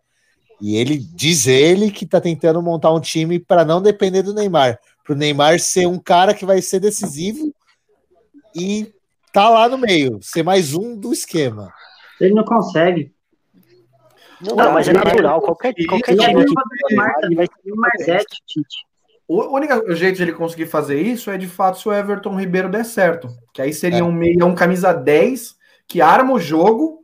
[0.62, 4.80] E ele diz ele que tá tentando montar um time para não depender do Neymar,
[5.04, 7.54] para o Neymar ser um cara que vai ser decisivo
[8.54, 8.94] e
[9.32, 11.74] tá lá no meio, ser mais um do esquema.
[12.20, 13.14] Ele não consegue.
[14.42, 15.42] Não, Não, mas é natural.
[15.42, 17.74] Qualquer, qualquer é time que culpa do Neymar ele vai também.
[17.74, 18.89] O Marzete, Tite.
[19.32, 22.68] O único jeito de ele conseguir fazer isso é de fato se o Everton Ribeiro
[22.68, 23.28] der certo.
[23.54, 25.56] Que aí seria um meia, um camisa 10
[25.88, 27.04] que arma o jogo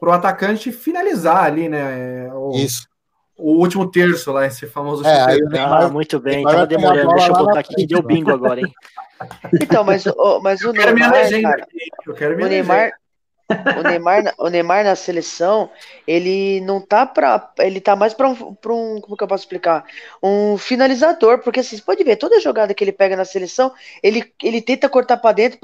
[0.00, 2.26] pro atacante finalizar ali, né?
[2.26, 2.88] é, O, Isso.
[3.36, 6.66] o último terço lá, esse famoso É, aí o Ah, Neymar, muito bem, Neymar tava
[6.66, 7.14] demorando.
[7.14, 8.72] Deixa eu botar aqui que deu bingo agora, hein?
[9.60, 11.66] Então, mas, o- mas o Eu quero minha Neymar, legenda cara.
[12.04, 12.96] Eu quero o minha Neymar, legenda.
[13.78, 15.70] O Neymar, na- o Neymar na seleção,
[16.06, 17.50] ele não tá pra.
[17.58, 19.00] Ele tá mais pra um, pra um.
[19.00, 19.84] Como que eu posso explicar?
[20.22, 23.72] Um finalizador, porque assim, você pode ver, toda jogada que ele pega na seleção,
[24.02, 25.58] ele, ele tenta cortar pra dentro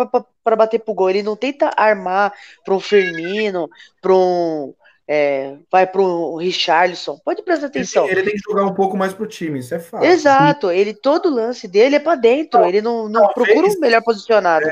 [0.44, 1.10] pra bater pro gol.
[1.10, 2.32] Ele não tenta armar
[2.64, 3.68] pra um Firmino,
[4.00, 4.74] pra um.
[5.08, 7.16] é, vai para um Richarlison.
[7.24, 8.04] Pode prestar atenção.
[8.06, 10.04] Ele, ele tem que jogar um pouco mais pro time, isso é fato.
[10.04, 14.02] Exato, ele todo lance dele é pra dentro, ele não, não Talvez- procura um melhor
[14.02, 14.66] posicionado.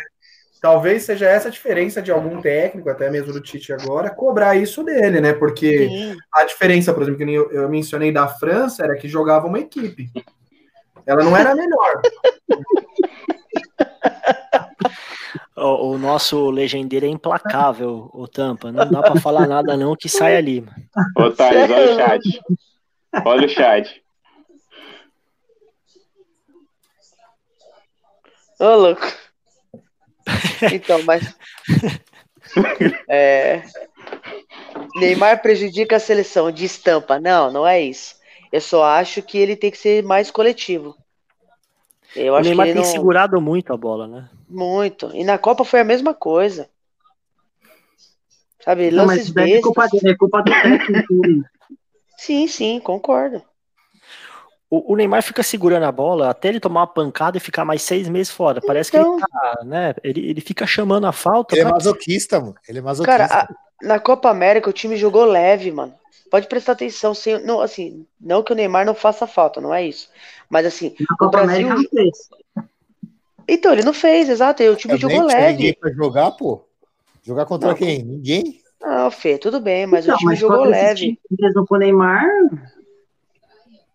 [0.65, 4.83] Talvez seja essa a diferença de algum técnico, até mesmo do Tite agora, cobrar isso
[4.83, 5.35] dele, né?
[5.35, 6.17] Porque Sim.
[6.33, 10.09] a diferença, por exemplo, que eu, eu mencionei da França, era que jogava uma equipe.
[11.05, 12.01] Ela não era a melhor.
[15.57, 18.73] O, o nosso legendeiro é implacável, o Tampa.
[18.73, 20.61] Não dá pra falar nada não que sai ali.
[20.61, 20.77] mano.
[21.17, 22.41] Ô, Thales, olha o chat.
[23.25, 24.05] Olha o chat.
[28.59, 29.24] Ô, louco.
[30.73, 31.35] Então, mas.
[33.09, 33.63] É,
[34.97, 37.19] Neymar prejudica a seleção de estampa.
[37.19, 38.17] Não, não é isso.
[38.53, 40.97] Eu só acho que ele tem que ser mais coletivo.
[42.15, 42.93] Eu O acho Neymar que ele tem não.
[42.93, 44.29] segurado muito a bola, né?
[44.49, 45.11] Muito.
[45.15, 46.69] E na Copa foi a mesma coisa.
[48.65, 51.15] Sabe, Não, mas lances isso daí é culpa é culpa do técnico.
[52.17, 53.43] Sim, sim, concordo.
[54.71, 57.83] O, o Neymar fica segurando a bola até ele tomar uma pancada e ficar mais
[57.83, 58.61] seis meses fora.
[58.67, 59.15] Parece que Então.
[59.17, 59.95] ele tá, né?
[60.03, 61.55] Ele, ele fica chamando a falta.
[61.55, 62.55] Ele é masoquista, mano.
[62.69, 63.29] Ele é masoquista.
[63.29, 63.55] Cara, a-
[63.87, 65.95] na Copa América o time jogou leve, mano.
[66.31, 69.87] Pode prestar atenção, sem, não, assim, não que o Neymar não faça falta, não é
[69.87, 70.09] isso.
[70.51, 71.67] Mas assim, Na o Copa Brasil.
[71.69, 72.19] América não fez.
[73.47, 74.63] Então, ele não fez, exato.
[74.63, 75.53] E o time Também jogou tinha leve.
[75.57, 76.65] ninguém pra jogar, pô.
[77.23, 77.77] Jogar contra Não.
[77.77, 78.03] quem?
[78.03, 78.61] Ninguém?
[78.81, 81.19] Não, Fê, tudo bem, mas Não, o time mas jogou leve.
[81.39, 82.27] mesmo com o Neymar,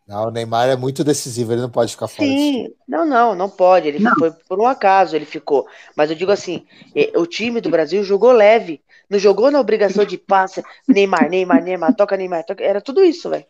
[0.10, 2.28] Não, o Neymar é muito decisivo, ele não pode ficar fora.
[2.28, 3.88] Sim, não, não, não pode.
[3.88, 4.12] Ele Não.
[4.16, 5.68] foi por um acaso, ele ficou.
[5.96, 6.66] Mas eu digo assim,
[6.96, 8.82] eh, o time do Brasil jogou leve.
[9.08, 12.64] Não jogou na obrigação de passe, Neymar, Neymar, Neymar, toca Neymar, toca...
[12.64, 13.46] era tudo isso, velho.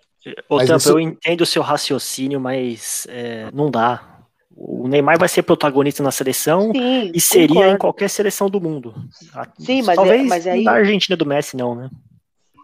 [0.50, 4.20] Ô, Tampa, isso- eu entendo o seu raciocínio, mas é, não dá.
[4.54, 7.74] o Neymar vai ser protagonista na seleção Sim, e seria concordo.
[7.74, 8.94] em qualquer seleção do mundo.
[9.58, 11.90] Sim, mas é- Talvez mas aí- na Argentina do Messi não, né?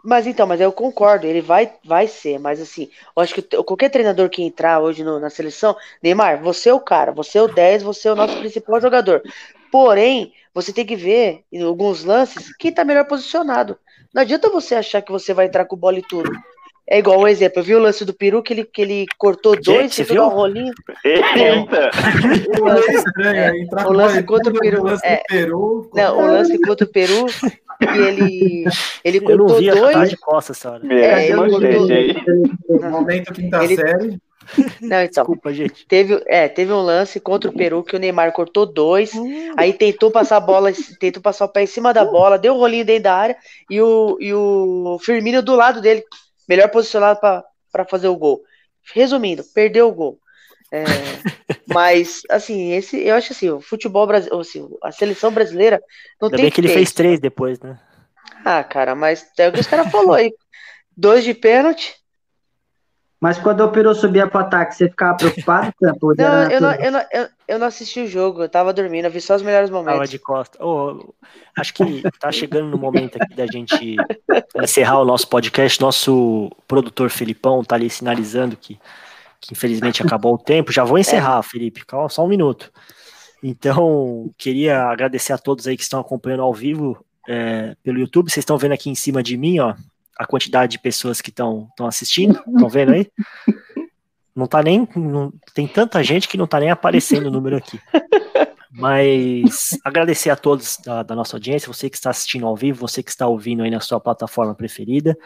[0.05, 3.89] Mas então, mas eu concordo, ele vai, vai ser, mas assim, eu acho que qualquer
[3.89, 7.47] treinador que entrar hoje no- na seleção, Neymar, você é o cara, você é o
[7.47, 9.23] 10, você é o nosso principal jogador.
[9.71, 13.77] Porém, você tem que ver em alguns lances quem tá melhor posicionado.
[14.13, 16.31] Não adianta você achar que você vai entrar com bola e tudo.
[16.87, 19.55] É igual um exemplo, eu vi o lance do Peru que ele, que ele cortou
[19.55, 20.37] Gente, dois, você tentou dar um viu?
[20.37, 20.73] rolinho.
[21.03, 21.89] Eita!
[22.61, 25.23] O lance é estranho, entrar o lance contra o no Peru, é.
[25.27, 25.89] Peru.
[25.93, 28.65] Não, o lance contra o Peru, que ele,
[29.03, 30.09] ele Eu não cortou vi, tá dois.
[30.09, 30.93] de costas essa hora.
[30.93, 32.89] É, É, manchete curto- aí.
[32.89, 34.17] Momento quinta Ele- série.
[34.79, 35.23] Não, então.
[35.23, 35.87] Desculpa, gente.
[35.87, 39.11] Teve, é, teve um lance contra o Peru que o Neymar cortou dois,
[39.57, 42.57] aí tentou passar a bola, tentou passar o pé em cima da bola, deu um
[42.59, 43.35] rolinho dentro da área
[43.71, 46.03] e o, e o Firmino do lado dele,
[46.47, 48.41] melhor posicionado para fazer o gol.
[48.93, 50.19] Resumindo, perdeu o gol.
[50.71, 50.83] É,
[51.67, 55.81] mas, assim, esse, eu acho assim, o futebol brasileiro, assim, a seleção brasileira
[56.21, 57.79] não Ainda tem bem que ele fez três depois, né?
[58.43, 60.33] Ah, cara, mas é o que os caras falaram aí.
[60.95, 61.95] Dois de pênalti.
[63.25, 66.13] Mas quando o Peru subia pro ataque, você ficava preocupado, Campo?
[66.15, 69.09] Não, eu não, eu, não, eu, eu não assisti o jogo, eu tava dormindo, eu
[69.09, 70.11] vi só os melhores Tava momentos.
[70.11, 70.63] de costa.
[70.63, 71.11] Ô,
[71.57, 73.95] acho que tá chegando no momento aqui da gente
[74.61, 75.81] encerrar o nosso podcast.
[75.81, 78.79] Nosso produtor Felipão tá ali sinalizando que,
[79.41, 80.71] que infelizmente acabou o tempo.
[80.71, 81.83] Já vou encerrar, Felipe.
[81.83, 82.71] Calma, só um minuto.
[83.41, 88.29] Então, queria agradecer a todos aí que estão acompanhando ao vivo é, pelo YouTube.
[88.29, 89.73] Vocês estão vendo aqui em cima de mim, ó,
[90.17, 92.41] a quantidade de pessoas que estão assistindo.
[92.47, 93.09] Estão vendo aí?
[94.35, 94.85] Não tá nem.
[94.97, 97.79] não- tem tanta gente que não tá nem aparecendo o número aqui.
[98.69, 103.01] Mas agradecer a todos da, da nossa audiência, você que está assistindo ao vivo, você
[103.01, 105.17] que está ouvindo aí na sua plataforma preferida.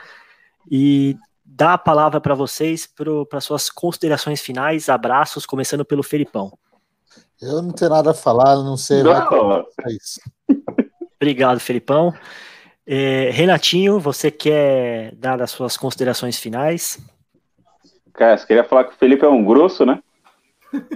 [0.70, 2.88] E dar a palavra para vocês
[3.28, 6.56] para suas considerações finais, abraços, começando pelo Felipão.
[7.42, 9.02] Eu não tenho nada a falar, não sei.
[9.02, 9.12] Não,
[9.84, 10.22] É isso.
[11.20, 12.14] Obrigado, Felipão.
[12.92, 17.00] É, Renatinho, você quer dar as suas considerações finais?
[18.14, 20.00] cara, você queria falar que o Felipe é um grosso, né?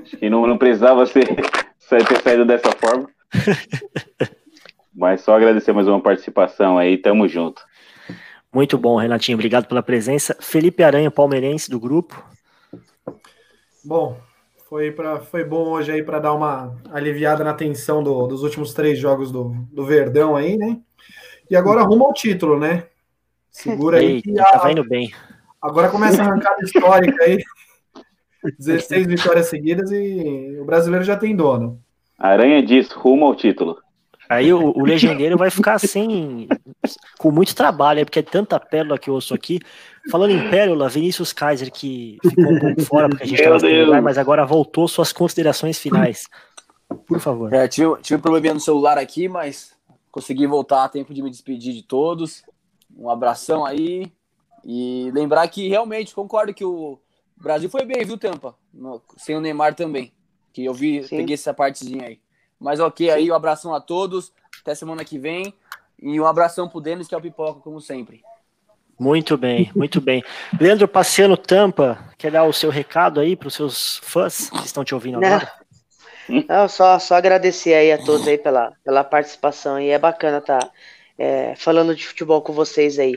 [0.03, 1.27] Acho que não, não precisava ser,
[1.87, 3.07] ter saído dessa forma.
[4.91, 7.61] Mas só agradecer mais uma participação aí, tamo junto.
[8.51, 10.35] Muito bom, Renatinho, obrigado pela presença.
[10.39, 12.25] Felipe Aranha, palmeirense do grupo.
[13.85, 14.17] Bom,
[14.67, 18.73] foi, pra, foi bom hoje aí para dar uma aliviada na tensão do- dos últimos
[18.73, 20.79] três jogos do, do Verdão aí, né?
[21.49, 22.85] E agora rumo ao título, né?
[23.51, 25.11] Segura aí Eita, que tá a- indo bem.
[25.61, 27.43] agora começa a arrancada histórica aí.
[28.59, 31.79] 16 vitórias seguidas e o brasileiro já tem dono.
[32.19, 33.77] Aranha diz rumo ao título.
[34.29, 36.47] Aí o, o legendeiro vai ficar sem.
[37.19, 39.59] com muito trabalho, porque é tanta pérola que eu ouço aqui.
[40.09, 43.85] Falando em pérola, Vinícius Kaiser, que ficou um pouco fora porque a gente estava sem
[43.85, 46.27] lugar, mas agora voltou suas considerações finais.
[47.07, 47.53] Por favor.
[47.53, 49.72] É, tive, tive um probleminha no celular aqui, mas
[50.13, 52.43] consegui voltar a tempo de me despedir de todos.
[52.95, 54.09] Um abração aí.
[54.63, 56.99] E lembrar que realmente concordo que o
[57.35, 58.55] Brasil foi bem, viu, Tampa?
[58.71, 60.13] No- sem o Neymar também.
[60.53, 61.17] Que eu vi, Sim.
[61.17, 62.19] peguei essa partezinha aí.
[62.59, 64.31] Mas ok, aí um abração a todos.
[64.61, 65.51] Até semana que vem.
[65.99, 68.21] E um abração pro Denis, que é o pipoca, como sempre.
[68.99, 70.23] Muito bem, muito bem.
[70.61, 74.83] Leandro Passeano Tampa, quer dar o seu recado aí para os seus fãs que estão
[74.85, 75.27] te ouvindo Não.
[75.27, 75.51] agora?
[76.27, 80.71] Não, só, só agradecer aí a todos aí pela, pela participação e é bacana estar
[81.57, 83.13] falando de futebol com vocês aí.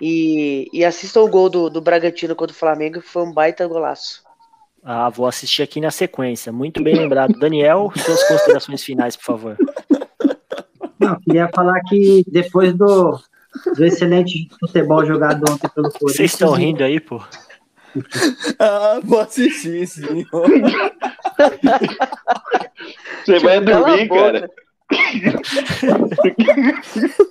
[0.00, 3.66] E, e assistam o gol do, do Bragantino contra o Flamengo, que foi um baita
[3.66, 4.22] golaço.
[4.82, 6.50] Ah, vou assistir aqui na sequência.
[6.50, 7.38] Muito bem lembrado.
[7.38, 9.56] Daniel, suas considerações finais, por favor.
[10.98, 13.18] Não, queria falar que depois do,
[13.76, 16.16] do excelente futebol jogado ontem pelo Corinthians.
[16.16, 17.22] Vocês estão rindo aí, pô?
[18.58, 20.26] Ah, vou assistir, sim.
[23.24, 24.50] Você vai dormir, cara.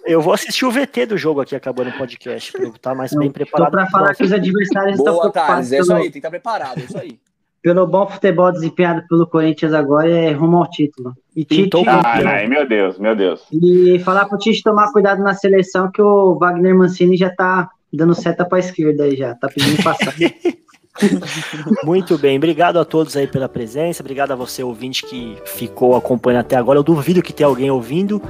[0.06, 3.14] Eu vou assistir o VT do jogo aqui acabando o podcast, para eu estar mais
[3.14, 3.72] bem Tô preparado.
[3.72, 5.72] para pro falar que os adversários estão Boa, preocupados Thales.
[5.74, 7.20] É isso pelo, aí, tem que estar preparado, é isso aí.
[7.62, 11.14] pelo bom futebol desempenhado pelo Corinthians agora é rumo ao título.
[11.36, 13.46] E Tite, ai, meu Deus, meu Deus.
[13.52, 18.14] e falar pro Tite tomar cuidado na seleção que o Wagner Mancini já tá dando
[18.16, 20.14] seta pra esquerda aí já, tá pedindo passar.
[21.84, 26.42] Muito bem, obrigado a todos aí pela presença, obrigado a você ouvinte que ficou acompanhando
[26.42, 26.80] até agora.
[26.80, 28.22] Eu duvido que tenha alguém ouvindo,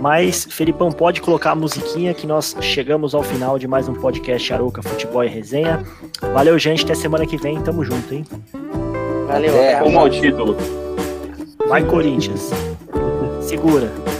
[0.00, 4.52] mas Felipão pode colocar a musiquinha que nós chegamos ao final de mais um podcast
[4.52, 5.84] Arouca Futebol e Resenha.
[6.32, 8.24] Valeu, gente, até semana que vem, tamo junto, hein?
[9.26, 9.80] Valeu, É.
[9.80, 10.56] Rumo ao título.
[11.68, 12.50] Vai Corinthians.
[13.40, 14.13] Segura.